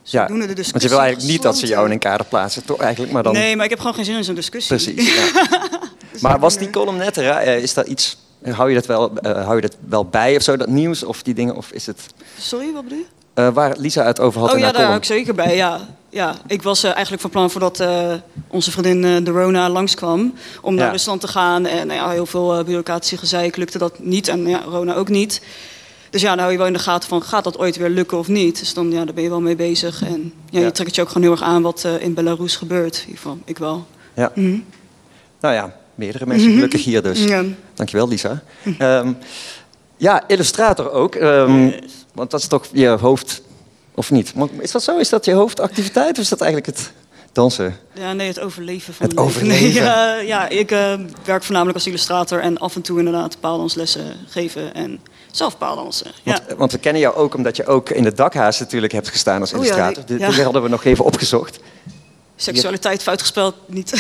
Ja, 0.04 0.28
want 0.28 0.82
je 0.82 0.90
wil 0.90 1.00
eigenlijk 1.00 1.32
niet 1.32 1.42
dat 1.42 1.58
ze 1.58 1.68
jou 1.68 1.86
in 1.86 1.92
een 1.92 2.00
kader 2.00 2.26
plaatsen, 2.26 2.66
toch 2.66 2.80
eigenlijk, 2.80 3.12
maar 3.12 3.24
dan... 3.24 3.34
Nee, 3.34 3.56
maar 3.56 3.64
ik 3.64 3.70
heb 3.70 3.80
gewoon 3.80 3.96
geen 3.96 4.06
zin 4.06 4.16
in 4.16 4.24
zo'n 4.24 4.36
discussie. 4.36 4.76
Precies, 4.76 5.16
ja. 5.16 5.48
Maar 6.22 6.40
was 6.40 6.58
die 6.58 6.70
column 6.70 6.98
net, 6.98 7.18
eh, 7.18 7.58
is 7.58 7.74
dat 7.74 7.88
iets, 7.88 8.18
hou 8.44 8.70
je 8.70 8.76
dat 8.76 8.86
wel, 8.86 9.18
eh, 9.18 9.44
hou 9.44 9.56
je 9.56 9.62
dat 9.62 9.78
wel 9.90 10.06
bij 10.06 10.36
of 10.36 10.42
zo, 10.42 10.58
dat 10.58 10.68
nieuws 10.68 11.04
of 11.04 11.24
die 11.24 11.34
dingen, 11.34 11.56
of 11.56 11.72
is 11.72 11.86
het... 11.86 12.02
Sorry, 12.40 12.74
wat 12.74 12.84
bedoel 12.84 12.98
je? 12.98 13.52
waar 13.52 13.76
Lisa 13.78 14.04
het 14.04 14.20
over 14.20 14.40
had 14.40 14.50
oh 14.50 14.56
in 14.56 14.60
ja, 14.62 14.66
haar 14.66 14.74
daar 14.74 14.86
hou 14.86 14.98
ik 14.98 15.04
zeker 15.04 15.36
bij, 15.36 15.56
ja. 15.56 15.80
Ja 16.14 16.36
ik 16.48 16.62
was 16.62 16.84
eh, 16.84 16.92
eigenlijk 16.92 17.22
van 17.22 17.30
plan 17.32 17.52
voordat 17.52 17.80
eh, 17.80 18.14
onze 18.48 18.72
vriendin 18.72 19.04
eh, 19.04 19.26
de 19.26 19.32
Rona 19.32 19.70
langskwam... 19.70 20.34
om 20.62 20.76
naar 20.76 20.86
Ja. 20.86 20.92
Rusland 20.92 21.22
te 21.22 21.28
gaan. 21.28 21.66
En 21.66 21.88
nou 21.88 22.00
ja, 22.00 22.10
heel 22.10 22.26
veel 22.26 22.58
uh, 22.60 22.64
bureaucratische 22.66 23.18
gezeik 23.18 23.56
lukte 23.56 23.78
dat 23.78 24.00
niet. 24.00 24.28
En 24.28 24.48
ja, 24.48 24.62
Rona 24.68 24.94
ook 24.96 25.10
niet. 25.10 25.42
Dus 26.10 26.22
ja, 26.22 26.30
dan 26.30 26.40
hou 26.40 26.52
je 26.52 26.58
wel 26.58 26.68
in 26.68 26.74
de 26.74 26.80
gaten 26.80 27.10
van, 27.10 27.22
gaat 27.24 27.44
dat 27.44 27.58
ooit 27.58 27.76
weer 27.78 27.90
lukken 27.90 28.18
of 28.18 28.28
niet? 28.28 28.60
Dus 28.60 28.74
dan 28.74 28.92
ja, 28.92 29.06
daar 29.06 29.14
ben 29.14 29.24
je 29.24 29.30
wel 29.30 29.42
mee 29.42 29.56
bezig. 29.56 30.02
En 30.04 30.34
ja, 30.50 30.60
Ja. 30.60 30.66
je 30.66 30.72
trekt 30.72 30.88
het 30.90 30.96
je 30.96 31.02
ook 31.02 31.08
gewoon 31.08 31.24
heel 31.24 31.32
erg 31.32 31.42
aan 31.42 31.62
wat 31.62 31.84
eh, 31.84 32.02
in 32.02 32.14
Belarus 32.14 32.56
gebeurt. 32.56 32.96
In 32.96 33.02
ieder 33.02 33.16
geval, 33.18 33.38
ik 33.46 33.58
wel. 33.58 33.86
Ja. 34.14 34.32
Mhm. 34.36 34.58
Nou 35.40 35.54
ja, 35.54 35.76
meerdere 35.96 36.26
mensen 36.26 36.52
gelukkig 36.54 36.84
hier 36.84 37.02
dus. 37.04 37.24
Ja. 37.24 37.44
Dankjewel 37.74 38.08
Lisa. 38.08 38.44
Ehm, 38.78 39.12
ja, 39.98 40.24
illustrator 40.28 40.92
ook, 40.92 41.16
ehm, 41.16 41.72
want 42.14 42.32
dat 42.32 42.40
is 42.40 42.48
toch 42.48 42.66
je 42.72 42.88
hoofd, 42.88 43.42
of 43.96 44.12
niet? 44.12 44.36
Maar 44.36 44.48
Is 44.60 44.72
dat 44.72 44.84
zo? 44.84 44.98
Is 44.98 45.10
dat 45.10 45.26
je 45.26 45.34
hoofdactiviteit 45.34 46.12
of 46.18 46.24
is 46.24 46.30
dat 46.30 46.42
eigenlijk 46.42 46.78
het 46.78 46.92
dansen? 47.32 47.78
Ja, 47.94 48.14
nee, 48.14 48.28
het 48.28 48.40
overleven 48.40 48.94
van 48.94 49.06
Het 49.08 49.18
overleven. 49.18 49.64
Nee, 49.64 49.74
ja, 49.84 50.16
ja, 50.16 50.48
ik 50.50 50.72
eh, 50.72 50.94
werk 51.26 51.44
voornamelijk 51.44 51.78
als 51.78 51.88
illustrator 51.88 52.40
en 52.40 52.58
af 52.58 52.76
en 52.76 52.82
toe 52.82 52.98
inderdaad 52.98 53.40
paaldanslessen 53.40 54.16
geven 54.28 54.74
en 54.74 55.00
zelf 55.32 55.58
paaldansen. 55.58 56.12
Ja. 56.24 56.32
Want, 56.48 56.58
want 56.60 56.72
we 56.72 56.78
kennen 56.78 57.02
jou 57.02 57.16
ook 57.16 57.36
omdat 57.36 57.56
je 57.56 57.66
ook 57.66 57.90
in 57.90 58.04
de 58.04 58.14
dakhaas 58.14 58.60
natuurlijk 58.60 58.94
hebt 58.94 59.10
gestaan 59.10 59.42
als 59.42 59.54
Oh 59.54 59.58
ja, 59.58 59.64
illustrator. 59.64 60.04
Die- 60.06 60.20
ja. 60.20 60.30
Die 60.30 60.44
hadden 60.44 60.64
we 60.64 60.70
nog 60.70 60.84
even 60.84 61.06
opgezocht. 61.06 61.60
Seksualiteit 62.36 63.04
fout 63.04 63.22
gespeeld, 63.22 63.56
niet. 63.68 63.92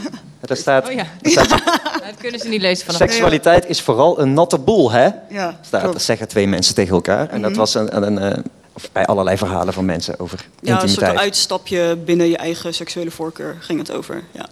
Daar 0.40 0.56
staat, 0.56 0.86
Oh 0.88 0.92
ja. 0.92 1.06
er 1.22 1.30
staat 1.30 1.48
Dat 2.08 2.16
kunnen 2.18 2.40
ze 2.40 2.48
niet 2.48 2.60
lezen 2.60 2.84
vanaf 2.86 3.00
seksualiteit 3.00 3.68
is 3.68 3.80
vooral 3.80 4.20
een 4.20 4.32
natte 4.32 4.58
boel, 4.58 4.90
hè? 4.90 5.08
Ja, 5.28 5.60
Staat, 5.66 5.82
dat 5.92 6.02
zeggen 6.02 6.28
twee 6.28 6.46
mensen 6.46 6.74
tegen 6.74 6.94
elkaar. 6.94 7.28
En 7.28 7.40
dat 7.42 7.50
Mhm. 7.50 7.58
was 7.58 7.74
een, 7.74 7.96
een, 8.06 8.18
eh, 8.18 8.38
of 8.84 8.92
bij 8.92 9.06
allerlei 9.06 9.36
verhalen 9.36 9.72
van 9.72 9.84
mensen 9.84 10.18
over 10.20 10.38
Ja, 10.60 10.72
een 10.72 10.78
soort 10.78 10.90
intimiteit. 10.90 11.18
uitstapje 11.18 11.96
binnen 12.04 12.28
je 12.28 12.36
eigen 12.36 12.74
seksuele 12.74 13.10
voorkeur 13.10 13.56
ging 13.60 13.78
het 13.78 13.92
over. 13.92 14.22
Ja. 14.32 14.46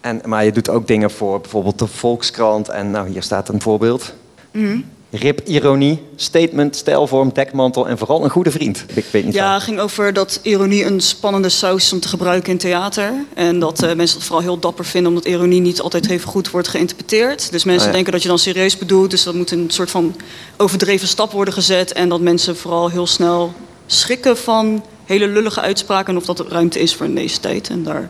En, 0.00 0.20
maar 0.24 0.44
je 0.44 0.52
doet 0.52 0.68
ook 0.70 0.86
dingen 0.86 1.10
voor 1.10 1.40
bijvoorbeeld 1.40 1.78
de 1.78 1.86
Volkskrant. 1.86 2.68
En 2.68 2.90
nou, 2.90 3.08
hier 3.08 3.22
staat 3.22 3.48
een 3.48 3.60
voorbeeld. 3.60 4.12
Mhm. 4.52 4.80
Rip, 5.10 5.40
ironie, 5.44 6.02
statement, 6.16 6.76
stijlvorm, 6.76 7.30
dekmantel 7.32 7.88
en 7.88 7.98
vooral 7.98 8.24
een 8.24 8.30
goede 8.30 8.50
vriend. 8.50 8.84
Ik 8.94 9.04
weet 9.10 9.24
niet 9.24 9.34
Ja, 9.34 9.54
het 9.54 9.62
ging 9.62 9.80
over 9.80 10.12
dat 10.12 10.40
ironie 10.42 10.84
een 10.84 11.00
spannende 11.00 11.48
saus 11.48 11.84
is 11.84 11.92
om 11.92 12.00
te 12.00 12.08
gebruiken 12.08 12.52
in 12.52 12.58
theater. 12.58 13.12
En 13.34 13.58
dat 13.58 13.82
eh, 13.82 13.94
mensen 13.94 14.16
het 14.18 14.26
vooral 14.26 14.42
heel 14.44 14.58
dapper 14.58 14.84
vinden, 14.84 15.10
omdat 15.12 15.24
ironie 15.26 15.60
niet 15.60 15.80
altijd 15.80 16.08
even 16.10 16.28
goed 16.28 16.50
wordt 16.50 16.68
geïnterpreteerd. 16.68 17.50
Dus 17.52 17.64
mensen 17.64 17.80
Ah, 17.82 17.86
ja. 17.88 17.92
denken 17.94 18.12
dat 18.12 18.22
je 18.22 18.28
dan 18.28 18.38
serieus 18.38 18.78
bedoelt, 18.78 19.10
dus 19.10 19.22
dat 19.22 19.34
moet 19.34 19.50
een 19.50 19.66
soort 19.70 19.90
van 19.90 20.16
overdreven 20.56 21.08
stap 21.08 21.32
worden 21.32 21.54
gezet. 21.54 21.92
En 21.92 22.08
dat 22.08 22.20
mensen 22.20 22.56
vooral 22.56 22.90
heel 22.90 23.06
snel 23.06 23.52
schrikken 23.90 24.36
van 24.36 24.84
hele 25.04 25.28
lullige 25.28 25.60
uitspraken 25.60 26.12
en 26.12 26.18
of 26.18 26.24
dat 26.24 26.38
er 26.38 26.48
ruimte 26.48 26.80
is 26.80 26.94
voor 26.94 27.06
een 27.06 27.30
tijd. 27.40 27.68
En 27.68 27.82
daar 27.82 28.08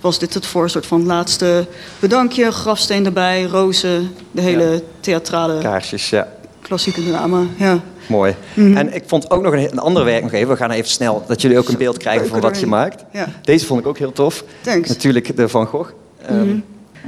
was 0.00 0.18
dit 0.18 0.34
het 0.34 0.46
voor, 0.46 0.62
een 0.62 0.70
soort 0.70 0.86
van 0.86 1.06
laatste 1.06 1.66
bedankje, 1.98 2.52
grafsteen 2.52 3.04
erbij, 3.04 3.42
rozen, 3.42 4.10
de 4.30 4.40
hele 4.40 4.82
theatrale 5.00 5.58
Kaarsjes, 5.58 6.10
ja. 6.10 6.28
klassieke 6.62 7.04
drama. 7.04 7.42
Ja. 7.56 7.80
Mooi. 8.08 8.34
Mhm. 8.54 8.76
En 8.76 8.94
ik 8.94 9.02
vond 9.06 9.30
ook 9.30 9.42
nog 9.42 9.52
een, 9.52 9.72
een 9.72 9.78
ander 9.78 10.04
werk 10.04 10.22
nog 10.22 10.32
even. 10.32 10.48
We 10.48 10.56
gaan 10.56 10.70
even 10.70 10.90
snel, 10.90 11.24
dat 11.26 11.42
jullie 11.42 11.58
ook 11.58 11.68
een 11.68 11.76
beeld 11.76 11.96
krijgen 11.96 12.28
van 12.28 12.40
wat 12.40 12.60
je 12.60 12.66
maakt. 12.66 13.04
Ja. 13.12 13.28
Deze 13.42 13.66
vond 13.66 13.80
ik 13.80 13.86
ook 13.86 13.98
heel 13.98 14.12
tof. 14.12 14.44
Thanks. 14.60 14.88
Natuurlijk 14.88 15.36
de 15.36 15.48
Van 15.48 15.66
Gogh. 15.66 15.90
Ehm, 16.26 16.46
Mhm. 16.46 16.58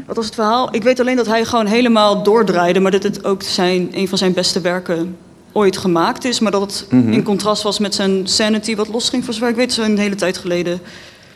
Wat 0.06 0.16
was 0.16 0.24
het 0.24 0.34
verhaal? 0.34 0.68
Ik 0.74 0.82
weet 0.82 1.00
alleen 1.00 1.16
dat 1.16 1.26
hij 1.26 1.44
gewoon 1.44 1.66
helemaal 1.66 2.22
doordraaide, 2.22 2.80
maar 2.80 2.90
dat 2.90 3.02
het 3.02 3.24
ook 3.24 3.42
zijn, 3.42 3.88
een 3.92 4.08
van 4.08 4.18
zijn 4.18 4.32
beste 4.32 4.60
werken 4.60 5.16
ooit 5.56 5.76
gemaakt 5.76 6.24
is. 6.24 6.40
Maar 6.40 6.52
dat 6.52 6.60
het 6.60 6.86
Mhm. 6.90 7.12
in 7.12 7.22
contrast 7.22 7.62
was 7.62 7.78
met 7.78 7.94
zijn 7.94 8.26
Sanity, 8.26 8.76
wat 8.76 8.88
losging 8.88 9.24
voor 9.24 9.34
zover 9.34 9.48
ik 9.48 9.56
weet, 9.56 9.72
zo'n 9.72 9.96
hele 9.96 10.14
tijd 10.14 10.38
geleden. 10.38 10.80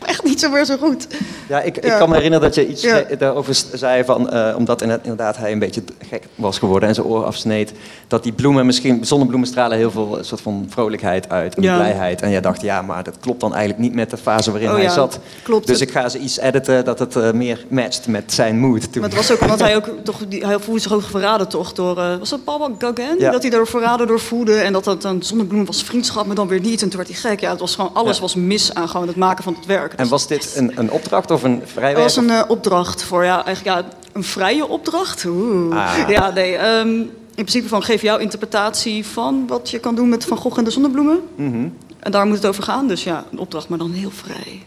Echt 0.06 0.24
niet 0.24 0.40
zo 0.40 0.50
weer 0.52 0.64
zo 0.64 0.76
goed. 0.76 1.06
Ja, 1.48 1.60
ik, 1.60 1.76
ik 1.76 1.84
Ja. 1.84 1.98
kan 1.98 2.08
me 2.08 2.14
herinneren 2.14 2.44
dat 2.46 2.54
je 2.54 2.68
iets 2.68 2.82
Ja. 2.82 3.04
daarover 3.18 3.54
zei 3.74 4.04
van, 4.04 4.30
eh, 4.30 4.54
omdat 4.56 4.82
inderdaad, 4.82 5.36
hij 5.36 5.52
een 5.52 5.58
beetje 5.58 5.82
gek 6.08 6.24
was 6.34 6.58
geworden 6.58 6.88
en 6.88 6.94
zijn 6.94 7.06
oor 7.06 7.24
afsneed, 7.24 7.72
dat 8.08 8.22
die 8.22 8.32
bloemen 8.32 8.66
misschien, 8.66 9.04
zonnebloemen 9.04 9.48
stralen 9.48 9.76
heel 9.78 9.90
veel 9.90 10.18
eh, 10.18 10.24
soort 10.24 10.40
van 10.40 10.66
vrolijkheid 10.68 11.28
uit 11.28 11.54
en 11.54 11.62
Ja. 11.62 11.74
blijheid. 11.76 12.22
En 12.22 12.30
jij 12.30 12.40
dacht, 12.40 12.60
ja, 12.62 12.82
maar 12.82 13.02
dat 13.04 13.14
klopt 13.20 13.40
dan 13.40 13.50
eigenlijk 13.54 13.82
niet 13.82 13.94
met 13.94 14.10
de 14.10 14.16
fase 14.16 14.50
waarin 14.50 14.70
Oh 14.70 14.76
hij 14.76 14.88
zat. 14.88 15.18
klopt. 15.42 15.66
Dus 15.66 15.80
ik 15.80 15.90
ga 15.90 16.08
ze 16.08 16.18
iets 16.18 16.38
editen 16.38 16.84
dat 16.84 16.98
het 16.98 17.16
eh, 17.16 17.30
meer 17.32 17.64
matcht 17.68 18.06
met 18.08 18.32
zijn 18.32 18.58
mood 18.58 18.92
toen. 18.92 19.00
Maar 19.00 19.10
het 19.10 19.18
was 19.18 19.32
ook 19.32 19.40
omdat 19.40 19.60
hij 19.60 19.76
ook 19.76 19.88
toch, 20.04 20.18
die, 20.28 20.46
hij 20.46 20.58
voelde 20.58 20.80
zich 20.80 20.92
ook 20.92 21.02
verraden 21.02 21.48
toch 21.48 21.72
door, 21.72 21.98
eh, 21.98 22.16
was 22.18 22.28
dat 22.28 22.44
Paul 22.44 22.74
Gauguin? 22.78 23.18
Dat 23.18 23.42
hij 23.42 23.50
daar 23.50 23.66
verraden 23.66 24.06
door 24.06 24.20
voelde 24.20 24.54
en 24.54 24.72
dat 24.72 24.84
dat 24.84 25.02
dan 25.02 25.22
zonnebloem 25.22 25.64
was 25.66 25.82
vriendschap, 25.82 26.26
maar 26.26 26.34
dan 26.36 26.48
weer 26.48 26.60
niet. 26.60 26.82
En 26.82 26.88
toen 26.88 26.96
werd 26.98 27.08
hij 27.20 27.30
gek. 27.30 27.40
Ja, 27.40 27.50
het 27.50 27.60
was 27.60 27.74
gewoon, 27.74 27.90
alles 27.94 28.18
was 28.20 28.34
mis 28.34 28.74
aan 28.74 28.88
gewoon 28.88 29.06
het 29.06 29.16
maken 29.16 29.44
van 29.44 29.54
het 29.54 29.66
werk. 29.66 29.89
En 29.96 30.08
was 30.08 30.26
dit 30.26 30.52
een, 30.56 30.72
een 30.74 30.90
opdracht 30.90 31.30
of 31.30 31.42
een 31.42 31.60
Het 31.60 31.70
vrijwerk? 31.70 32.02
was 32.02 32.16
een 32.16 32.30
eh, 32.30 32.42
opdracht 32.48 33.02
voor, 33.02 33.24
ja, 33.24 33.44
eigenlijk 33.44 33.76
ja, 33.76 33.84
een 34.12 34.24
vrije 34.24 34.68
opdracht. 34.68 35.24
Oeh. 35.24 35.76
Ah. 35.76 36.08
Ja, 36.08 36.30
nee. 36.30 36.56
ehm, 36.56 36.88
in 36.88 37.46
principe 37.46 37.68
van 37.68 37.82
geef 37.82 38.02
jouw 38.02 38.18
interpretatie 38.18 39.06
van 39.06 39.46
wat 39.46 39.70
je 39.70 39.78
kan 39.78 39.94
doen 39.94 40.08
met 40.08 40.24
Van 40.24 40.36
Gogh 40.36 40.58
en 40.58 40.64
de 40.64 40.70
zonnebloemen. 40.70 41.20
Mhm. 41.34 41.68
En 41.98 42.10
daar 42.10 42.26
moet 42.26 42.36
het 42.36 42.46
over 42.46 42.62
gaan. 42.62 42.88
Dus 42.88 43.04
ja, 43.04 43.24
een 43.32 43.38
opdracht, 43.38 43.68
maar 43.68 43.78
dan 43.78 43.92
heel 43.92 44.10
vrij. 44.10 44.62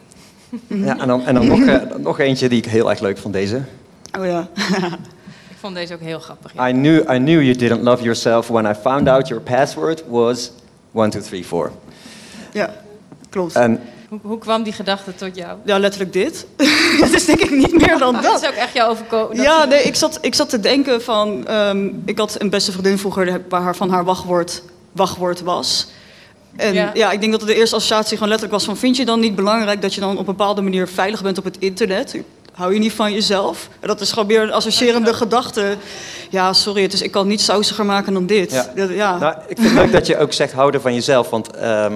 Ja, 0.67 0.99
en 0.99 1.07
dan, 1.07 1.25
en 1.25 1.33
dan 1.33 1.47
nog, 1.47 1.59
eh, 1.61 1.81
nog 1.97 2.19
eentje 2.19 2.49
die 2.49 2.57
ik 2.57 2.65
heel 2.65 2.89
erg 2.89 2.99
leuk 2.99 3.17
vond, 3.17 3.33
deze. 3.33 3.61
Oh 4.19 4.25
ja. 4.25 4.47
Ik 5.49 5.69
vond 5.69 5.75
deze 5.75 5.93
ook 5.93 5.99
heel 5.99 6.19
grappig. 6.19 6.53
ja. 6.53 6.69
I 6.69 6.71
knew, 6.71 6.99
I 6.99 7.17
knew 7.17 7.41
you 7.41 7.55
didn't 7.55 7.81
love 7.83 8.03
yourself 8.03 8.47
when 8.47 8.65
I 8.65 8.73
found 8.81 9.07
out 9.07 9.27
your 9.27 9.43
password 9.43 10.03
was 10.07 10.51
1, 10.93 11.09
2, 11.09 11.21
3, 11.21 11.45
4. 11.45 11.71
ja, 12.53 12.73
klopt. 13.29 13.55
En 13.55 13.79
Hoe, 14.21 14.31
hoe 14.31 14.37
kwam 14.39 14.63
die 14.63 14.73
gedachte 14.73 15.15
tot 15.15 15.35
jou? 15.35 15.57
Ja, 15.65 15.77
letterlijk 15.79 16.13
dit. 16.13 16.45
Het 17.03 17.13
is 17.13 17.25
denk 17.25 17.39
ik 17.39 17.51
niet 17.51 17.71
meer 17.87 17.97
dan 17.97 18.13
Dat 18.21 18.23
dat. 18.23 18.41
is 18.41 18.47
ook 18.47 18.53
echt 18.55 18.73
jou 18.73 18.91
overkomen. 18.91 19.35
dat- 19.37 19.45
Ja, 19.45 19.65
nee, 19.65 19.83
ik 19.83 19.95
zat, 19.95 20.17
ik 20.21 20.35
zat 20.35 20.49
te 20.49 20.59
denken 20.59 21.01
van... 21.03 21.47
ehm, 21.47 21.89
ik 22.05 22.17
had 22.17 22.35
een 22.41 22.49
beste 22.49 22.71
vriendin 22.71 22.97
vroeger 22.97 23.41
waar 23.49 23.61
haar 23.61 23.75
van 23.75 23.89
haar 23.89 24.03
wachtwoord, 24.03 24.61
wachtwoord 24.91 25.41
was. 25.41 25.87
En 26.55 26.73
Ja. 26.73 26.91
ja. 26.93 27.11
ik 27.11 27.19
denk 27.19 27.31
dat 27.31 27.41
de 27.47 27.55
eerste 27.55 27.75
associatie 27.75 28.13
gewoon 28.13 28.27
letterlijk 28.29 28.57
was 28.59 28.65
van... 28.67 28.77
vind 28.77 28.97
je 28.97 29.05
dan 29.05 29.19
niet 29.19 29.35
belangrijk 29.35 29.81
dat 29.81 29.93
je 29.93 29.99
dan 30.01 30.11
op 30.11 30.17
een 30.17 30.25
bepaalde 30.25 30.61
manier 30.61 30.87
veilig 30.87 31.23
bent 31.23 31.37
op 31.37 31.43
het 31.43 31.57
internet? 31.59 32.15
Hou 32.53 32.73
je 32.73 32.79
niet 32.79 32.93
van 32.93 33.13
jezelf? 33.13 33.69
En 33.79 33.87
dat 33.87 34.01
is 34.01 34.09
gewoon 34.11 34.27
meer 34.27 34.41
een 34.41 34.51
associërende 34.51 35.13
gedachte. 35.13 35.75
Ja, 36.29 36.53
sorry, 36.53 36.81
het 36.81 36.93
is, 36.93 37.01
ik 37.01 37.11
kan 37.11 37.21
het 37.21 37.29
niet 37.29 37.41
sausiger 37.41 37.85
maken 37.85 38.13
dan 38.13 38.25
dit. 38.25 38.51
Ja. 38.51 38.71
Dat- 38.75 38.89
ja. 38.89 39.17
Nou, 39.17 39.35
ik 39.47 39.57
vind 39.57 39.69
het 39.69 39.77
leuk 39.77 39.91
dat 39.91 40.07
je 40.07 40.17
ook 40.17 40.33
zegt 40.33 40.53
houden 40.53 40.81
van 40.81 40.93
jezelf, 40.93 41.29
want 41.29 41.55
ehm, 41.55 41.93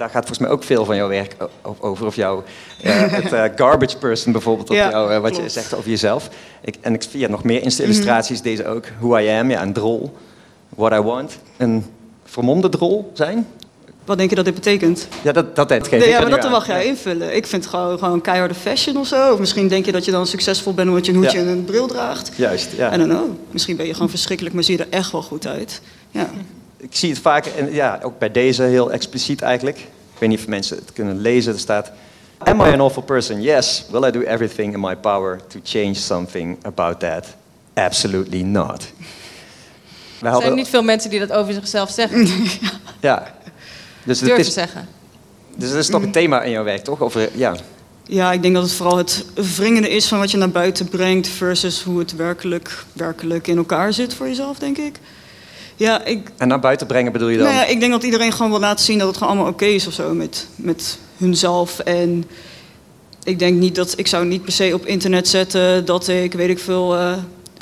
daar 0.00 0.10
gaat 0.10 0.26
volgens 0.26 0.38
mij 0.38 0.48
ook 0.48 0.62
veel 0.62 0.84
van 0.84 0.96
jouw 0.96 1.08
werk 1.08 1.36
over. 1.80 2.06
Of 2.06 2.14
jouw, 2.14 2.44
eh, 2.82 3.00
het 3.22 3.32
eh, 3.32 3.44
garbage 3.54 3.96
person 3.96 4.32
bijvoorbeeld, 4.32 4.70
op 4.70 4.76
Ja, 4.76 4.90
jou, 4.90 5.12
eh, 5.12 5.20
wat 5.20 5.36
je 5.36 5.48
zegt 5.48 5.74
over 5.74 5.90
jezelf. 5.90 6.28
Ik, 6.60 6.74
en 6.80 6.94
ik 6.94 7.02
zie 7.10 7.28
nog 7.28 7.44
meer 7.44 7.56
Mhm. 7.56 7.64
Insta-illustraties, 7.64 8.42
deze 8.42 8.66
ook. 8.66 8.84
Who 8.98 9.18
I 9.18 9.28
am, 9.28 9.50
ja, 9.50 9.62
een 9.62 9.72
drol. 9.72 10.16
What 10.68 10.92
I 10.92 11.00
want, 11.00 11.38
een 11.56 11.84
vermomde 12.24 12.68
drol 12.68 13.10
zijn. 13.14 13.46
Wat 14.04 14.18
denk 14.18 14.30
je 14.30 14.36
dat 14.36 14.44
dit 14.44 14.54
betekent? 14.54 15.08
Ja, 15.22 15.32
dat, 15.32 15.56
dat 15.56 15.72
geef 15.72 15.90
Nee, 15.90 16.00
ik 16.00 16.08
ja, 16.08 16.20
maar 16.20 16.40
dat 16.40 16.50
mag 16.50 16.66
jij 16.66 16.86
invullen. 16.86 17.36
Ik 17.36 17.46
vind 17.46 17.64
het 17.64 17.74
gewoon, 17.74 17.98
gewoon 17.98 18.20
keiharde 18.20 18.54
fashion 18.54 18.96
of 18.96 19.06
zo. 19.06 19.32
Of 19.32 19.38
misschien 19.38 19.68
denk 19.68 19.84
je 19.84 19.92
dat 19.92 20.04
je 20.04 20.10
dan 20.10 20.26
succesvol 20.26 20.74
bent 20.74 20.88
omdat 20.88 21.06
je 21.06 21.12
een 21.12 21.18
hoedje 21.18 21.38
en 21.38 21.46
een 21.46 21.64
bril 21.64 21.86
draagt. 21.86 22.30
Juist, 22.36 22.72
ja. 22.76 22.94
I 22.94 22.96
don't 22.96 23.10
know. 23.10 23.30
Misschien 23.50 23.76
ben 23.76 23.86
je 23.86 23.92
gewoon 23.92 24.10
verschrikkelijk, 24.10 24.54
maar 24.54 24.64
zie 24.64 24.76
je 24.76 24.82
er 24.82 24.90
echt 24.90 25.12
wel 25.12 25.22
goed 25.22 25.46
uit. 25.46 25.80
Ja. 26.10 26.30
Ik 26.80 26.96
zie 26.96 27.10
het 27.10 27.18
vaak, 27.18 27.46
en 27.46 27.72
ja, 27.72 27.98
ook 28.02 28.18
bij 28.18 28.30
deze 28.30 28.62
heel 28.62 28.92
expliciet 28.92 29.42
eigenlijk. 29.42 29.78
Ik 29.78 30.18
weet 30.18 30.28
niet 30.28 30.38
of 30.38 30.46
mensen 30.46 30.76
het 30.76 30.92
kunnen 30.92 31.20
lezen. 31.20 31.52
Er 31.52 31.58
staat... 31.58 31.92
Am 32.38 32.60
I 32.60 32.72
an 32.72 32.80
awful 32.80 33.02
person? 33.02 33.42
Yes. 33.42 33.84
Will 33.90 34.04
I 34.04 34.10
do 34.10 34.20
everything 34.20 34.74
in 34.74 34.80
my 34.80 34.96
power 34.96 35.40
to 35.48 35.58
change 35.62 35.94
something 35.94 36.58
about 36.62 37.00
that? 37.00 37.26
Absolutely 37.74 38.42
not. 38.42 38.92
We 40.18 40.28
Er 40.28 40.40
zijn 40.40 40.54
niet 40.54 40.68
veel 40.68 40.82
mensen 40.82 41.10
die 41.10 41.18
dat 41.18 41.32
over 41.32 41.52
zichzelf 41.52 41.90
zeggen. 41.90 42.26
Ja. 43.00 43.34
Dus 44.04 44.20
het 44.20 44.28
Durven 44.28 44.46
is, 44.46 44.52
zeggen. 44.52 44.88
dus 45.56 45.68
dat 45.68 45.78
is 45.78 45.86
toch 45.86 46.02
een 46.02 46.12
thema 46.12 46.42
in 46.42 46.50
jouw 46.50 46.64
werk, 46.64 46.84
toch? 46.84 47.00
Over, 47.00 47.28
ja. 47.34 47.54
Ja, 48.06 48.32
ik 48.32 48.42
denk 48.42 48.54
dat 48.54 48.62
het 48.62 48.72
vooral 48.72 48.96
het 48.96 49.24
wringende 49.34 49.90
is 49.90 50.08
van 50.08 50.18
wat 50.18 50.30
je 50.30 50.36
naar 50.36 50.50
buiten 50.50 50.88
brengt 50.88 51.28
versus 51.28 51.82
hoe 51.82 51.98
het 51.98 52.16
werkelijk, 52.16 52.84
werkelijk 52.92 53.46
in 53.46 53.56
elkaar 53.56 53.92
zit 53.92 54.14
voor 54.14 54.26
jezelf, 54.26 54.58
denk 54.58 54.78
ik. 54.78 54.98
Ja, 55.80 56.04
ik, 56.04 56.30
En 56.36 56.48
naar 56.48 56.60
buiten 56.60 56.86
brengen 56.86 57.12
bedoel 57.12 57.28
je 57.28 57.36
dan? 57.36 57.46
nou 57.46 57.58
ja, 57.58 57.66
ik 57.66 57.80
denk 57.80 57.92
dat 57.92 58.02
iedereen 58.02 58.32
gewoon 58.32 58.50
wil 58.50 58.60
laten 58.60 58.84
zien 58.84 58.98
dat 58.98 59.08
het 59.08 59.16
gewoon 59.16 59.32
allemaal 59.32 59.52
oké 59.52 59.64
is 59.64 59.86
of 59.86 59.92
zo 59.92 60.14
met, 60.14 60.46
met 60.56 60.98
hunzelf. 61.16 61.78
En 61.78 62.24
ik 63.24 63.38
denk 63.38 63.58
niet 63.58 63.74
dat 63.74 63.92
ik 63.98 64.06
zou 64.06 64.26
niet 64.26 64.42
per 64.42 64.52
se 64.52 64.70
op 64.74 64.86
internet 64.86 65.28
zetten 65.28 65.84
dat 65.84 66.08
ik, 66.08 66.32
weet 66.32 66.48
ik 66.48 66.58
veel, 66.58 66.96
eh, 66.96 67.12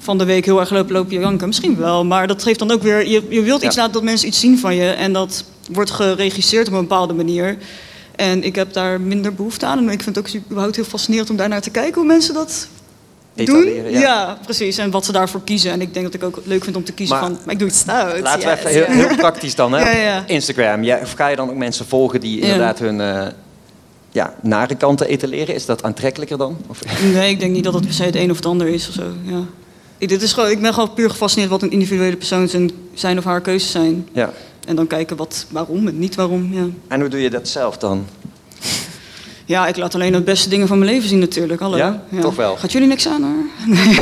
van 0.03 0.19
de 0.19 0.25
week 0.25 0.45
heel 0.45 0.61
erg 0.61 0.71
loop, 0.71 0.91
loop 0.91 1.11
je 1.11 1.19
janken. 1.19 1.47
Misschien 1.47 1.77
wel, 1.77 2.05
maar 2.05 2.27
dat 2.27 2.43
geeft 2.43 2.59
dan 2.59 2.71
ook 2.71 2.83
weer, 2.83 3.09
je, 3.09 3.23
je 3.29 3.43
wilt 3.43 3.63
iets 3.63 3.75
Ja. 3.75 3.81
laten 3.81 3.95
dat 3.95 4.03
mensen 4.05 4.29
iets 4.29 4.41
zien 4.41 4.59
van 4.59 4.75
je. 4.75 4.91
En 4.91 5.13
dat 5.13 5.45
wordt 5.71 5.91
geregisseerd 5.91 6.67
op 6.69 6.73
een 6.73 6.81
bepaalde 6.81 7.15
manier. 7.15 7.57
En 8.17 8.45
ik 8.45 8.55
heb 8.55 8.73
daar 8.73 9.01
minder 9.01 9.35
behoefte 9.35 9.67
aan. 9.67 9.79
En 9.79 9.91
ik 9.91 10.03
vind 10.03 10.17
het 10.17 10.27
ook 10.27 10.35
überhaupt 10.45 10.77
heel 10.77 10.85
fascinerend 10.85 11.31
om 11.31 11.37
daar 11.37 11.49
naar 11.49 11.61
te 11.61 11.71
kijken 11.71 11.95
hoe 11.95 12.07
mensen 12.07 12.35
dat 12.35 12.69
Etaleren, 13.41 13.83
doen. 13.83 13.93
ja. 13.93 14.01
Ja. 14.01 14.39
precies. 14.45 14.79
En 14.79 14.91
wat 14.91 15.05
ze 15.05 15.13
daarvoor 15.13 15.41
kiezen. 15.45 15.71
En 15.71 15.81
ik 15.81 15.93
denk 15.95 16.05
dat 16.05 16.15
ik 16.15 16.23
ook 16.23 16.41
leuk 16.45 16.65
vind 16.65 16.77
om 16.77 16.85
te 16.85 16.93
kiezen 16.93 17.17
Maar- 17.17 17.25
van, 17.27 17.39
maar 17.45 17.53
ik 17.55 17.59
doe 17.59 17.69
iets 17.69 17.79
stout. 17.79 18.21
Laten 18.21 18.49
we 18.49 18.57
even 18.57 18.71
heel, 18.71 18.85
heel 19.07 19.17
praktisch 19.27 19.55
dan, 19.55 19.73
hè? 19.73 19.91
Ja. 20.03 20.25
Instagram. 20.27 20.83
Ja, 20.83 20.99
of 21.03 21.13
ga 21.13 21.29
je 21.29 21.37
dan 21.37 21.51
ook 21.51 21.57
mensen 21.57 21.87
volgen 21.87 22.21
die 22.21 22.41
inderdaad 22.41 22.79
hun 22.79 23.01
eh, 23.01 23.27
ja, 24.11 24.35
nare 24.43 24.75
kanten 24.75 25.07
etaleren? 25.09 25.55
Is 25.55 25.67
dat 25.67 25.83
aantrekkelijker 25.83 26.39
dan? 26.39 26.57
Of, 26.67 26.81
Nee, 27.15 27.31
ik 27.31 27.41
denk 27.41 27.53
niet 27.53 27.65
dat 27.65 27.75
het 27.75 27.85
per 27.85 27.93
se 27.95 28.03
het 28.05 28.17
een 28.17 28.31
of 28.31 28.37
het 28.37 28.47
ander 28.47 28.69
is 28.69 28.89
of 28.89 28.95
zo. 28.95 29.03
Ja. 29.23 29.41
Ik, 29.99 30.09
dit 30.09 30.23
is 30.23 30.33
gewoon, 30.33 30.51
ik 30.51 30.61
ben 30.61 30.75
gewoon 30.75 30.95
puur 30.95 31.11
gefascineerd 31.11 31.51
wat 31.51 31.63
een 31.63 31.71
individuele 31.71 32.17
persoon 32.17 32.49
zijn, 32.49 32.71
zijn 32.95 33.19
of 33.19 33.25
haar 33.25 33.41
keuzes 33.41 33.71
zijn. 33.71 34.09
ja. 34.13 34.31
En 34.67 34.77
dan 34.77 34.87
kijken 34.87 35.17
wat, 35.17 35.47
waarom 35.51 35.89
en 35.89 35.99
niet 35.99 36.15
waarom. 36.15 36.49
Ja. 36.55 36.67
En 36.89 37.01
hoe 37.01 37.09
doe 37.09 37.21
je 37.21 37.31
dat 37.31 37.49
zelf 37.49 37.79
dan? 37.79 38.07
Ja, 39.49 39.67
ik 39.67 39.77
laat 39.77 39.95
alleen 39.95 40.13
de 40.13 40.21
beste 40.23 40.49
dingen 40.49 40.67
van 40.69 40.79
mijn 40.79 40.91
leven 40.91 41.09
zien 41.09 41.19
natuurlijk. 41.19 41.61
Hallo. 41.61 41.77
Ja? 41.77 42.03
Toch 42.21 42.37
wel? 42.37 42.57
Gaat 42.57 42.73
jullie 42.73 42.89
niks 42.89 43.09
aan 43.09 43.23
hoor? 43.23 43.45
Nee. 43.77 43.99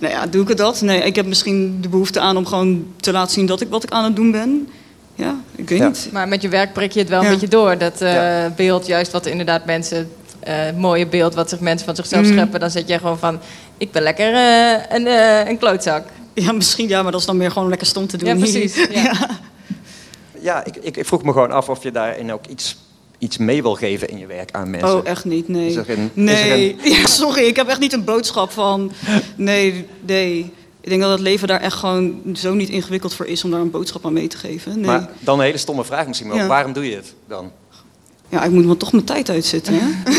nou 0.00 0.12
ja, 0.14 0.26
doe 0.26 0.42
ik 0.42 0.48
het 0.48 0.58
dat? 0.58 0.80
Nee, 0.80 1.00
ik 1.02 1.16
heb 1.16 1.26
misschien 1.26 1.78
de 1.80 1.88
behoefte 1.88 2.20
aan 2.20 2.36
om 2.36 2.46
gewoon 2.46 2.86
te 3.00 3.12
laten 3.12 3.32
zien 3.32 3.46
dat 3.46 3.60
ik 3.60 3.68
wat 3.70 3.82
ik 3.82 3.90
aan 3.90 4.04
het 4.04 4.16
doen 4.16 4.30
ben. 4.30 4.68
Ja, 5.14 5.34
ik 5.56 5.68
weet 5.68 5.78
Ja. 5.78 5.86
niet. 5.86 6.08
Maar 6.12 6.28
met 6.28 6.42
je 6.42 6.48
werk 6.48 6.72
prik 6.72 6.92
je 6.92 6.98
het 6.98 7.08
wel 7.08 7.20
Ja. 7.20 7.26
een 7.26 7.32
beetje 7.32 7.48
door. 7.48 7.78
Dat 7.78 8.00
eh, 8.00 8.14
Ja. 8.14 8.52
beeld, 8.56 8.86
juist 8.86 9.12
wat 9.12 9.26
inderdaad 9.26 9.64
mensen... 9.64 10.10
eh 10.40 10.54
mooie 10.76 11.06
beeld 11.06 11.34
wat 11.34 11.48
zich 11.48 11.60
mensen 11.60 11.86
van 11.86 11.96
zichzelf 11.96 12.26
Mm. 12.26 12.32
scheppen. 12.32 12.60
Dan 12.60 12.70
zet 12.70 12.88
jij 12.88 12.98
gewoon 12.98 13.18
van... 13.18 13.38
Ik 13.78 13.92
ben 13.92 14.02
lekker 14.02 14.34
eh, 14.34 14.96
een, 14.96 15.06
eh, 15.06 15.48
een 15.48 15.58
klootzak. 15.58 16.06
Ja, 16.34 16.52
misschien 16.52 16.88
ja, 16.88 17.02
maar 17.02 17.12
dat 17.12 17.20
is 17.20 17.26
dan 17.26 17.36
meer 17.36 17.50
gewoon 17.50 17.68
lekker 17.68 17.86
stom 17.86 18.06
te 18.06 18.16
doen. 18.16 18.28
Ja, 18.34 18.34
precies. 18.34 18.74
Ja. 18.90 19.12
Ja, 20.40 20.64
ik, 20.64 20.76
ik, 20.76 20.96
ik 20.96 21.06
vroeg 21.06 21.22
me 21.22 21.32
gewoon 21.32 21.50
af 21.52 21.68
of 21.68 21.82
je 21.82 21.90
daarin 21.90 22.32
ook 22.32 22.46
iets, 22.46 22.76
iets 23.20 23.36
mee 23.38 23.62
wil 23.62 23.74
geven 23.74 24.08
in 24.08 24.18
je 24.18 24.26
werk 24.26 24.50
aan 24.52 24.70
mensen. 24.70 24.96
Oh, 24.96 25.06
echt 25.06 25.24
niet, 25.24 25.48
nee. 25.48 25.68
Is 25.68 25.76
er 25.76 25.90
een- 25.90 26.10
is 26.14 26.40
er 26.40 26.46
nee, 26.48 26.76
ja, 26.94 27.06
sorry, 27.06 27.42
ik 27.44 27.56
heb 27.56 27.68
echt 27.68 27.80
niet 27.80 27.92
een 27.92 28.04
boodschap 28.04 28.50
van... 28.50 28.92
Nee, 29.36 29.86
nee. 30.06 30.52
Ik 30.80 30.88
denk 30.88 31.00
dat 31.00 31.10
het 31.10 31.20
leven 31.20 31.48
daar 31.48 31.60
echt 31.60 31.76
gewoon 31.76 32.20
zo 32.34 32.54
niet 32.54 32.68
ingewikkeld 32.68 33.14
voor 33.14 33.26
is 33.26 33.44
om 33.44 33.50
daar 33.50 33.60
een 33.60 33.70
boodschap 33.70 34.06
aan 34.06 34.12
mee 34.12 34.26
te 34.28 34.36
geven. 34.36 34.74
Nee. 34.74 34.84
Maar 34.86 35.08
dan 35.18 35.38
een 35.38 35.44
hele 35.44 35.58
stomme 35.58 35.84
vraag 35.84 36.06
misschien, 36.06 36.28
maar 36.28 36.36
Ja. 36.36 36.46
waarom 36.46 36.72
doe 36.72 36.88
je 36.88 36.96
het 36.96 37.14
dan? 37.28 37.50
Ja, 38.28 38.42
ik 38.44 38.50
moet 38.50 38.64
wel 38.64 38.76
toch 38.76 38.92
mijn 38.92 39.04
tijd 39.04 39.30
uitzitten, 39.30 39.74
hè? 39.80 40.12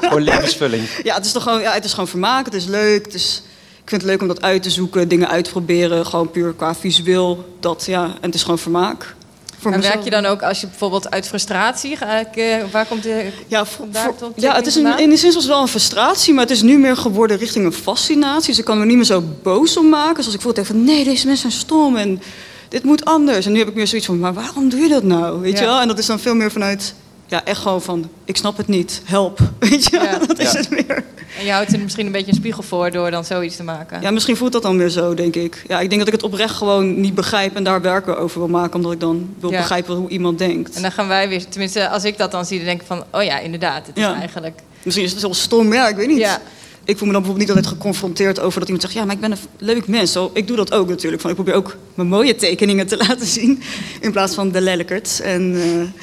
Gewoon 0.00 0.22
levensvulling. 0.22 0.82
Ja, 1.02 1.14
het 1.14 1.24
is 1.26 1.32
toch 1.32 1.42
gewoon, 1.42 1.60
ja, 1.60 1.72
het 1.72 1.84
is 1.84 1.90
gewoon 1.92 2.08
vermaak, 2.08 2.44
het 2.44 2.54
is 2.54 2.64
leuk. 2.66 3.04
Het 3.04 3.14
is, 3.14 3.42
ik 3.82 3.88
vind 3.88 4.02
het 4.02 4.10
leuk 4.10 4.20
om 4.20 4.28
dat 4.28 4.42
uit 4.42 4.62
te 4.62 4.70
zoeken, 4.70 5.08
dingen 5.08 5.28
uit 5.28 5.44
te 5.44 5.50
proberen. 5.50 6.06
Gewoon 6.06 6.30
puur 6.30 6.52
qua 6.52 6.74
visueel. 6.74 7.44
Dat, 7.60 7.84
ja, 7.86 8.04
en 8.04 8.18
het 8.20 8.34
is 8.34 8.42
gewoon 8.42 8.58
vermaak. 8.58 9.14
Voor 9.60 9.70
En 9.70 9.76
mezelf. 9.76 9.94
werk 9.94 10.04
je 10.04 10.10
dan 10.10 10.26
ook 10.26 10.42
als 10.42 10.60
je 10.60 10.66
bijvoorbeeld 10.66 11.10
uit 11.10 11.26
frustratie... 11.28 11.96
eh, 11.98 12.64
waar 12.70 12.86
komt 12.86 13.02
de... 13.02 13.28
Ja, 13.46 13.64
voor- 13.64 13.86
voor- 13.92 14.32
ja, 14.36 14.54
het 14.54 14.66
is 14.66 14.74
een, 14.74 14.98
in 14.98 15.10
de 15.10 15.16
zin 15.16 15.32
was 15.32 15.42
het 15.42 15.52
wel 15.52 15.60
een 15.60 15.68
frustratie, 15.68 16.32
maar 16.34 16.42
het 16.42 16.52
is 16.52 16.62
nu 16.62 16.78
meer 16.78 16.96
geworden 16.96 17.36
richting 17.36 17.64
een 17.64 17.72
fascinatie. 17.72 18.48
Dus 18.48 18.58
ik 18.58 18.64
kan 18.64 18.78
me 18.78 18.84
niet 18.84 18.96
meer 18.96 19.04
zo 19.04 19.22
boos 19.42 19.76
om 19.76 19.88
maken. 19.88 20.22
Zoals 20.22 20.34
ik 20.36 20.42
voelde 20.42 20.64
van, 20.64 20.84
nee, 20.84 21.04
deze 21.04 21.26
mensen 21.26 21.50
zijn 21.50 21.62
stom 21.62 21.96
en 21.96 22.22
dit 22.68 22.84
moet 22.84 23.04
anders. 23.04 23.46
En 23.46 23.52
nu 23.52 23.58
heb 23.58 23.68
ik 23.68 23.74
meer 23.74 23.86
zoiets 23.86 24.06
van, 24.06 24.18
maar 24.18 24.34
waarom 24.34 24.68
doe 24.68 24.80
je 24.80 24.88
dat 24.88 25.02
nou? 25.02 25.40
Weet 25.40 25.52
Ja. 25.52 25.60
je 25.60 25.66
wel? 25.66 25.80
En 25.80 25.88
dat 25.88 25.98
is 25.98 26.06
dan 26.06 26.18
veel 26.20 26.34
meer 26.34 26.50
vanuit, 26.50 26.94
ja, 27.30 27.44
echt 27.44 27.60
gewoon 27.60 27.82
van, 27.82 28.08
ik 28.24 28.36
snap 28.36 28.56
het 28.56 28.66
niet, 28.68 29.02
help. 29.04 29.38
Weet 29.58 29.84
je? 29.84 29.96
Ja. 30.00 30.18
Dat 30.26 30.38
is 30.38 30.52
Ja. 30.52 30.58
het 30.58 30.70
meer. 30.70 31.04
En 31.38 31.44
je 31.44 31.52
houdt 31.52 31.72
er 31.72 31.80
misschien 31.80 32.06
een 32.06 32.12
beetje 32.12 32.30
een 32.30 32.36
spiegel 32.36 32.62
voor 32.62 32.90
door 32.90 33.10
dan 33.10 33.24
zoiets 33.24 33.56
te 33.56 33.62
maken. 33.62 34.00
Ja, 34.02 34.10
misschien 34.10 34.36
voelt 34.36 34.52
dat 34.52 34.62
dan 34.62 34.76
weer 34.78 34.88
zo, 34.88 35.14
denk 35.14 35.36
ik. 35.36 35.64
Ja, 35.68 35.80
ik 35.80 35.88
denk 35.88 36.00
dat 36.00 36.08
ik 36.14 36.14
het 36.14 36.22
oprecht 36.22 36.54
gewoon 36.54 37.00
niet 37.00 37.14
begrijp 37.14 37.56
en 37.56 37.64
daar 37.64 37.80
werken 37.80 38.18
over 38.18 38.38
wil 38.38 38.48
maken, 38.48 38.74
omdat 38.74 38.92
ik 38.92 39.00
dan 39.00 39.34
wil 39.40 39.50
Ja. 39.50 39.56
begrijpen 39.58 39.94
hoe 39.94 40.08
iemand 40.08 40.38
denkt. 40.38 40.74
En 40.76 40.82
dan 40.82 40.92
gaan 40.92 41.08
wij 41.08 41.28
weer... 41.28 41.48
Tenminste, 41.48 41.88
als 41.88 42.04
ik 42.04 42.18
dat 42.18 42.30
dan 42.30 42.44
zie, 42.46 42.56
dan 42.56 42.66
denk 42.66 42.80
ik 42.80 42.86
van... 42.86 43.04
Oh 43.12 43.22
ja, 43.22 43.38
inderdaad. 43.38 43.86
Het 43.86 43.96
is 43.96 44.04
eigenlijk... 44.04 44.60
Misschien 44.82 45.04
is 45.06 45.12
het 45.12 45.20
wel 45.22 45.34
stom, 45.34 45.72
ja, 45.72 45.88
ik 45.88 45.96
weet 45.96 46.08
niet. 46.08 46.18
Ja. 46.18 46.40
Ik 46.84 46.98
voel 46.98 47.06
me 47.06 47.12
dan 47.12 47.22
bijvoorbeeld 47.22 47.48
niet 47.48 47.56
altijd 47.56 47.66
geconfronteerd 47.80 48.40
over 48.40 48.58
dat 48.60 48.68
iemand 48.68 48.82
zegt... 48.84 48.98
ja, 48.98 49.04
maar 49.04 49.14
ik 49.14 49.20
ben 49.20 49.30
een 49.32 49.38
leuk 49.58 49.86
mens. 49.88 50.12
Zo, 50.12 50.30
ik 50.34 50.46
doe 50.46 50.56
dat 50.56 50.72
ook 50.72 50.88
natuurlijk. 50.88 51.22
Van, 51.22 51.30
ik 51.30 51.36
probeer 51.36 51.54
ook 51.54 51.76
mijn 51.94 52.08
mooie 52.08 52.34
tekeningen 52.34 52.86
te 52.86 52.96
laten 53.08 53.26
zien... 53.26 53.62
in 54.00 54.12
plaats 54.12 54.34
van 54.34 54.50
de 54.52 54.60
lelijkerts. 54.60 55.20
En 55.20 55.54
eh, 55.56 56.02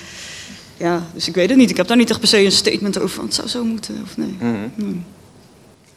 ja, 0.78 1.04
dus 1.14 1.28
ik 1.28 1.36
weet 1.36 1.50
het 1.50 1.58
niet. 1.58 1.70
Ik 1.70 1.78
heb 1.78 1.88
daar 1.88 1.98
niet 1.98 2.10
echt 2.10 2.20
per 2.20 2.28
se 2.28 2.44
een 2.44 2.52
statement 2.52 2.98
over 2.98 3.16
van... 3.16 3.26
het 3.26 3.34
zou 3.34 3.48
zo 3.48 3.64
moeten, 3.64 4.02
of 4.04 4.18
nee. 4.18 4.36
Mhm. 4.40 4.68
Hmm. 4.76 5.04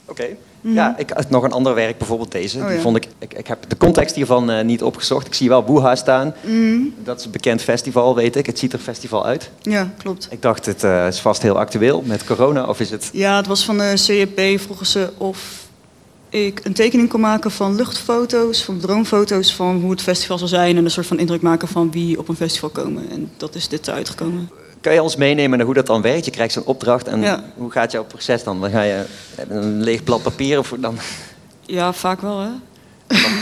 Oké. 0.04 0.26
Ja, 0.60 0.94
ik 0.98 1.10
had 1.10 1.30
nog 1.30 1.42
een 1.42 1.52
ander 1.52 1.74
werk, 1.74 1.98
bijvoorbeeld 1.98 2.32
deze. 2.32 2.58
Oh, 2.58 2.66
Die 2.66 2.74
ja. 2.74 2.80
vond 2.80 2.96
ik, 2.96 3.06
ik, 3.18 3.34
ik 3.34 3.46
heb 3.46 3.64
de 3.68 3.76
context 3.76 4.14
hiervan 4.14 4.50
eh, 4.50 4.64
niet 4.64 4.82
opgezocht. 4.82 5.26
Ik 5.26 5.34
zie 5.34 5.48
wel 5.48 5.64
Woeha 5.64 5.94
staan. 5.94 6.34
Mhm. 6.44 6.80
Dat 7.04 7.18
is 7.18 7.24
een 7.24 7.30
bekend 7.30 7.62
festival, 7.62 8.14
weet 8.14 8.36
ik. 8.36 8.46
Het 8.46 8.58
ziet 8.58 8.72
er 8.72 8.78
festival 8.78 9.26
uit. 9.26 9.50
Ja, 9.62 9.92
klopt. 9.98 10.28
Ik 10.30 10.42
dacht, 10.42 10.66
het 10.66 10.84
eh, 10.84 11.06
is 11.06 11.20
vast 11.20 11.42
heel 11.42 11.58
actueel 11.58 12.02
met 12.06 12.24
corona, 12.24 12.64
of 12.64 12.80
is 12.80 12.90
het... 12.90 13.10
Ja, 13.12 13.36
het 13.36 13.46
was 13.46 13.64
van 13.64 13.78
de 13.78 13.96
CEP. 13.96 14.60
Vroegen 14.60 14.86
ze 14.86 15.10
of 15.16 15.68
ik 16.28 16.60
een 16.64 16.72
tekening 16.72 17.08
kon 17.08 17.20
maken 17.20 17.50
van 17.50 17.74
luchtfoto's... 17.74 18.62
van 18.62 18.78
droomfoto's 18.78 19.54
van 19.54 19.80
hoe 19.80 19.90
het 19.90 20.02
festival 20.02 20.38
zal 20.38 20.48
zijn... 20.48 20.76
en 20.76 20.84
een 20.84 20.90
soort 20.90 21.06
van 21.06 21.18
indruk 21.18 21.42
maken 21.42 21.68
van 21.68 21.90
wie 21.90 22.18
op 22.18 22.28
een 22.28 22.36
festival 22.36 22.68
komen. 22.68 23.10
En 23.10 23.30
dat 23.36 23.54
is 23.54 23.68
dit 23.68 23.90
uitgekomen. 23.90 24.50
Kan 24.80 24.92
je 24.94 25.02
ons 25.02 25.16
meenemen 25.16 25.56
naar 25.58 25.66
hoe 25.66 25.74
dat 25.76 25.86
dan 25.86 26.02
werkt? 26.02 26.24
Je 26.24 26.30
krijgt 26.30 26.52
zo'n 26.52 26.64
opdracht 26.64 27.06
en 27.08 27.20
Ja. 27.20 27.42
hoe 27.56 27.70
gaat 27.70 27.92
jouw 27.92 28.04
proces 28.04 28.44
dan? 28.44 28.60
Dan 28.60 28.70
ga 28.70 28.82
je 28.82 29.04
een 29.48 29.82
leeg 29.82 30.04
blad 30.04 30.22
papier 30.22 30.58
of 30.58 30.74
dan... 30.78 30.98
Ja, 31.66 31.92
vaak 31.92 32.20
wel, 32.20 32.38
hè? 32.40 32.48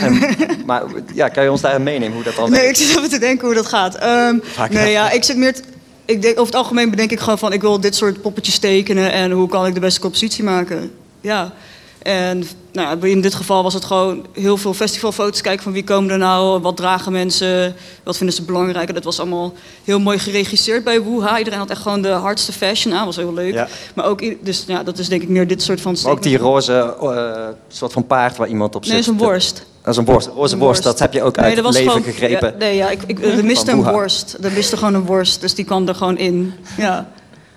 En, 0.01 0.19
maar 0.65 0.83
ja, 1.13 1.27
kan 1.27 1.43
je 1.43 1.51
ons 1.51 1.61
daarin 1.61 1.83
meenemen 1.83 2.13
hoe 2.13 2.23
dat 2.23 2.35
dan 2.35 2.49
Nee, 2.49 2.59
ik 2.59 2.63
werkt? 2.65 2.77
zit 2.77 2.97
even 2.97 3.09
te 3.09 3.19
denken 3.19 3.45
hoe 3.45 3.55
dat 3.55 3.65
gaat. 3.65 3.95
Ehm, 3.95 4.37
Vaak 4.43 4.71
nee, 4.71 4.91
ja, 4.91 5.11
ik 5.11 5.23
zit 5.23 5.37
meer... 5.37 5.53
t- 5.53 5.61
ik 6.05 6.21
denk, 6.21 6.33
over 6.39 6.45
het 6.53 6.61
algemeen 6.61 6.89
bedenk 6.89 7.11
ik 7.11 7.19
gewoon 7.19 7.37
van... 7.39 7.53
ik 7.53 7.61
wil 7.61 7.79
dit 7.79 7.95
soort 7.95 8.21
poppetjes 8.21 8.57
tekenen... 8.57 9.11
en 9.11 9.31
hoe 9.31 9.49
kan 9.49 9.65
ik 9.65 9.73
de 9.73 9.79
beste 9.79 9.99
compositie 9.99 10.43
maken. 10.43 10.91
Ja. 11.21 11.53
En 12.01 12.43
nou, 12.71 13.09
in 13.09 13.21
dit 13.21 13.33
geval 13.33 13.63
was 13.63 13.73
het 13.73 13.85
gewoon 13.85 14.25
heel 14.33 14.57
veel 14.57 14.73
festivalfoto's 14.73 15.41
kijken... 15.41 15.63
van 15.63 15.71
wie 15.71 15.83
komen 15.83 16.11
er 16.11 16.17
nou, 16.17 16.61
wat 16.61 16.77
dragen 16.77 17.11
mensen... 17.11 17.75
wat 18.03 18.17
vinden 18.17 18.35
ze 18.35 18.43
belangrijk. 18.43 18.87
En 18.87 18.93
dat 18.93 19.03
was 19.03 19.19
allemaal 19.19 19.53
heel 19.83 19.99
mooi 19.99 20.19
geregisseerd 20.19 20.83
bij 20.83 21.01
Woeha. 21.01 21.37
Iedereen 21.37 21.59
had 21.59 21.69
echt 21.69 21.81
gewoon 21.81 22.01
de 22.01 22.09
hardste 22.09 22.51
fashion 22.51 22.93
aan. 22.93 23.05
was 23.05 23.15
heel 23.15 23.33
leuk. 23.33 23.53
Ja. 23.53 23.67
Maar 23.95 24.05
ook... 24.05 24.45
Dus 24.45 24.63
ja, 24.67 24.83
dat 24.83 24.97
is 24.97 25.07
denk 25.07 25.21
ik 25.21 25.29
meer 25.29 25.47
dit 25.47 25.61
soort 25.61 25.81
van... 25.81 25.97
Ook 26.05 26.23
die 26.23 26.37
roze 26.37 26.95
eh, 27.01 27.47
soort 27.67 27.93
van 27.93 28.07
paard 28.07 28.37
waar 28.37 28.47
iemand 28.47 28.75
op 28.75 28.85
zit. 28.85 28.93
Nee, 28.93 29.07
een 29.07 29.17
worst. 29.17 29.65
Dat 29.83 29.93
is 29.93 29.97
een 29.97 30.05
worst. 30.05 30.27
Roze 30.27 30.53
Een 30.53 30.59
worst, 30.59 30.83
dat 30.83 30.99
heb 30.99 31.13
je 31.13 31.23
ook 31.23 31.37
uit 31.37 31.55
het 31.55 31.65
leven 31.65 31.91
gewoon- 31.91 32.03
gegrepen. 32.03 32.51
Ja, 32.51 32.57
nee, 32.57 32.75
ja, 32.75 32.89
ik, 32.89 33.01
ik, 33.07 33.25
er 33.25 33.45
miste 33.45 33.71
een 33.71 33.83
worst. 33.83 34.37
Er 34.41 34.51
miste 34.51 34.77
gewoon 34.77 34.93
een 34.93 35.05
worst, 35.05 35.41
dus 35.41 35.53
die 35.55 35.65
kwam 35.65 35.87
er 35.87 35.95
gewoon 35.95 36.17
in. 36.17 36.53
Ja. 36.77 37.07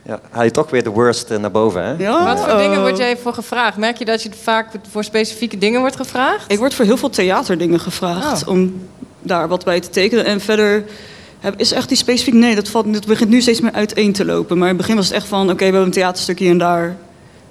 Ja, 0.04 0.20
haal 0.30 0.44
je 0.44 0.50
toch 0.50 0.70
weer 0.70 0.82
de 0.84 0.90
worst 0.90 1.30
eh, 1.30 1.38
naar 1.38 1.50
boven, 1.50 1.84
hè? 1.84 1.92
ja? 1.98 2.24
Wat 2.24 2.40
voor 2.40 2.52
Oh. 2.52 2.58
dingen 2.58 2.80
word 2.80 2.96
jij 2.98 3.16
voor 3.16 3.34
gevraagd? 3.34 3.76
Merk 3.76 3.96
je 3.96 4.04
dat 4.04 4.22
je 4.22 4.30
vaak 4.42 4.66
voor 4.90 5.04
specifieke 5.04 5.58
dingen 5.58 5.80
wordt 5.80 5.96
gevraagd? 5.96 6.52
Ik 6.52 6.58
word 6.58 6.74
voor 6.74 6.84
heel 6.84 6.96
veel 6.96 7.10
theaterdingen 7.10 7.80
gevraagd 7.80 8.42
Oh. 8.42 8.48
om 8.48 8.86
daar 9.20 9.48
wat 9.48 9.64
bij 9.64 9.80
te 9.80 9.88
tekenen. 9.90 10.24
En 10.24 10.40
verder 10.40 10.84
is 11.56 11.72
echt 11.72 11.88
die 11.88 11.96
specifiek... 11.96 12.34
Nee, 12.34 12.54
dat, 12.54 12.68
valt, 12.68 12.92
dat 12.92 13.06
begint 13.06 13.30
nu 13.30 13.40
steeds 13.40 13.60
meer 13.60 13.72
uiteen 13.72 14.12
te 14.12 14.24
lopen. 14.24 14.58
Maar 14.58 14.68
in 14.68 14.74
het 14.74 14.82
begin 14.82 14.96
was 14.96 15.06
het 15.06 15.14
echt 15.16 15.26
van... 15.26 15.42
Oké, 15.50 15.56
we 15.56 15.64
hebben 15.64 15.82
een 15.82 15.90
theaterstuk 15.90 16.38
hier 16.38 16.50
en 16.50 16.58
daar. 16.58 16.96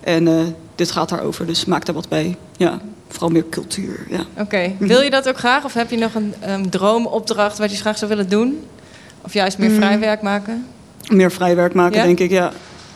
En 0.03 0.27
eh, 0.27 0.33
dit 0.75 0.91
gaat 0.91 1.09
daarover, 1.09 1.45
dus 1.45 1.65
maak 1.65 1.85
daar 1.85 1.95
wat 1.95 2.09
bij. 2.09 2.35
Ja, 2.57 2.79
vooral 3.07 3.29
meer 3.29 3.45
cultuur, 3.49 4.05
ja. 4.09 4.23
Oké. 4.37 4.71
Wil 4.79 5.01
je 5.01 5.09
dat 5.09 5.29
ook 5.29 5.37
graag? 5.37 5.63
Of 5.63 5.73
heb 5.73 5.89
je 5.89 5.97
nog 5.97 6.15
een 6.15 6.33
um, 6.49 6.69
droomopdracht 6.69 7.57
wat 7.57 7.71
je 7.71 7.77
graag 7.77 7.97
zou 7.97 8.09
willen 8.09 8.29
doen? 8.29 8.63
Of 9.21 9.33
juist 9.33 9.57
meer 9.57 9.69
Mm. 9.69 9.75
vrij 9.75 9.99
werk 9.99 10.21
maken? 10.21 10.65
Meer 11.12 11.32
vrij 11.32 11.55
werk 11.55 11.74
maken, 11.74 11.97
Ja? 11.97 12.03
denk 12.05 12.20
ik, 12.20 12.30
ja. 12.32 12.51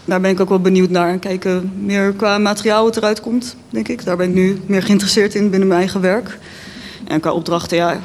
Daar 0.06 0.22
ben 0.22 0.32
ik 0.32 0.40
ook 0.40 0.50
wel 0.50 0.60
benieuwd 0.62 0.90
naar. 0.90 1.10
En 1.10 1.20
kijken 1.20 1.72
meer 1.80 2.14
qua 2.14 2.38
materiaal 2.38 2.84
wat 2.84 2.98
eruit 2.98 3.22
komt, 3.22 3.56
denk 3.70 3.88
ik. 3.88 4.06
Daar 4.06 4.18
ben 4.18 4.28
ik 4.30 4.34
nu 4.34 4.62
meer 4.66 4.84
geïnteresseerd 4.84 5.36
in 5.36 5.50
binnen 5.50 5.68
mijn 5.68 5.80
eigen 5.80 6.02
werk. 6.02 6.38
En 7.08 7.20
qua 7.20 7.32
opdrachten, 7.32 7.78
ja... 7.78 8.00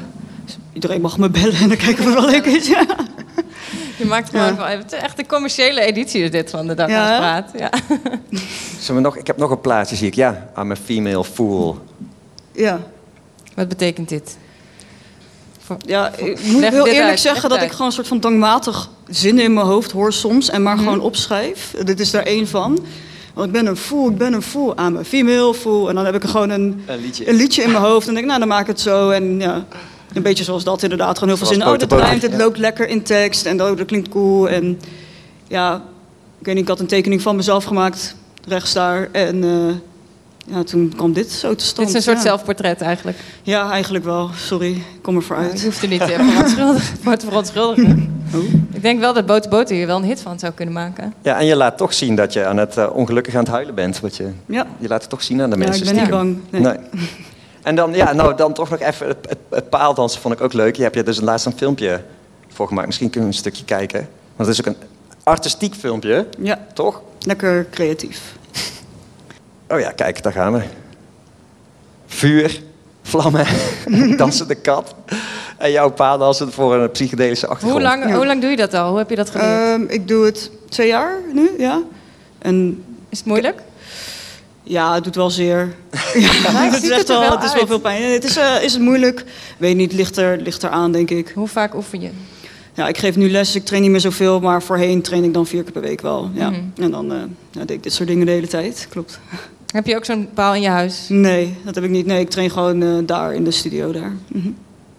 Iedereen 0.73 1.01
mag 1.01 1.17
me 1.17 1.29
bellen 1.29 1.53
en 1.55 1.67
dan 1.67 1.77
kijken 1.77 2.05
we 2.05 2.13
wel 2.13 2.25
leuk 2.29 2.45
is. 2.45 2.67
Ja. 2.67 2.85
Je 3.97 4.05
maakt 4.05 4.29
gewoon 4.29 4.45
Ja. 4.45 4.55
van, 4.55 4.65
het 4.67 4.91
is 4.91 4.99
echt 4.99 5.19
een 5.19 5.27
commerciële 5.27 5.81
editie 5.81 6.23
is 6.23 6.31
dit 6.31 6.49
van 6.49 6.67
de 6.67 6.73
Dag 6.73 6.89
Ja? 6.89 7.17
Praat. 7.17 7.51
Ja. 7.57 7.69
Zullen 8.79 9.01
we 9.01 9.07
nog, 9.07 9.17
ik 9.17 9.27
heb 9.27 9.37
nog 9.37 9.51
een 9.51 9.61
plaatje, 9.61 9.95
zie 9.95 10.07
ik. 10.07 10.13
Ja, 10.15 10.49
I'm 10.57 10.71
a 10.71 10.75
female 10.75 11.23
fool. 11.23 11.79
Ja. 12.51 12.79
Wat 13.55 13.67
betekent 13.67 14.09
dit? 14.09 14.37
Ja, 15.85 16.11
ik 16.15 16.43
moet 16.43 16.67
heel 16.67 16.87
eerlijk 16.87 17.09
uit, 17.09 17.19
zeggen 17.19 17.49
leg 17.49 17.59
dat 17.59 17.67
ik 17.67 17.71
gewoon 17.71 17.87
een 17.87 17.93
soort 17.93 18.07
van 18.07 18.19
dwangmatig 18.19 18.89
zinnen 19.07 19.43
in 19.43 19.53
mijn 19.53 19.65
hoofd 19.65 19.91
hoor 19.91 20.13
soms 20.13 20.49
en 20.49 20.63
maar 20.63 20.77
gewoon 20.77 20.99
opschrijf. 20.99 21.73
Dit 21.83 21.99
is 21.99 22.11
daar 22.11 22.23
één 22.23 22.47
van. 22.47 22.85
Want 23.33 23.47
ik 23.47 23.53
ben 23.53 23.65
een 23.65 23.77
fool, 23.77 24.09
ik 24.09 24.17
ben 24.17 24.33
een 24.33 24.41
fool 24.41 24.77
aan 24.77 24.93
mijn 24.93 25.05
female 25.05 25.53
fool. 25.53 25.89
En 25.89 25.95
dan 25.95 26.05
heb 26.05 26.15
ik 26.15 26.23
er 26.23 26.29
gewoon 26.29 26.49
een, 26.49 26.83
Een 26.85 27.01
liedje. 27.01 27.29
een 27.29 27.35
liedje 27.35 27.63
in 27.63 27.71
mijn 27.71 27.83
hoofd. 27.83 28.07
En 28.07 28.13
denk 28.13 28.25
ik, 28.25 28.29
nou 28.29 28.39
dan 28.39 28.49
maak 28.49 28.61
ik 28.61 28.67
het 28.67 28.79
zo. 28.79 29.09
En 29.09 29.39
ja, 29.39 29.65
een 30.13 30.21
beetje 30.21 30.43
zoals 30.43 30.63
dat 30.63 30.83
inderdaad. 30.83 31.17
Gewoon 31.17 31.29
heel 31.29 31.45
veel 31.45 31.55
zin. 31.55 31.67
Oh, 31.67 31.77
dit 31.77 31.87
Boter 31.87 32.05
rijmt, 32.05 32.21
het 32.21 32.31
ja. 32.31 32.37
loopt 32.37 32.57
lekker 32.57 32.87
in 32.87 33.03
tekst. 33.03 33.45
En 33.45 33.61
oh, 33.61 33.77
dat 33.77 33.85
klinkt 33.85 34.09
cool. 34.09 34.49
En 34.49 34.79
ja, 35.47 35.75
ik 36.39 36.45
weet 36.45 36.55
niet, 36.55 36.63
ik 36.63 36.69
had 36.69 36.79
een 36.79 36.87
tekening 36.87 37.21
van 37.21 37.35
mezelf 37.35 37.63
gemaakt. 37.63 38.15
Rechts 38.47 38.73
daar. 38.73 39.09
En 39.11 39.43
eh, 39.43 39.75
ja, 40.51 40.63
toen 40.63 40.93
kwam 40.95 41.13
dit 41.13 41.31
zo 41.31 41.49
te 41.49 41.55
Dit 41.55 41.65
stand. 41.65 41.87
is 41.87 41.93
een 41.93 42.01
soort 42.01 42.17
ja. 42.17 42.21
zelfportret 42.23 42.81
eigenlijk. 42.81 43.17
Ja, 43.43 43.71
eigenlijk 43.71 44.03
wel. 44.03 44.29
Sorry, 44.35 44.71
ik 44.71 44.81
kom 45.01 45.15
er 45.15 45.23
Nou, 45.27 45.33
vooruit. 45.41 45.59
je 45.59 45.65
hoeft 45.65 45.81
er 45.81 45.87
niet 45.87 46.01
eh, 46.01 46.07
verontschuldigen- 46.07 46.97
voor 47.03 47.17
te 47.17 47.25
verontschuldigen. 47.25 48.23
Oh. 48.35 48.43
Ik 48.71 48.81
denk 48.81 48.99
wel 48.99 49.13
dat 49.13 49.25
Boter 49.25 49.49
Boter 49.49 49.75
hier 49.75 49.87
wel 49.87 49.97
een 49.97 50.03
hit 50.03 50.21
van 50.21 50.39
zou 50.39 50.53
kunnen 50.53 50.73
maken. 50.73 51.13
Ja, 51.21 51.39
en 51.39 51.45
je 51.45 51.55
laat 51.55 51.77
toch 51.77 51.93
zien 51.93 52.15
dat 52.15 52.33
je 52.33 52.45
aan 52.45 52.57
het 52.57 52.77
eh, 52.77 52.89
ongelukkig 52.93 53.33
aan 53.35 53.39
het 53.43 53.49
huilen 53.51 53.75
bent. 53.75 53.99
Wat 53.99 54.15
je, 54.17 54.29
Ja, 54.45 54.65
je 54.77 54.87
laat 54.87 55.01
het 55.01 55.09
toch 55.09 55.23
zien 55.23 55.41
aan 55.41 55.49
de 55.49 55.57
ja 55.57 55.63
mensen. 55.63 55.87
ik 55.87 55.91
ben 55.93 56.01
niet 56.01 56.11
bang. 56.11 56.37
Nee. 56.49 56.61
Nee. 56.61 56.75
En 57.61 57.75
dan, 57.75 57.93
ja, 57.93 58.13
nou, 58.13 58.35
dan 58.35 58.53
toch 58.53 58.69
nog 58.69 58.79
even 58.79 59.07
het, 59.07 59.17
het, 59.29 59.37
het 59.49 59.69
paaldansen 59.69 60.21
vond 60.21 60.33
ik 60.33 60.41
ook 60.41 60.53
leuk. 60.53 60.75
Je 60.75 60.83
hebt 60.83 60.95
je 60.95 61.03
dus 61.03 61.19
laatst 61.21 61.45
een 61.45 61.57
filmpje 61.57 62.01
voor 62.47 62.67
gemaakt. 62.67 62.87
Misschien 62.87 63.09
kunnen 63.09 63.29
we 63.29 63.35
een 63.35 63.41
stukje 63.41 63.65
kijken. 63.65 64.07
Want 64.35 64.49
het 64.49 64.59
is 64.59 64.67
ook 64.67 64.75
een 64.75 64.81
artistiek 65.23 65.75
filmpje, 65.75 66.25
Ja, 66.39 66.59
toch? 66.73 67.01
lekker 67.19 67.67
creatief. 67.71 68.21
Oh 69.71 69.79
ja, 69.79 69.91
kijk, 69.91 70.23
daar 70.23 70.33
gaan 70.33 70.53
we. 70.53 70.61
Vuur, 72.07 72.61
vlammen, 73.01 73.45
dansende 74.17 74.55
kat. 74.55 74.95
En 75.57 75.71
jouw 75.71 75.89
paaldansen 75.89 76.51
voor 76.51 76.75
een 76.75 76.91
psychedelische 76.91 77.47
achtergrond. 77.47 77.83
Hoe 77.83 77.89
lang, 77.91 78.09
Ja. 78.09 78.15
hoe 78.15 78.25
lang 78.25 78.41
doe 78.41 78.49
je 78.49 78.55
dat 78.55 78.73
al? 78.73 78.89
Hoe 78.89 78.97
heb 78.97 79.09
je 79.09 79.15
dat 79.15 79.29
geleerd? 79.29 79.49
Ehm, 79.81 79.83
ik 79.87 80.07
doe 80.07 80.25
het 80.25 80.51
twee 80.69 80.87
jaar 80.87 81.13
nu, 81.33 81.49
ja. 81.57 81.81
En 82.39 82.83
is 83.09 83.17
het 83.17 83.27
moeilijk? 83.27 83.61
ja, 84.63 84.93
het 84.93 85.03
doet 85.03 85.15
wel 85.15 85.29
zeer. 85.29 85.73
Ja, 86.13 86.29
het, 86.63 86.73
ziet 86.73 86.83
is 86.83 86.89
het 86.89 86.97
echt 86.97 87.09
er 87.09 87.19
wel, 87.19 87.21
wel 87.21 87.31
het 87.31 87.43
is 87.43 87.51
wel 87.51 87.59
uit. 87.59 87.67
veel 87.69 87.79
pijn. 87.79 88.03
Het 88.11 88.23
is, 88.23 88.37
eh, 88.37 88.63
is 88.63 88.73
het 88.73 88.81
moeilijk? 88.81 89.23
Weet 89.57 89.75
niet, 89.75 89.93
ligt 89.93 90.17
er, 90.17 90.37
ligt 90.41 90.63
er 90.63 90.69
aan, 90.69 90.91
denk 90.91 91.09
ik. 91.09 91.31
Hoe 91.35 91.47
vaak 91.47 91.75
oefen 91.75 92.01
je? 92.01 92.09
Ja, 92.73 92.87
ik 92.87 92.97
geef 92.97 93.15
nu 93.15 93.29
les, 93.31 93.55
ik 93.55 93.65
train 93.65 93.81
niet 93.81 93.91
meer 93.91 93.99
zoveel, 93.99 94.39
maar 94.39 94.63
voorheen 94.63 95.01
train 95.01 95.23
ik 95.23 95.33
dan 95.33 95.45
vier 95.47 95.63
keer 95.63 95.71
per 95.71 95.81
week 95.81 96.01
wel. 96.01 96.29
Ja. 96.33 96.49
Mhm. 96.49 96.59
En 96.77 96.91
dan 96.91 97.11
eh, 97.11 97.17
ja, 97.51 97.59
deed 97.59 97.69
ik 97.69 97.83
dit 97.83 97.93
soort 97.93 98.07
dingen 98.09 98.25
de 98.25 98.31
hele 98.31 98.47
tijd, 98.47 98.87
klopt. 98.89 99.19
Heb 99.71 99.85
je 99.85 99.95
ook 99.95 100.05
zo'n 100.05 100.29
paal 100.33 100.55
in 100.55 100.61
je 100.61 100.69
huis? 100.69 101.05
Nee, 101.07 101.57
dat 101.63 101.75
heb 101.75 101.83
ik 101.83 101.89
niet. 101.89 102.05
Nee, 102.05 102.19
ik 102.19 102.29
train 102.29 102.51
gewoon 102.51 102.83
eh, 102.83 102.89
daar 103.05 103.33
in 103.33 103.43
de 103.43 103.51
studio 103.51 103.91
daar. 103.91 104.15
Mhm. 104.27 104.49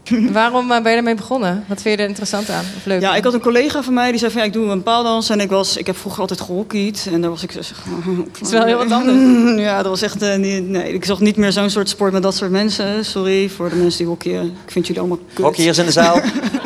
Waarom 0.33 0.71
eh, 0.71 0.83
ben 0.83 0.91
je 0.91 0.99
ermee 0.99 1.15
begonnen? 1.15 1.65
Wat 1.69 1.83
vind 1.83 1.97
je 1.97 2.03
er 2.03 2.09
interessant 2.09 2.51
aan? 2.51 2.65
Of 2.77 2.85
leuk? 2.85 3.01
Ja, 3.01 3.15
ik 3.15 3.25
had 3.25 3.35
een 3.35 3.41
collega 3.41 3.83
van 3.83 3.95
mij 3.95 4.11
die 4.11 4.19
zei 4.19 4.31
van 4.33 4.41
ja, 4.41 4.47
ik 4.47 4.53
doe 4.53 4.69
een 4.69 4.83
paaldans 4.83 5.31
en 5.31 5.41
ik 5.41 5.51
was, 5.51 5.77
ik 5.77 5.87
heb 5.87 5.97
vroeger 5.97 6.21
altijd 6.21 6.41
gehockeyd 6.41 7.09
en 7.13 7.21
daar 7.21 7.31
was 7.31 7.43
ik 7.43 7.51
zo. 7.53 7.59
Het 7.59 8.41
is 8.47 8.51
wel 8.51 8.65
heel 8.65 8.77
wat 8.77 8.93
anders. 8.93 9.21
Ja, 9.63 9.77
dat 9.77 9.87
was 9.87 10.03
echt, 10.03 10.23
eh, 10.23 10.37
niet, 10.37 10.69
nee, 10.69 10.93
ik 10.93 11.05
zag 11.05 11.21
niet 11.21 11.37
meer 11.37 11.53
zo'n 11.53 11.71
soort 11.71 11.89
sport 11.89 12.13
met 12.13 12.23
dat 12.23 12.35
soort 12.35 12.51
mensen. 12.51 13.05
Sorry 13.05 13.49
voor 13.49 13.69
de 13.69 13.77
mensen 13.77 13.99
die 13.99 14.07
hockeyen. 14.07 14.45
Ik 14.45 14.71
vind 14.71 14.87
jullie 14.87 15.01
allemaal 15.01 15.21
kut. 15.35 15.45
Hockeyers 15.45 15.79
in 15.79 15.87
de 15.87 15.93
zaal? 15.93 16.21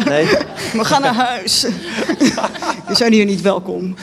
Nee? 0.08 0.26
We 0.72 0.84
gaan 0.84 1.02
naar 1.02 1.14
huis. 1.14 1.66
We 2.88 2.94
zijn 2.94 3.12
hier 3.12 3.24
niet 3.24 3.40
welkom. 3.40 3.94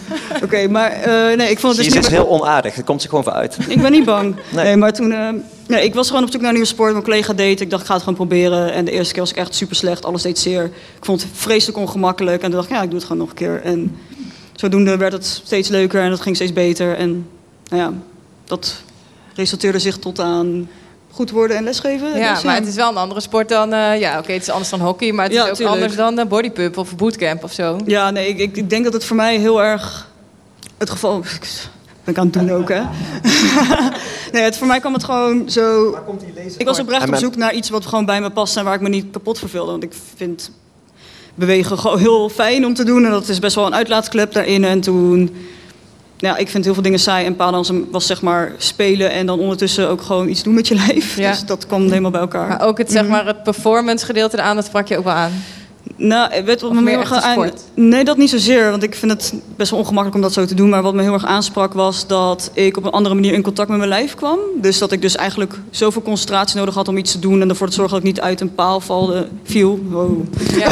Oké, 0.43 0.67
maar 0.67 0.91
eh, 0.91 1.37
nee, 1.37 1.49
ik 1.49 1.59
vond 1.59 1.75
het 1.75 1.85
dus 1.85 1.93
ze 1.93 1.99
is 1.99 2.07
heel 2.07 2.29
onaardig. 2.29 2.75
Het 2.75 2.85
komt 2.85 3.01
ze 3.01 3.09
gewoon 3.09 3.23
voor 3.23 3.33
uit. 3.33 3.57
ik 3.67 3.81
ben 3.81 3.91
niet 3.91 4.05
bang. 4.05 4.35
Nee. 4.49 4.65
Nee, 4.65 4.77
maar 4.77 4.93
toen... 4.93 5.11
eh, 5.11 5.29
nee, 5.67 5.83
ik 5.83 5.93
was 5.93 6.07
gewoon 6.07 6.23
op 6.23 6.31
zoek 6.31 6.39
naar 6.39 6.49
een 6.49 6.55
nieuwe 6.55 6.69
sport. 6.69 6.91
Mijn 6.91 7.03
collega 7.03 7.33
deed. 7.33 7.61
Ik 7.61 7.69
dacht, 7.69 7.81
ik 7.81 7.87
ga 7.87 7.93
het 7.93 8.03
gewoon 8.03 8.17
proberen. 8.17 8.73
En 8.73 8.85
de 8.85 8.91
eerste 8.91 9.13
keer 9.13 9.21
was 9.21 9.31
ik 9.31 9.37
echt 9.37 9.55
super 9.55 9.75
slecht. 9.75 10.05
Alles 10.05 10.21
deed 10.21 10.39
zeer. 10.39 10.63
Ik 10.97 11.05
vond 11.05 11.21
het 11.21 11.31
vreselijk 11.33 11.77
ongemakkelijk. 11.77 12.41
En 12.41 12.49
toen 12.49 12.59
dacht 12.59 12.69
ik, 12.69 12.75
ja, 12.75 12.81
ik 12.81 12.89
doe 12.89 12.99
het 12.99 13.07
gewoon 13.07 13.21
nog 13.21 13.29
een 13.29 13.35
keer. 13.35 13.61
En 13.61 13.97
zodoende 14.55 14.97
werd 14.97 15.13
het 15.13 15.41
steeds 15.45 15.69
leuker. 15.69 16.01
En 16.01 16.11
het 16.11 16.21
ging 16.21 16.35
steeds 16.35 16.53
beter. 16.53 16.95
En 16.95 17.27
nou 17.69 17.81
ja, 17.81 17.93
dat 18.45 18.75
resulteerde 19.35 19.79
zich 19.79 19.97
tot 19.97 20.19
aan 20.19 20.69
goed 21.13 21.31
worden 21.31 21.57
en 21.57 21.63
lesgeven. 21.63 22.17
Ja, 22.17 22.33
Dus, 22.33 22.43
maar 22.43 22.55
het 22.55 22.67
is 22.67 22.75
wel 22.75 22.89
een 22.89 22.97
andere 22.97 23.21
sport 23.21 23.49
dan... 23.49 23.73
eh, 23.73 23.99
ja, 23.99 24.17
oké, 24.19 24.31
het 24.31 24.41
is 24.41 24.49
anders 24.49 24.69
dan 24.69 24.79
hockey, 24.79 25.11
maar 25.11 25.25
het 25.25 25.33
Ja, 25.33 25.43
is 25.43 25.49
ook 25.49 25.55
tuurlijk. 25.55 25.75
anders 25.75 25.95
dan 25.95 26.19
uh, 26.19 26.25
bodypump 26.25 26.77
of 26.77 26.95
bootcamp 26.95 27.43
of 27.43 27.51
zo. 27.53 27.77
Ja, 27.85 28.11
nee, 28.11 28.27
ik, 28.27 28.37
ik, 28.39 28.57
ik 28.57 28.69
denk 28.69 28.83
dat 28.83 28.93
het 28.93 29.05
voor 29.05 29.15
mij 29.15 29.37
heel 29.37 29.63
erg 29.63 30.09
het 30.77 30.89
geval... 30.89 31.19
Ben 32.03 32.13
ik 32.13 32.17
aan 32.19 32.25
het 32.25 32.33
doen 32.33 32.51
ook, 32.51 32.69
hè? 32.69 32.81
nee, 34.31 34.43
het, 34.43 34.57
voor 34.57 34.67
mij 34.67 34.79
kwam 34.79 34.93
het 34.93 35.03
gewoon 35.03 35.49
zo... 35.49 35.97
Ik 36.57 36.65
was 36.65 36.79
oprecht 36.79 37.07
op 37.07 37.15
zoek 37.15 37.35
naar 37.35 37.53
iets 37.53 37.69
wat 37.69 37.85
gewoon 37.85 38.05
bij 38.05 38.21
me 38.21 38.29
past 38.29 38.57
en 38.57 38.63
waar 38.63 38.73
ik 38.75 38.81
me 38.81 38.89
niet 38.89 39.05
kapot 39.11 39.39
verveelde. 39.39 39.71
Want 39.71 39.83
ik 39.83 39.93
vind 40.15 40.51
bewegen 41.35 41.79
gewoon 41.79 41.99
heel 41.99 42.29
fijn 42.29 42.65
om 42.65 42.73
te 42.73 42.83
doen. 42.83 43.05
En 43.05 43.11
dat 43.11 43.27
is 43.27 43.39
best 43.39 43.55
wel 43.55 43.65
een 43.65 43.75
uitlaatklep 43.75 44.33
daarin. 44.33 44.63
En 44.63 44.81
toen... 44.81 45.35
Ja, 46.23 46.37
ik 46.37 46.49
vind 46.49 46.63
heel 46.63 46.73
veel 46.73 46.83
dingen 46.83 46.99
saai. 46.99 47.25
En 47.25 47.35
paaldansen 47.35 47.87
was 47.91 48.05
zeg 48.05 48.21
maar 48.21 48.51
spelen 48.57 49.11
en 49.11 49.25
dan 49.25 49.39
ondertussen 49.39 49.89
ook 49.89 50.01
gewoon 50.01 50.29
iets 50.29 50.43
doen 50.43 50.53
met 50.53 50.67
je 50.67 50.75
lijf. 50.87 51.17
Ja. 51.17 51.31
Dus 51.31 51.45
dat 51.45 51.67
kwam 51.67 51.81
helemaal 51.81 52.11
bij 52.11 52.21
elkaar. 52.21 52.47
Maar 52.47 52.61
ook 52.61 52.77
het, 52.77 52.91
zeg 52.91 53.07
maar, 53.07 53.25
het 53.25 53.43
performance 53.43 54.05
gedeelte 54.05 54.37
eraan, 54.37 54.55
dat 54.55 54.65
sprak 54.65 54.87
je 54.87 54.97
ook 54.97 55.03
wel 55.03 55.13
aan. 55.13 55.31
Nou, 55.95 56.29
weet 56.45 56.61
wat 56.61 56.69
Of 56.69 56.75
me 56.75 56.81
meer 56.81 56.99
heel 56.99 56.99
erg 56.99 57.11
aan... 57.11 57.51
Nee, 57.73 58.03
dat 58.03 58.17
niet 58.17 58.29
zozeer. 58.29 58.69
Want 58.69 58.83
ik 58.83 58.95
vind 58.95 59.11
het 59.11 59.33
best 59.55 59.69
wel 59.69 59.79
ongemakkelijk 59.79 60.15
om 60.15 60.21
dat 60.21 60.33
zo 60.33 60.45
te 60.45 60.55
doen. 60.55 60.69
Maar 60.69 60.81
wat 60.81 60.93
me 60.93 61.01
heel 61.01 61.13
erg 61.13 61.25
aansprak 61.25 61.73
was 61.73 62.07
dat 62.07 62.51
ik 62.53 62.77
op 62.77 62.83
een 62.83 62.91
andere 62.91 63.15
manier 63.15 63.33
in 63.33 63.41
contact 63.41 63.69
met 63.69 63.77
mijn 63.77 63.89
lijf 63.89 64.15
kwam. 64.15 64.39
Dus 64.55 64.77
dat 64.77 64.91
ik 64.91 65.01
dus 65.01 65.15
eigenlijk 65.15 65.59
zoveel 65.69 66.01
concentratie 66.01 66.57
nodig 66.57 66.73
had 66.73 66.87
om 66.87 66.97
iets 66.97 67.11
te 67.11 67.19
doen. 67.19 67.41
En 67.41 67.49
ervoor 67.49 67.67
te 67.67 67.73
zorgen 67.73 67.93
dat 67.93 68.03
ik 68.07 68.13
niet 68.13 68.21
uit 68.21 68.41
een 68.41 68.55
paal 68.55 68.79
valde, 68.79 69.27
viel. 69.43 69.79
Wow. 69.89 70.23
Ja. 70.57 70.69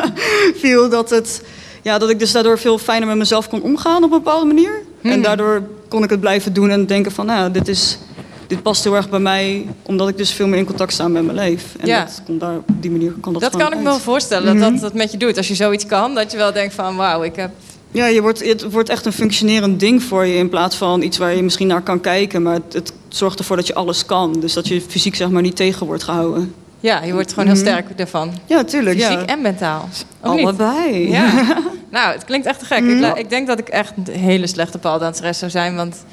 viel 0.62 0.88
dat, 0.88 1.10
het, 1.10 1.42
ja, 1.84 1.98
dat 1.98 2.10
ik 2.10 2.18
dus 2.18 2.32
daardoor 2.32 2.58
veel 2.58 2.78
fijner 2.78 3.08
met 3.08 3.16
mezelf 3.16 3.48
kon 3.48 3.62
omgaan 3.62 3.96
op 3.96 4.02
een 4.02 4.18
bepaalde 4.22 4.46
manier. 4.46 4.82
Hmm. 5.00 5.10
En 5.10 5.22
daardoor 5.22 5.62
kon 5.88 6.02
ik 6.02 6.10
het 6.10 6.20
blijven 6.20 6.52
doen 6.52 6.70
en 6.70 6.86
denken 6.86 7.12
van... 7.12 7.26
Nou, 7.26 7.50
dit, 7.50 7.68
is, 7.68 7.98
dit 8.46 8.62
past 8.62 8.84
heel 8.84 8.96
erg 8.96 9.08
bij 9.10 9.18
mij. 9.18 9.66
Omdat 9.82 10.08
ik 10.08 10.16
dus 10.16 10.32
veel 10.32 10.46
meer 10.46 10.58
in 10.58 10.64
contact 10.64 10.92
sta 10.92 11.08
met 11.08 11.22
mijn 11.24 11.36
lijf. 11.36 11.64
En 11.78 11.86
Ja. 11.86 12.04
dat 12.04 12.22
kon 12.26 12.38
daar, 12.38 12.56
op 12.56 12.64
die 12.80 12.90
manier 12.90 13.12
kon 13.20 13.32
dat 13.32 13.42
Dat 13.42 13.56
kan 13.56 13.72
ik 13.72 13.78
me 13.78 13.84
wel 13.84 13.98
voorstellen, 13.98 14.58
dat, 14.58 14.70
dat 14.72 14.80
dat 14.80 14.94
met 14.94 15.12
je 15.12 15.16
doet. 15.18 15.36
Als 15.36 15.48
je 15.48 15.54
zoiets 15.54 15.86
kan, 15.86 16.14
dat 16.14 16.30
je 16.30 16.36
wel 16.36 16.52
denkt 16.52 16.74
van, 16.74 16.96
wauw, 16.96 17.22
ik 17.22 17.36
heb... 17.36 17.50
Ja, 17.90 18.06
je 18.06 18.22
wordt, 18.22 18.44
het 18.46 18.70
wordt 18.70 18.88
echt 18.88 19.06
een 19.06 19.12
functionerend 19.12 19.80
ding 19.80 20.02
voor 20.02 20.26
je 20.26 20.34
in 20.34 20.48
plaats 20.48 20.76
van 20.76 21.02
iets 21.02 21.18
waar 21.18 21.34
je 21.34 21.42
misschien 21.42 21.66
naar 21.66 21.82
kan 21.82 22.00
kijken. 22.00 22.42
Maar 22.42 22.54
het, 22.54 22.72
het 22.72 22.92
zorgt 23.08 23.38
ervoor 23.38 23.56
dat 23.56 23.66
je 23.66 23.74
alles 23.74 24.06
kan. 24.06 24.40
Dus 24.40 24.52
dat 24.52 24.68
je 24.68 24.80
fysiek 24.80 25.14
zeg 25.14 25.28
maar 25.28 25.42
niet 25.42 25.56
tegen 25.56 25.86
wordt 25.86 26.02
gehouden. 26.02 26.54
Ja, 26.80 27.02
je 27.02 27.12
wordt 27.12 27.32
gewoon 27.32 27.48
heel 27.48 27.56
sterk 27.56 27.86
ervan. 27.96 28.32
Ja, 28.46 28.64
tuurlijk. 28.64 29.00
Fysiek 29.00 29.18
ja. 29.20 29.26
en 29.26 29.40
mentaal. 29.40 29.88
Allebei. 30.20 31.10
Ja. 31.10 31.32
nou, 31.94 32.12
het 32.12 32.24
klinkt 32.24 32.46
echt 32.46 32.58
te 32.58 32.64
gek. 32.64 32.78
Ik, 32.84 33.00
la- 33.00 33.14
ik 33.16 33.30
denk 33.30 33.46
dat 33.46 33.58
ik 33.58 33.68
echt 33.68 33.92
een 34.04 34.12
hele 34.20 34.46
slechte 34.46 34.78
paaldanseres 34.78 35.38
zou 35.38 35.50
zijn, 35.50 35.76
want 35.76 36.04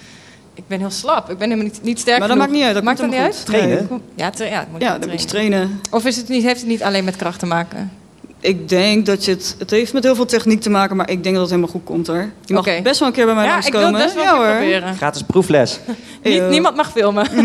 ik 0.53 0.63
ben 0.67 0.79
heel 0.79 0.89
slap. 0.89 1.29
Ik 1.29 1.37
ben 1.37 1.49
helemaal 1.49 1.71
niet, 1.71 1.83
niet 1.83 1.99
sterk 1.99 2.19
Maar 2.19 2.27
dat 2.27 2.37
genoeg. 2.37 2.47
maakt 2.51 2.59
niet 2.59 2.67
uit, 2.67 2.75
dat 2.75 2.83
maakt 2.83 2.97
dat 2.99 3.09
niet 3.09 3.19
uit? 3.19 3.45
Trainen? 3.45 3.87
Ja, 4.15 4.29
tra- 4.29 4.45
ja, 4.45 4.65
moet 4.71 4.81
Ja, 4.81 4.97
moet 5.09 5.21
je 5.21 5.27
trainen. 5.27 5.81
Of 5.91 6.05
is 6.05 6.15
het 6.17 6.27
niet, 6.27 6.43
heeft 6.43 6.59
het 6.59 6.69
niet 6.69 6.83
alleen 6.83 7.03
met 7.03 7.15
kracht 7.15 7.39
te 7.39 7.45
maken? 7.45 7.91
Ik 8.39 8.69
denk 8.69 9.05
dat 9.05 9.25
je 9.25 9.31
het... 9.31 9.55
Het 9.59 9.69
heeft 9.71 9.93
met 9.93 10.03
heel 10.03 10.15
veel 10.15 10.25
techniek 10.25 10.61
te 10.61 10.69
maken, 10.69 10.95
maar 10.95 11.09
ik 11.09 11.23
denk 11.23 11.35
dat 11.35 11.43
het 11.43 11.53
helemaal 11.53 11.71
goed 11.73 11.83
komt 11.83 12.07
hoor. 12.07 12.29
Je 12.45 12.53
mag 12.53 12.67
Oké. 12.67 12.81
best 12.81 12.99
wel 12.99 13.07
een 13.07 13.13
keer 13.13 13.25
bij 13.25 13.35
mij 13.35 13.43
ja, 13.45 13.49
ik 13.57 13.73
langskomen. 13.73 13.91
wil 13.91 13.99
het 14.01 14.13
best 14.13 14.25
wel 14.25 14.35
ja, 14.41 14.47
hoor. 14.47 14.55
proberen. 14.57 14.95
Gratis 14.95 15.21
proefles. 15.23 15.79
Niet, 16.23 16.49
niemand 16.49 16.75
mag 16.75 16.91
filmen. 16.91 17.27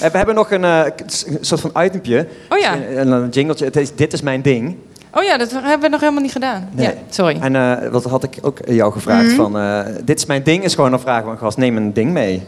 Eh, 0.00 0.10
We 0.10 0.16
hebben 0.16 0.34
nog 0.34 0.50
een 0.50 0.64
eh, 0.64 0.84
een 1.26 1.38
soort 1.40 1.60
van 1.60 1.70
itempje. 1.84 2.28
Oh 2.48 2.58
ja. 2.58 2.74
Een, 2.76 3.10
een 3.10 3.28
jingletje. 3.28 3.64
Het 3.64 3.76
is, 3.76 3.94
dit 3.94 4.12
is 4.12 4.22
mijn 4.22 4.42
ding. 4.42 4.76
Oh 5.14 5.22
ja, 5.24 5.36
dat 5.38 5.50
hebben 5.52 5.80
we 5.80 5.88
nog 5.88 6.00
helemaal 6.00 6.22
niet 6.22 6.32
gedaan. 6.32 6.68
Nee. 6.72 6.86
Ja, 6.86 6.92
sorry. 7.10 7.36
En 7.40 7.56
eh, 7.56 7.90
wat 7.90 8.04
had 8.04 8.24
ik 8.24 8.38
ook 8.42 8.58
jou 8.68 8.92
gevraagd 8.92 9.26
Mhm. 9.26 9.34
van... 9.36 9.58
eh, 9.58 9.80
dit 10.04 10.18
is 10.18 10.26
mijn 10.26 10.42
ding 10.42 10.64
is 10.64 10.74
gewoon 10.74 10.92
een 10.92 11.00
vraag 11.00 11.22
van 11.22 11.32
een 11.32 11.38
gast. 11.38 11.56
Neem 11.58 11.76
een 11.76 11.92
ding 11.92 12.12
mee. 12.12 12.42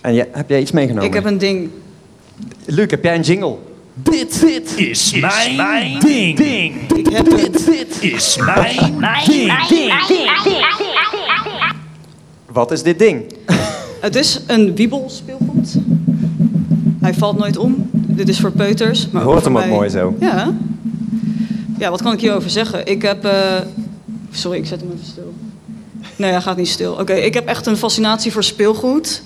En 0.00 0.14
je, 0.14 0.28
heb 0.32 0.48
jij 0.48 0.60
iets 0.60 0.70
meegenomen? 0.72 1.08
Ik 1.08 1.14
heb 1.14 1.24
een 1.24 1.38
ding. 1.38 1.70
Luc, 2.66 2.90
heb 2.90 3.04
jij 3.04 3.14
een 3.14 3.20
jingle? 3.22 3.56
Dit, 3.94 4.40
dit 4.40 4.78
is 4.78 5.14
mijn 5.20 5.98
ding. 5.98 6.38
Ik 6.96 7.08
heb 7.12 7.26
een... 7.32 7.52
Dit 7.52 8.02
is 8.02 8.36
mijn 8.36 8.76
ding. 9.26 9.52
Wat 12.52 12.70
is 12.70 12.82
dit 12.82 12.98
ding? 12.98 13.22
Het 14.00 14.16
is 14.16 14.40
een 14.46 14.74
wiebelspeelgoed. 14.74 15.74
Hij 17.00 17.14
valt 17.14 17.38
nooit 17.38 17.56
om. 17.56 17.88
Dit 17.92 18.28
is 18.28 18.40
voor 18.40 18.50
peuters. 18.50 19.08
Maar 19.10 19.22
hoort 19.22 19.44
hem 19.44 19.58
ook 19.58 19.66
mooi 19.66 19.88
zo. 19.88 20.16
Ja. 20.20 20.52
Ja, 21.78 21.90
wat 21.90 22.02
kan 22.02 22.12
ik 22.12 22.20
hierover 22.20 22.50
zeggen? 22.50 22.86
Ik 22.86 23.02
heb... 23.02 23.24
eh, 23.24 23.60
Sorry, 24.32 24.58
ik 24.58 24.66
zet 24.66 24.80
hem 24.80 24.90
even 24.92 25.06
stil. 25.06 25.34
Nee, 26.16 26.30
hij 26.30 26.40
gaat 26.40 26.56
niet 26.56 26.68
stil. 26.68 26.92
Oké, 26.92 27.12
ik 27.12 27.34
heb 27.34 27.46
echt 27.46 27.66
een 27.66 27.76
fascinatie 27.76 28.32
voor 28.32 28.44
speelgoed. 28.44 29.22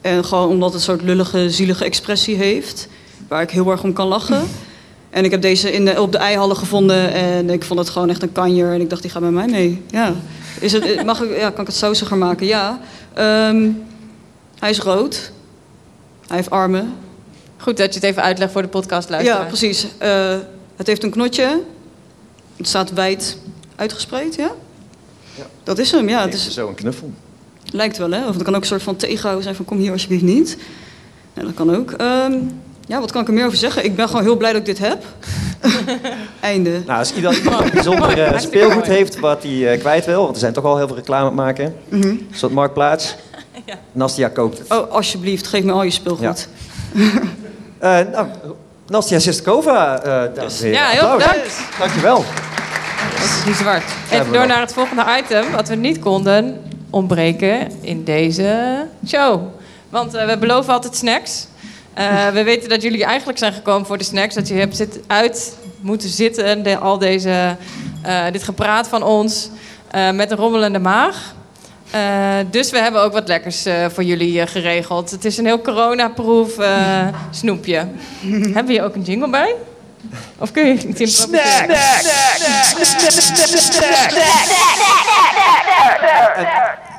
En 0.00 0.24
gewoon 0.24 0.48
omdat 0.48 0.68
het 0.68 0.76
een 0.78 0.84
soort 0.84 1.02
lullige, 1.02 1.50
zielige 1.50 1.84
expressie 1.84 2.36
heeft. 2.36 2.88
Waar 3.28 3.42
ik 3.42 3.50
heel 3.50 3.70
erg 3.70 3.82
om 3.82 3.92
kan 3.92 4.06
lachen. 4.06 4.42
En 5.10 5.24
ik 5.24 5.30
heb 5.30 5.42
deze 5.42 5.72
in 5.72 5.84
de, 5.84 6.00
op 6.02 6.12
de 6.12 6.18
eihallen 6.18 6.56
gevonden. 6.56 7.12
En 7.12 7.50
ik 7.50 7.64
vond 7.64 7.78
het 7.78 7.88
gewoon 7.88 8.08
echt 8.10 8.22
een 8.22 8.32
kanjer. 8.32 8.72
En 8.72 8.80
ik 8.80 8.90
dacht, 8.90 9.02
die 9.02 9.10
gaat 9.10 9.22
met 9.22 9.30
mij 9.30 9.46
mee. 9.46 9.82
Ja. 9.90 10.14
Is 10.60 10.72
het, 10.72 11.04
mag 11.04 11.22
ik, 11.22 11.36
ja, 11.38 11.50
kan 11.50 11.60
ik 11.60 11.66
het 11.66 11.76
sausiger 11.76 12.16
maken? 12.16 12.46
Ja. 12.46 12.80
Ehm, 13.14 13.68
hij 14.58 14.70
is 14.70 14.78
rood. 14.78 15.30
Hij 16.26 16.36
heeft 16.36 16.50
armen. 16.50 16.92
Goed 17.56 17.76
dat 17.76 17.88
je 17.94 18.00
het 18.00 18.08
even 18.08 18.22
uitlegt 18.22 18.52
voor 18.52 18.62
de 18.62 18.68
podcastluisteraar. 18.68 19.40
Ja, 19.42 19.46
precies. 19.46 19.86
Eh, 19.98 20.36
het 20.76 20.86
heeft 20.86 21.02
een 21.02 21.10
knotje. 21.10 21.60
Het 22.58 22.68
staat 22.68 22.92
wijd 22.92 23.38
uitgespreid, 23.76 24.34
ja? 24.34 24.50
Dat 25.62 25.78
is 25.78 25.90
hem, 25.90 26.08
ja. 26.08 26.22
Het 26.24 26.34
is, 26.34 26.50
Zo 26.50 26.68
een 26.68 26.74
knuffel. 26.74 27.10
lijkt 27.72 27.96
wel, 27.96 28.10
hè? 28.10 28.26
Of 28.26 28.34
het 28.34 28.42
kan 28.42 28.54
ook 28.54 28.60
een 28.60 28.66
soort 28.66 28.82
van 28.82 28.96
tegenhouden 28.96 29.42
zijn 29.42 29.54
van 29.54 29.64
kom 29.64 29.78
hier 29.78 29.92
alsjeblieft 29.92 30.22
niet. 30.22 30.56
Ja, 31.34 31.42
dat 31.42 31.54
kan 31.54 31.74
ook. 31.76 31.92
Ehm, 31.92 32.32
ja, 32.86 33.00
wat 33.00 33.12
kan 33.12 33.20
ik 33.22 33.28
er 33.28 33.34
meer 33.34 33.46
over 33.46 33.58
zeggen? 33.58 33.84
Ik 33.84 33.96
ben 33.96 34.08
gewoon 34.08 34.22
heel 34.22 34.36
blij 34.36 34.50
dat 34.52 34.60
ik 34.60 34.66
dit 34.66 34.78
heb. 34.78 35.04
Einde. 36.40 36.82
Nou, 36.86 36.98
als 36.98 37.12
ieder 37.12 37.36
iemand 37.38 37.60
een 37.64 37.70
bijzonder 37.70 38.22
eh, 38.22 38.38
speelgoed 38.38 38.86
heeft 38.86 39.20
wat 39.20 39.42
hij 39.42 39.72
eh, 39.72 39.78
kwijt 39.80 40.04
wil, 40.04 40.22
want 40.22 40.34
er 40.34 40.40
zijn 40.40 40.52
toch 40.52 40.64
al 40.64 40.76
heel 40.76 40.86
veel 40.86 40.96
reclame 40.96 41.20
aan 41.20 41.26
het 41.26 41.36
maken. 41.36 41.74
Mhm. 41.88 42.06
Een 42.08 42.28
soort 42.34 42.52
marktplaats. 42.52 43.14
Nastia 43.92 44.28
koopt 44.28 44.58
het. 44.58 44.72
Oh, 44.72 44.90
alsjeblieft, 44.92 45.46
geef 45.46 45.64
me 45.64 45.72
al 45.72 45.82
je 45.82 45.90
speelgoed. 45.90 46.48
Eh, 47.78 47.98
nou, 48.12 48.26
Nastia 48.86 49.18
Sistekova, 49.18 50.02
eh 50.02 50.34
dames 50.34 50.60
en 50.60 50.66
heren. 50.66 50.80
Ja, 50.80 50.88
heel 50.88 51.00
Applaus. 51.02 51.28
bedankt. 51.30 51.58
Dankjewel. 51.78 52.24
Die 53.48 53.56
zwart. 53.56 53.84
Even 54.10 54.32
door 54.32 54.46
naar 54.46 54.60
het 54.60 54.72
volgende 54.72 55.04
item, 55.18 55.50
wat 55.50 55.68
we 55.68 55.74
niet 55.74 55.98
konden 55.98 56.62
ontbreken 56.90 57.72
in 57.80 58.04
deze 58.04 58.86
show. 59.06 59.42
Want 59.88 60.14
eh, 60.14 60.26
we 60.26 60.38
beloven 60.38 60.72
altijd 60.72 60.96
snacks. 60.96 61.46
Eh, 61.94 62.28
we 62.36 62.42
weten 62.42 62.68
dat 62.68 62.82
jullie 62.82 63.04
eigenlijk 63.04 63.38
zijn 63.38 63.52
gekomen 63.52 63.86
voor 63.86 63.98
de 63.98 64.04
snacks. 64.04 64.34
Dat 64.34 64.48
je 64.48 64.54
hebt 64.54 64.76
zit 64.76 65.00
uit 65.06 65.56
moeten 65.80 66.08
zitten, 66.08 66.62
de, 66.62 66.78
al 66.78 66.98
deze, 66.98 67.56
eh, 68.02 68.24
dit 68.32 68.42
gepraat 68.42 68.88
van 68.88 69.02
ons, 69.02 69.50
met 70.14 70.30
een 70.30 70.36
rommelende 70.36 70.78
maag. 70.78 71.34
Dus 72.50 72.70
we 72.70 72.78
hebben 72.78 73.02
ook 73.02 73.12
wat 73.12 73.28
lekkers 73.28 73.66
voor 73.88 74.04
jullie 74.04 74.46
geregeld. 74.46 75.10
Het 75.10 75.24
is 75.24 75.38
een 75.38 75.46
heel 75.46 75.60
coronaproof 75.60 76.56
snoepje. 77.30 77.76
hebben 78.54 78.66
we 78.66 78.72
hier 78.72 78.84
ook 78.84 78.94
een 78.94 79.02
jingle 79.02 79.30
bij? 79.30 79.54
Of 80.38 80.50
kun 80.52 80.66
je 80.66 80.72
het 80.72 80.86
niet 80.86 81.00
improviseren? 81.00 81.76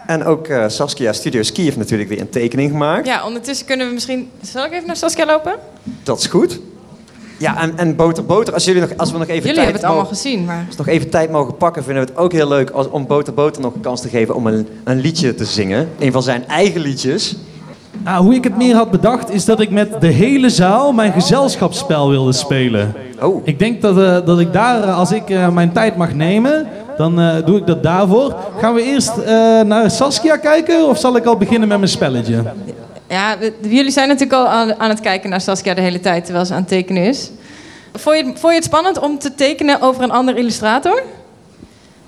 En 0.08 0.26
ook 0.26 0.48
eh, 0.48 0.64
Saskia 0.68 1.14
Studio 1.14 1.44
Ski 1.44 1.64
heeft 1.64 1.78
natuurlijk 1.78 2.10
weer 2.10 2.20
een 2.20 2.30
tekening 2.30 2.72
gemaakt. 2.72 3.06
Ja, 3.06 3.26
ondertussen 3.26 3.66
kunnen 3.66 3.88
we 3.88 3.94
misschien... 3.94 4.32
Zal 4.42 4.66
ik 4.66 4.72
even 4.72 4.88
naar 4.88 4.96
Saskia 4.96 5.26
lopen? 5.26 5.56
Dat 6.04 6.20
is 6.20 6.26
goed. 6.26 6.60
Ja, 7.38 7.62
en, 7.62 7.78
en 7.78 7.96
Boter 7.96 8.26
Boter, 8.26 8.54
als, 8.54 8.66
jullie 8.66 8.82
nog, 8.82 8.98
als 8.98 9.12
we 9.12 9.18
nog 9.18 9.28
even 9.28 9.48
Jullie 9.48 9.56
tijd 9.56 9.66
hebben 9.66 9.82
het 9.82 9.84
allemaal 9.84 10.04
mogen, 10.04 10.18
gezien, 10.18 10.46
maar... 10.46 10.66
als 10.68 10.76
we 10.76 10.84
nog 10.84 10.94
even 10.94 11.10
tijd 11.10 11.32
mogen 11.32 11.58
pakken, 11.58 11.84
vinden 11.84 12.04
we 12.04 12.10
het 12.10 12.20
ook 12.20 12.32
heel 12.32 12.48
leuk 12.48 12.70
als, 12.70 12.90
om 12.90 13.08
Boter 13.08 13.34
Boter 13.34 13.62
nog 13.62 13.74
een 13.74 13.82
kans 13.82 14.02
te 14.02 14.10
geven 14.10 14.36
om 14.36 14.48
een, 14.48 14.68
een 14.84 15.00
liedje 15.00 15.36
te 15.36 15.46
zingen. 15.46 15.90
Een 16.00 16.12
van 16.12 16.24
zijn 16.24 16.48
eigen 16.48 16.82
liedjes. 16.82 17.36
Nou, 18.04 18.24
hoe 18.24 18.34
ik 18.36 18.44
het 18.44 18.58
meer 18.58 18.76
had 18.76 18.92
bedacht 18.92 19.30
is 19.32 19.46
dat 19.46 19.60
ik 19.60 19.70
met 19.70 20.02
de 20.02 20.08
hele 20.08 20.50
zaal 20.50 20.92
mijn 20.92 21.12
gezelschapsspel 21.12 22.10
wilde 22.10 22.32
spelen. 22.32 22.94
Oh, 23.22 23.42
Ik 23.48 23.60
denk 23.60 23.82
dat, 23.82 23.98
eh, 23.98 24.26
dat 24.26 24.40
ik 24.40 24.54
daar, 24.54 24.84
eh, 24.84 24.98
als 24.98 25.12
ik 25.12 25.30
eh, 25.30 25.50
mijn 25.50 25.72
tijd 25.72 25.96
mag 25.96 26.14
nemen, 26.14 26.68
dan 26.98 27.20
eh, 27.20 27.36
doe 27.46 27.58
ik 27.58 27.68
dat 27.68 27.84
daarvoor. 27.84 28.36
Gaan 28.60 28.74
we 28.74 28.84
eerst 28.84 29.18
eh, 29.18 29.26
naar 29.62 29.92
Saskia 29.92 30.38
kijken 30.38 30.88
of 30.88 31.00
zal 31.00 31.16
ik 31.16 31.26
al 31.26 31.38
beginnen 31.38 31.68
met 31.68 31.78
mijn 31.78 31.90
spelletje? 31.90 32.44
Ja, 33.08 33.36
we- 33.40 33.54
jullie 33.62 33.92
zijn 33.92 34.08
natuurlijk 34.08 34.34
al 34.42 34.48
aan, 34.48 34.76
aan 34.80 34.90
het 34.90 35.00
kijken 35.00 35.30
naar 35.30 35.42
Saskia 35.42 35.74
de 35.74 35.82
hele 35.82 36.00
tijd 36.00 36.24
terwijl 36.26 36.46
ze 36.46 36.54
aan 36.54 36.60
het 36.60 36.68
tekenen 36.68 37.04
is. 37.04 37.32
Vond 37.94 38.18
je, 38.18 38.24
vond 38.24 38.40
je 38.42 38.54
het 38.54 38.64
spannend 38.64 39.00
om 39.00 39.20
te 39.20 39.36
tekenen 39.36 39.82
over 39.82 40.04
een 40.04 40.12
andere 40.12 40.38
illustrator? 40.38 41.04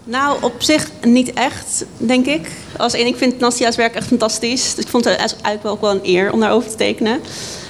Nou, 0.04 0.44
op 0.44 0.54
zich 0.58 0.90
niet 1.02 1.34
echt, 1.34 1.86
denk 1.98 2.26
ik. 2.26 2.52
Als 2.78 2.94
één, 2.94 3.08
ik 3.08 3.18
vind 3.18 3.40
Nastia's 3.40 3.76
werk 3.76 3.96
echt 3.96 4.08
fantastisch. 4.08 4.76
Dus 4.76 4.84
ik 4.84 4.90
vond 4.90 5.06
het 5.06 5.18
eigenlijk 5.18 5.64
wel 5.64 5.72
ook 5.72 5.82
wel 5.82 5.92
een 5.92 6.00
eer 6.04 6.32
om 6.32 6.40
daarover 6.40 6.70
te 6.70 6.76
tekenen. 6.76 7.20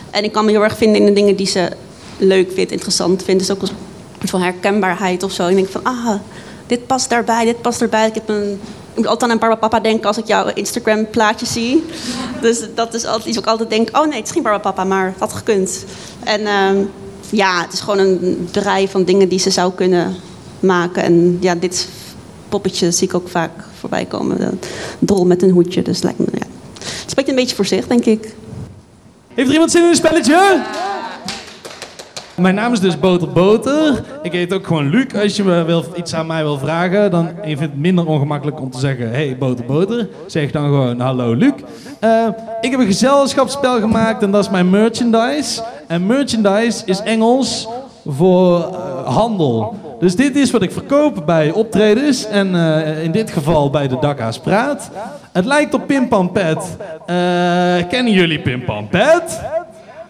En 0.10 0.24
ik 0.24 0.32
kan 0.32 0.46
me 0.46 0.52
heel 0.52 0.64
erg 0.64 0.78
vinden 0.78 1.00
in 1.02 1.06
de 1.06 1.14
dingen 1.14 1.36
die 1.36 1.48
ze 1.48 1.70
leuk 2.18 2.52
vindt, 2.52 2.72
interessant 2.72 3.24
vindt. 3.24 3.48
Dus 3.48 3.58
ook 3.58 3.70
van 4.20 4.42
herkenbaarheid 4.42 5.24
of 5.24 5.32
zo. 5.32 5.48
Ik 5.48 5.56
denk 5.56 5.70
van, 5.70 5.84
ah, 5.84 6.16
dit 6.68 6.88
past 6.88 7.10
daarbij, 7.10 7.46
dit 7.46 7.62
past 7.62 7.80
daarbij. 7.80 8.08
Ik, 8.08 8.14
heb 8.14 8.30
een, 8.30 8.60
moet 8.96 9.08
altijd 9.08 9.32
aan 9.32 9.38
Barbara 9.38 9.62
Papa 9.62 9.80
denken 9.80 10.08
als 10.08 10.18
ik 10.18 10.28
jouw 10.28 10.48
Instagram 10.54 11.10
plaatje 11.10 11.46
zie. 11.46 11.86
Dus 12.42 12.60
dat 12.76 12.94
is 12.94 13.06
altijd 13.06 13.26
iets 13.26 13.36
wat 13.36 13.46
ik 13.46 13.52
altijd 13.52 13.70
denk, 13.70 13.98
oh 13.98 14.08
nee, 14.08 14.18
het 14.18 14.26
is 14.26 14.32
geen 14.32 14.44
Barbara 14.44 14.72
Papa, 14.72 14.84
maar 14.84 15.06
het 15.06 15.20
had 15.20 15.34
gekund. 15.34 15.86
En 16.24 16.46
ehm, 16.46 16.78
ja, 17.30 17.62
het 17.62 17.74
is 17.74 17.80
gewoon 17.80 18.00
een 18.00 18.50
rij 18.52 18.88
van 18.88 19.04
dingen 19.04 19.30
die 19.30 19.40
ze 19.40 19.50
zou 19.50 19.74
kunnen 19.74 20.16
maken. 20.60 21.04
En 21.04 21.38
ja, 21.42 21.56
dit 21.56 21.88
poppetje 22.52 22.92
zie 22.92 23.08
ik 23.08 23.14
ook 23.14 23.28
vaak 23.28 23.52
voorbij 23.80 24.06
komen. 24.06 24.38
De 24.38 24.52
Dol 25.00 25.26
met 25.26 25.42
een 25.42 25.50
hoedje, 25.50 25.82
dus 25.82 26.02
lijkt 26.02 26.20
me, 26.20 26.26
ja. 26.32 26.46
Het 26.80 27.10
spreekt 27.10 27.30
een 27.30 27.36
beetje 27.36 27.56
voor 27.56 27.66
zich, 27.66 27.88
denk 27.88 28.06
ik. 28.06 28.36
Heeft 29.34 29.48
er 29.48 29.54
iemand 29.54 29.72
zin 29.72 29.84
in 29.84 29.90
een 29.90 29.96
spelletje? 29.96 30.62
Mijn 32.36 32.56
naam 32.56 32.74
is 32.74 32.80
dus 32.80 33.00
Boter 33.00 33.30
Boter. 33.30 34.04
Ik 34.22 34.32
heet 34.32 34.54
ook 34.54 34.68
gewoon 34.68 34.90
Luc. 34.90 35.06
Als 35.22 35.36
je 35.36 35.44
me 35.44 35.64
wil, 35.64 35.86
iets 35.96 36.14
aan 36.14 36.28
mij 36.28 36.44
wil 36.44 36.58
vragen, 36.58 37.12
dan 37.12 37.28
en 37.28 37.50
je 37.50 37.58
vindt 37.58 37.74
het 37.74 37.82
minder 37.82 38.06
ongemakkelijk 38.06 38.60
om 38.60 38.72
te 38.72 38.80
zeggen: 38.80 39.10
Hey 39.10 39.38
Boter 39.40 39.66
Boter. 39.66 40.10
Zeg 40.26 40.52
dan 40.52 40.64
gewoon: 40.64 41.00
Hallo 41.00 41.34
Luc. 41.34 41.54
Eh, 42.00 42.28
ik 42.62 42.72
heb 42.72 42.80
een 42.80 42.86
gezelschapsspel 42.86 43.80
gemaakt 43.80 44.24
en 44.24 44.32
dat 44.32 44.44
is 44.44 44.50
mijn 44.50 44.70
merchandise. 44.70 45.64
En 45.88 46.06
merchandise 46.06 46.82
is 46.86 47.02
Engels 47.02 47.68
voor 48.06 48.58
eh, 48.58 49.16
handel. 49.16 49.76
Dus 50.02 50.16
dit 50.16 50.36
is 50.36 50.52
wat 50.52 50.62
ik 50.62 50.72
verkoop 50.72 51.24
bij 51.26 51.52
optredens 51.52 52.26
en 52.26 52.56
eh, 52.56 53.04
in 53.04 53.12
dit 53.12 53.32
geval 53.32 53.70
bij 53.70 53.88
de 53.88 53.98
Dakka's 54.00 54.40
Praat. 54.40 54.92
Het 55.32 55.46
lijkt 55.46 55.74
op 55.74 55.88
Pim 55.88 56.08
Pam 56.08 56.32
Pet. 56.32 56.78
Eh, 57.06 57.16
kennen 57.90 58.12
jullie 58.12 58.40
Pim 58.40 58.66
Pam 58.66 58.88
Pet? 58.88 59.42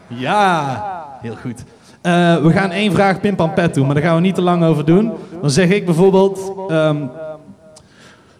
Ja, 0.07 0.83
heel 1.21 1.35
goed. 1.41 1.63
Eh, 2.01 2.35
we 2.37 2.51
gaan 2.51 2.71
één 2.71 2.91
vraag 2.91 3.19
Pim 3.19 3.35
Pam 3.35 3.53
Pet 3.53 3.73
doen, 3.73 3.85
maar 3.85 3.95
daar 3.95 4.03
gaan 4.03 4.15
we 4.15 4.21
niet 4.21 4.35
te 4.35 4.41
lang 4.41 4.63
over 4.63 4.85
doen. 4.85 5.11
Dan 5.41 5.49
zeg 5.49 5.69
ik 5.69 5.85
bijvoorbeeld 5.85 6.53
ehm, 6.69 7.05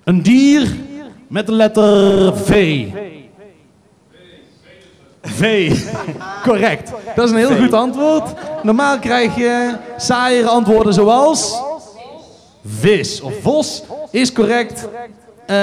een 0.04 0.22
dier 0.22 0.76
met 1.28 1.46
de 1.46 1.54
letter 1.54 2.38
V. 2.38 2.86
V. 5.22 5.72
Correct. 6.44 6.92
Dat 7.16 7.26
is 7.26 7.32
een 7.32 7.38
heel 7.38 7.56
goed 7.56 7.74
antwoord. 7.74 8.34
Normaal 8.64 9.00
krijg 9.00 9.36
je 9.36 9.76
saaiere 9.98 10.48
antwoorden 10.48 10.94
zoals 10.94 11.62
vis 12.66 13.22
of 13.22 13.34
vos 13.42 13.84
is 14.12 14.32
correct. 14.32 14.88
Eh, 15.46 15.56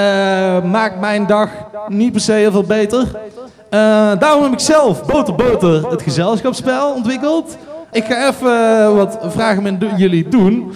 maakt 0.63 1.01
mijn 1.01 1.27
dag 1.27 1.51
niet 1.89 2.13
per 2.13 2.21
se 2.21 2.33
heel 2.33 2.51
veel 2.51 2.63
beter. 2.63 3.03
Eh, 3.71 3.81
daarom 4.19 4.43
heb 4.43 4.53
ik 4.53 4.61
zelf, 4.61 5.07
Boter 5.07 5.35
Boter, 5.35 5.91
het 5.91 6.03
gezelschapsspel 6.03 6.93
ontwikkeld. 6.93 7.57
Ik 7.93 8.05
ga 8.05 8.29
even 8.29 8.81
eh, 8.81 8.95
wat 8.95 9.19
vragen 9.23 9.63
met 9.63 9.75
jullie 9.97 10.29
doen. 10.29 10.73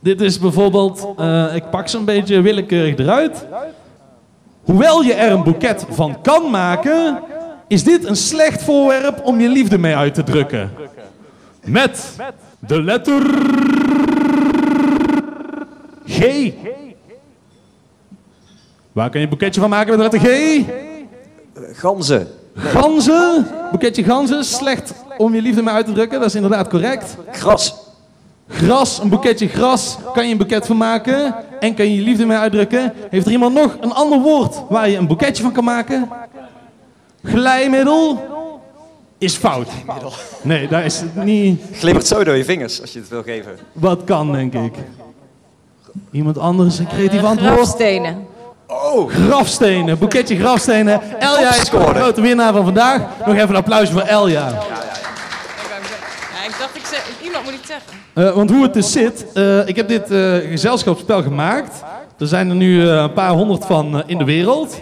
Dit 0.00 0.20
is 0.20 0.38
bijvoorbeeld, 0.38 1.08
ik 1.54 1.70
pak 1.70 1.88
ze 1.88 1.96
een 1.96 2.04
beetje 2.04 2.40
willekeurig 2.40 2.96
eruit. 2.96 3.46
Hoewel 4.64 5.02
je 5.02 5.14
er 5.14 5.32
een 5.32 5.42
boeket 5.42 5.86
van 5.90 6.16
kan 6.22 6.50
maken, 6.50 7.18
is 7.68 7.84
dit 7.84 8.04
een 8.04 8.16
slecht 8.16 8.62
voorwerp 8.62 9.20
om 9.24 9.40
je 9.40 9.48
liefde 9.48 9.78
mee 9.78 9.96
uit 9.96 10.14
te 10.14 10.22
drukken. 10.22 10.70
Met 11.64 12.16
de 12.58 12.82
letter 12.82 13.22
G. 16.06 16.50
Waar 18.92 19.10
kan 19.10 19.20
je 19.20 19.26
een 19.26 19.32
boeketje 19.32 19.60
van 19.60 19.70
maken 19.70 19.98
met 19.98 20.10
de 20.10 20.18
letter 20.18 20.30
G? 20.30 20.64
ganzen. 21.72 22.28
Ganzen. 22.56 23.46
Boeketje 23.70 24.04
ganzen. 24.04 24.44
Slecht 24.44 24.94
om 25.16 25.34
je 25.34 25.42
liefde 25.42 25.62
mee 25.62 25.74
uit 25.74 25.86
te 25.86 25.92
drukken. 25.92 26.18
Dat 26.18 26.28
is 26.28 26.34
inderdaad 26.34 26.68
correct. 26.68 27.16
Gras. 27.30 27.74
Gras. 28.48 28.98
Een 28.98 29.08
boeketje 29.08 29.48
gras. 29.48 29.98
Kan 30.12 30.24
je 30.26 30.32
een 30.32 30.38
boeket 30.38 30.66
van 30.66 30.76
maken. 30.76 31.34
En 31.60 31.74
kan 31.74 31.86
je 31.86 31.94
je 31.94 32.02
liefde 32.02 32.26
mee 32.26 32.36
uitdrukken. 32.36 32.92
Heeft 33.10 33.26
er 33.26 33.32
iemand 33.32 33.54
nog 33.54 33.76
een 33.80 33.92
ander 33.92 34.20
woord 34.20 34.62
waar 34.68 34.88
je 34.88 34.96
een 34.96 35.06
boeketje 35.06 35.42
van 35.42 35.52
kan 35.52 35.64
maken? 35.64 36.08
Glijmiddel. 37.24 38.32
Is 39.18 39.36
fout. 39.36 39.68
Nee, 40.42 40.68
dat 40.68 40.84
is 40.84 41.02
niet 41.14 41.62
Glibbert 41.72 42.06
zo 42.06 42.24
door 42.24 42.36
je 42.36 42.44
vingers 42.44 42.80
als 42.80 42.92
je 42.92 42.98
het 42.98 43.08
wil 43.08 43.22
geven. 43.22 43.56
wat 43.72 44.04
kan, 44.04 44.32
denk 44.32 44.54
ik. 44.54 44.74
Iemand 46.10 46.38
anders 46.38 46.78
een 46.78 46.86
creatief 46.86 47.22
antwoord? 47.24 47.52
Grafstenen. 47.52 48.26
Grafstenen, 49.08 49.98
boeketje 49.98 50.36
grafstenen. 50.38 51.00
Elja 51.18 51.48
is 51.54 51.70
de 51.70 51.78
grote 51.94 52.20
winnaar 52.20 52.52
van 52.52 52.64
vandaag. 52.64 53.00
Nog 53.26 53.34
even 53.34 53.48
een 53.48 53.56
applaus 53.56 53.90
voor 53.90 54.00
Elja. 54.00 54.48
Ja, 54.48 54.56
ik 56.46 56.54
dacht, 56.58 56.76
ik 56.76 56.84
zeg, 56.90 57.06
iemand 57.22 57.44
moet 57.44 57.52
iets 57.54 57.66
zeggen. 57.66 57.92
Eh, 58.14 58.30
want 58.34 58.50
hoe 58.50 58.62
het 58.62 58.74
dus 58.74 58.92
zit, 58.92 59.26
eh, 59.34 59.68
ik 59.68 59.76
heb 59.76 59.88
dit 59.88 60.10
eh, 60.10 60.34
gezelschapsspel 60.50 61.22
gemaakt. 61.22 61.82
Er 62.18 62.26
zijn 62.26 62.48
er 62.48 62.54
nu 62.56 62.88
eh, 62.88 62.94
een 62.96 63.12
paar 63.12 63.30
honderd 63.30 63.64
van 63.64 63.96
eh, 63.96 64.02
in 64.06 64.18
de 64.18 64.24
wereld. 64.24 64.80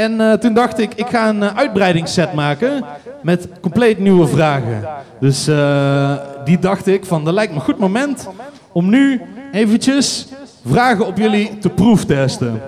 En 0.00 0.20
eh, 0.20 0.32
toen 0.32 0.54
dacht 0.54 0.78
ik, 0.78 0.94
ik 0.94 1.06
ga 1.06 1.28
een 1.28 1.42
eh, 1.42 1.56
uitbreidingsset 1.56 2.32
maken 2.32 2.84
met 3.22 3.48
compleet 3.60 3.98
nieuwe 3.98 4.26
vragen. 4.26 4.84
Dus 5.18 5.46
eh, 5.46 6.12
die 6.44 6.58
dacht 6.58 6.86
ik 6.86 7.04
van, 7.04 7.24
dat 7.24 7.34
lijkt 7.34 7.52
me 7.52 7.58
een 7.58 7.64
goed 7.64 7.78
moment 7.78 8.28
om 8.72 8.88
nu 8.88 9.22
eventjes 9.52 10.26
vragen 10.66 11.06
op 11.06 11.16
jullie 11.16 11.58
te 11.58 11.68
proeftesten. 11.68 12.62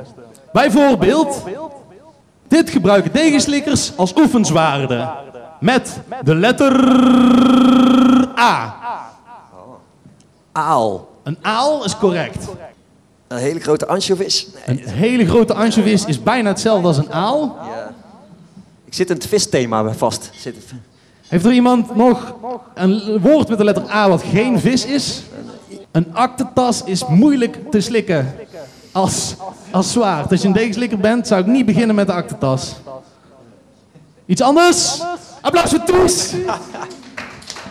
Bijvoorbeeld, 0.53 1.43
dit 2.49 2.71
gebruiken 2.71 3.13
degenslikkers 3.13 3.93
als 3.97 4.17
oefenswaarden. 4.17 5.11
met 5.61 6.01
de 6.25 6.35
letter 6.35 6.73
A. 8.39 8.75
Aal. 10.53 11.09
Een 11.23 11.39
aal 11.43 11.85
is 11.85 11.97
correct. 11.97 12.49
Een 13.33 13.39
hele 13.39 13.61
grote 13.61 13.87
anchovis. 13.87 14.47
Een 14.67 14.79
hele 14.79 15.27
grote 15.27 15.55
anchovis 15.55 16.05
is 16.05 16.23
bijna 16.23 16.49
hetzelfde 16.49 16.87
als 16.87 16.97
een 16.97 17.13
aal. 17.13 17.57
Ik 18.85 18.95
zit 18.95 19.11
in 19.11 19.15
het 19.15 19.27
visthema 19.27 19.93
vast. 19.93 20.31
Zit 20.35 20.57
Heeft 21.29 21.45
er 21.45 21.53
iemand 21.53 21.97
nog 21.97 22.35
een 22.75 23.21
woord 23.21 23.49
met 23.49 23.59
de 23.59 23.65
letter 23.65 23.91
A 23.91 24.09
wat 24.09 24.23
geen 24.23 24.61
vis 24.61 24.85
is? 24.85 25.23
Een 25.91 26.15
aktentas 26.15 26.85
is 26.85 27.07
moeilijk 27.07 27.71
te 27.71 27.81
slikken 27.81 28.35
als, 28.93 29.35
als 29.71 29.93
zwaard. 29.93 30.31
Als 30.31 30.41
je 30.41 30.47
een 30.47 30.55
degenslikker 30.55 30.99
bent, 30.99 31.27
zou 31.27 31.41
ik 31.41 31.47
niet 31.47 31.67
beginnen 31.67 31.95
met 31.95 32.07
de 32.07 32.13
aktentas. 32.13 32.75
Iets 34.27 34.41
anders? 34.41 35.03
Applaus 35.41 35.71
voor 35.71 35.83
Toes! 35.85 36.31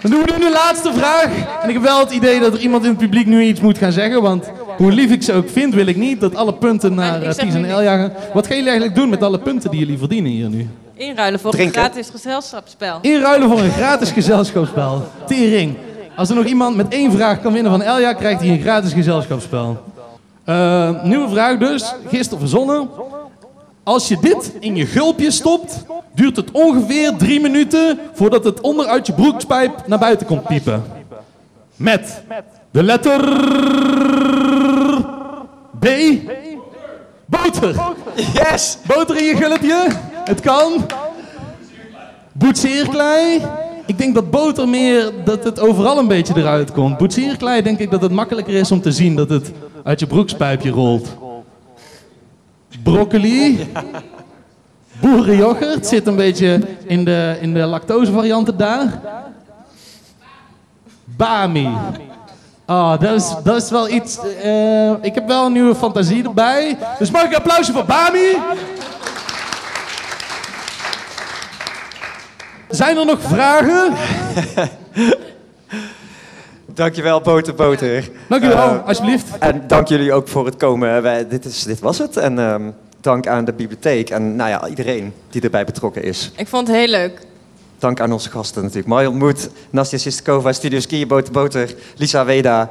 Dan 0.02 0.12
doen 0.12 0.22
we 0.24 0.32
nu 0.32 0.40
de 0.40 0.52
laatste 0.52 0.94
vraag. 0.94 1.62
En 1.62 1.68
ik 1.68 1.74
heb 1.74 1.84
wel 1.84 2.00
het 2.00 2.12
idee 2.12 2.40
dat 2.40 2.54
er 2.54 2.60
iemand 2.60 2.84
in 2.84 2.90
het 2.90 3.00
publiek 3.00 3.26
nu 3.26 3.44
iets 3.44 3.60
moet 3.60 3.78
gaan 3.78 3.92
zeggen. 3.92 4.22
Want 4.22 4.52
hoe 4.82 4.92
lief 4.92 5.12
ik 5.12 5.24
ze 5.24 5.34
ook 5.34 5.50
vind, 5.50 5.74
wil 5.74 5.86
ik 5.86 5.96
niet 5.96 6.20
dat 6.20 6.36
alle 6.36 6.54
punten 6.54 6.94
naar 6.94 7.24
uh, 7.24 7.30
Ties 7.30 7.54
en 7.54 7.66
gaan. 7.66 8.14
Wat 8.34 8.48
gaan 8.48 8.56
jullie 8.56 8.70
eigenlijk 8.70 9.00
doen 9.00 9.10
met 9.10 9.24
alle 9.24 9.40
punten 9.40 9.72
die 9.72 9.80
jullie 9.80 9.98
verdienen 9.98 10.32
hier 10.32 10.50
nu? 10.50 10.70
Inruilen 10.94 11.40
voor 11.40 11.52
Drinken. 11.52 11.82
een 11.82 11.86
gratis 11.86 12.10
gezelschapsspel. 12.10 12.98
Inruilen 13.02 13.50
voor 13.50 13.60
een 13.60 13.72
gratis 13.72 14.12
gezelschapsspel. 14.12 15.08
Tering. 15.28 15.76
Als 16.16 16.30
er 16.30 16.36
nog 16.36 16.46
iemand 16.46 16.76
met 16.76 16.94
één 16.94 17.12
vraag 17.12 17.42
kan 17.42 17.54
winnen 17.54 17.72
van 17.72 17.82
Elja, 17.82 18.14
krijgt 18.14 18.42
hij 18.42 18.50
een 18.50 18.62
gratis 18.62 18.94
gezelschapsspel. 18.94 19.84
Eh, 20.44 21.04
nieuwe 21.04 21.30
vraag 21.30 21.58
dus, 21.58 21.94
gisteren 22.08 22.40
verzonnen. 22.40 22.90
Als 23.84 24.08
je 24.08 24.18
dit 24.22 24.54
in 24.60 24.76
je 24.76 24.86
gulpje 24.86 25.32
stopt, 25.32 25.86
duurt 26.16 26.36
het 26.36 26.52
ongeveer 26.52 27.14
drie 27.18 27.40
minuten 27.40 28.00
voordat 28.14 28.44
het 28.44 28.62
onderuit 28.62 29.08
je 29.08 29.14
broekspijp 29.14 29.88
naar 29.88 30.00
buiten 30.00 30.28
komt 30.28 30.44
piepen. 30.44 30.84
Met 31.76 32.22
de 32.72 32.84
letter 32.84 33.22
B. 35.82 35.88
Boter. 37.26 37.76
Yes! 38.34 38.78
Boter 38.88 39.18
in 39.18 39.24
je 39.24 39.36
gulpje. 39.36 39.88
Het 40.14 40.40
kan. 40.40 40.86
Boetseerklei. 42.32 43.42
Ik 43.86 43.98
denk 43.98 44.16
dat 44.16 44.32
boter 44.32 44.68
meer, 44.68 45.12
dat 45.26 45.44
het 45.44 45.60
overal 45.60 45.98
een 45.98 46.08
beetje 46.08 46.34
eruit 46.38 46.72
komt. 46.72 46.98
Boetseerklei 46.98 47.62
denk 47.62 47.80
ik 47.80 47.92
dat 47.92 48.02
het 48.02 48.12
makkelijker 48.12 48.54
is 48.54 48.72
om 48.72 48.82
te 48.82 48.92
zien 48.92 49.16
dat 49.16 49.30
het 49.30 49.52
uit 49.84 50.00
je 50.00 50.08
broekspijpje 50.08 50.70
rolt. 50.70 51.16
Broccoli. 52.84 53.68
Boerenyoghurt 55.02 55.88
zit 55.88 56.08
een 56.08 56.16
beetje 56.16 56.62
in 56.86 57.06
de, 57.06 57.38
in 57.42 57.54
de 57.54 57.60
lactosevarianten 57.60 58.58
daar. 58.58 59.02
Bami. 61.06 61.70
Oh, 62.66 63.00
dat 63.00 63.12
is, 63.14 63.34
dat 63.44 63.62
is 63.62 63.70
wel 63.70 63.90
iets. 63.90 64.20
eh, 64.44 64.92
ik 65.02 65.16
heb 65.16 65.28
wel 65.28 65.46
een 65.46 65.52
nieuwe 65.54 65.76
fantasie 65.76 66.24
erbij. 66.24 66.78
Dus 67.00 67.12
mag 67.12 67.24
ik 67.24 67.30
een 67.30 67.36
applausje 67.36 67.72
voor 67.72 67.86
Bami? 67.86 68.38
Zijn 72.70 72.98
er 72.98 73.06
nog 73.06 73.20
vragen? 73.22 73.94
Dankjewel, 76.74 77.22
Boter 77.22 77.56
Boter. 77.56 78.10
Dank 78.28 78.44
u 78.44 78.48
wel, 78.48 78.58
Eh, 78.58 78.88
alsjeblieft. 78.88 79.38
En 79.40 79.64
dank 79.68 79.88
jullie 79.88 80.14
ook 80.14 80.28
voor 80.28 80.46
het 80.46 80.58
komen. 80.58 81.02
Wij, 81.02 81.28
dit, 81.28 81.46
is, 81.46 81.64
dit 81.64 81.80
was 81.80 81.98
het. 81.98 82.18
En 82.18 82.40
ehm, 82.40 82.62
dank 83.02 83.28
aan 83.28 83.46
de 83.46 83.54
bibliotheek 83.54 84.10
en 84.10 84.36
nou 84.36 84.50
ja, 84.50 84.68
iedereen 84.68 85.14
die 85.30 85.42
erbij 85.42 85.66
betrokken 85.66 86.04
is. 86.04 86.32
Ik 86.36 86.48
vond 86.48 86.68
het 86.68 86.76
heel 86.76 86.88
leuk. 86.88 87.20
Dank 87.82 88.00
aan 88.00 88.12
onze 88.12 88.30
gasten 88.30 88.62
natuurlijk. 88.62 88.88
Marion 88.88 89.18
Moed, 89.18 89.50
Nastja 89.70 89.98
Sistekova, 89.98 90.52
Studio 90.54 90.80
Ski, 90.80 91.08
Boter 91.08 91.32
Boter, 91.34 91.76
Lisa 91.96 92.26
Weda. 92.26 92.70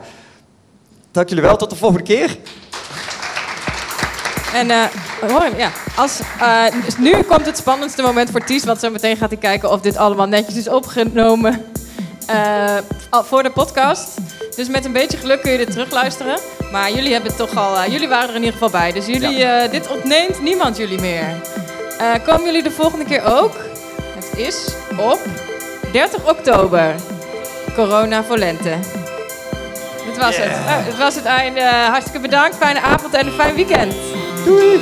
Dank 1.10 1.28
jullie 1.28 1.44
wel, 1.44 1.56
tot 1.56 1.70
de 1.70 1.76
volgende 1.76 2.04
keer. 2.04 2.36
En 4.54 4.70
eh, 4.70 4.84
hoor 5.28 5.48
ja. 5.56 5.70
Als, 5.96 6.20
eh, 6.40 6.64
dus 6.84 6.96
nu 6.98 7.22
komt 7.22 7.46
het 7.46 7.56
spannendste 7.56 8.02
moment 8.02 8.30
voor 8.30 8.44
Ties, 8.44 8.64
want 8.64 8.80
zo 8.80 8.90
meteen 8.90 9.16
gaat 9.16 9.30
hij 9.30 9.38
kijken 9.38 9.70
of 9.70 9.80
dit 9.80 9.96
allemaal 9.96 10.26
netjes 10.26 10.56
is 10.56 10.68
opgenomen 10.68 11.64
al- 13.10 13.24
voor 13.24 13.42
de 13.42 13.50
podcast. 13.50 14.08
Dus 14.56 14.68
met 14.68 14.84
een 14.84 14.92
beetje 14.92 15.18
geluk 15.18 15.42
kun 15.42 15.50
je 15.52 15.58
dit 15.58 15.70
terugluisteren. 15.70 16.38
Maar 16.72 16.92
jullie 16.92 17.12
hebben 17.12 17.36
toch 17.36 17.56
al, 17.56 17.90
jullie 17.90 18.08
waren 18.08 18.28
er 18.28 18.34
in 18.34 18.40
ieder 18.44 18.52
geval 18.52 18.70
bij. 18.70 18.92
Dus 18.92 19.06
jullie, 19.06 19.68
dit 19.70 19.88
ontneemt 19.88 20.42
niemand 20.42 20.76
jullie 20.76 21.00
meer. 21.00 21.34
Komen 22.24 22.44
jullie 22.44 22.62
de 22.62 22.70
volgende 22.70 23.04
keer 23.04 23.24
ook? 23.24 23.56
Is 24.36 24.74
op 24.96 25.20
30 25.92 26.28
oktober. 26.28 26.94
Corona 27.74 28.24
voor 28.24 28.38
lente. 28.38 28.76
Dit 30.06 30.18
was 30.18 30.36
het. 30.36 30.84
Dit 30.84 30.98
was 30.98 31.14
het 31.14 31.24
einde. 31.24 31.60
Hartstikke 31.62 32.20
bedankt. 32.20 32.56
Fijne 32.56 32.80
avond 32.80 33.14
en 33.14 33.26
een 33.26 33.32
fijn 33.32 33.54
weekend. 33.54 33.94
Doei! 34.44 34.80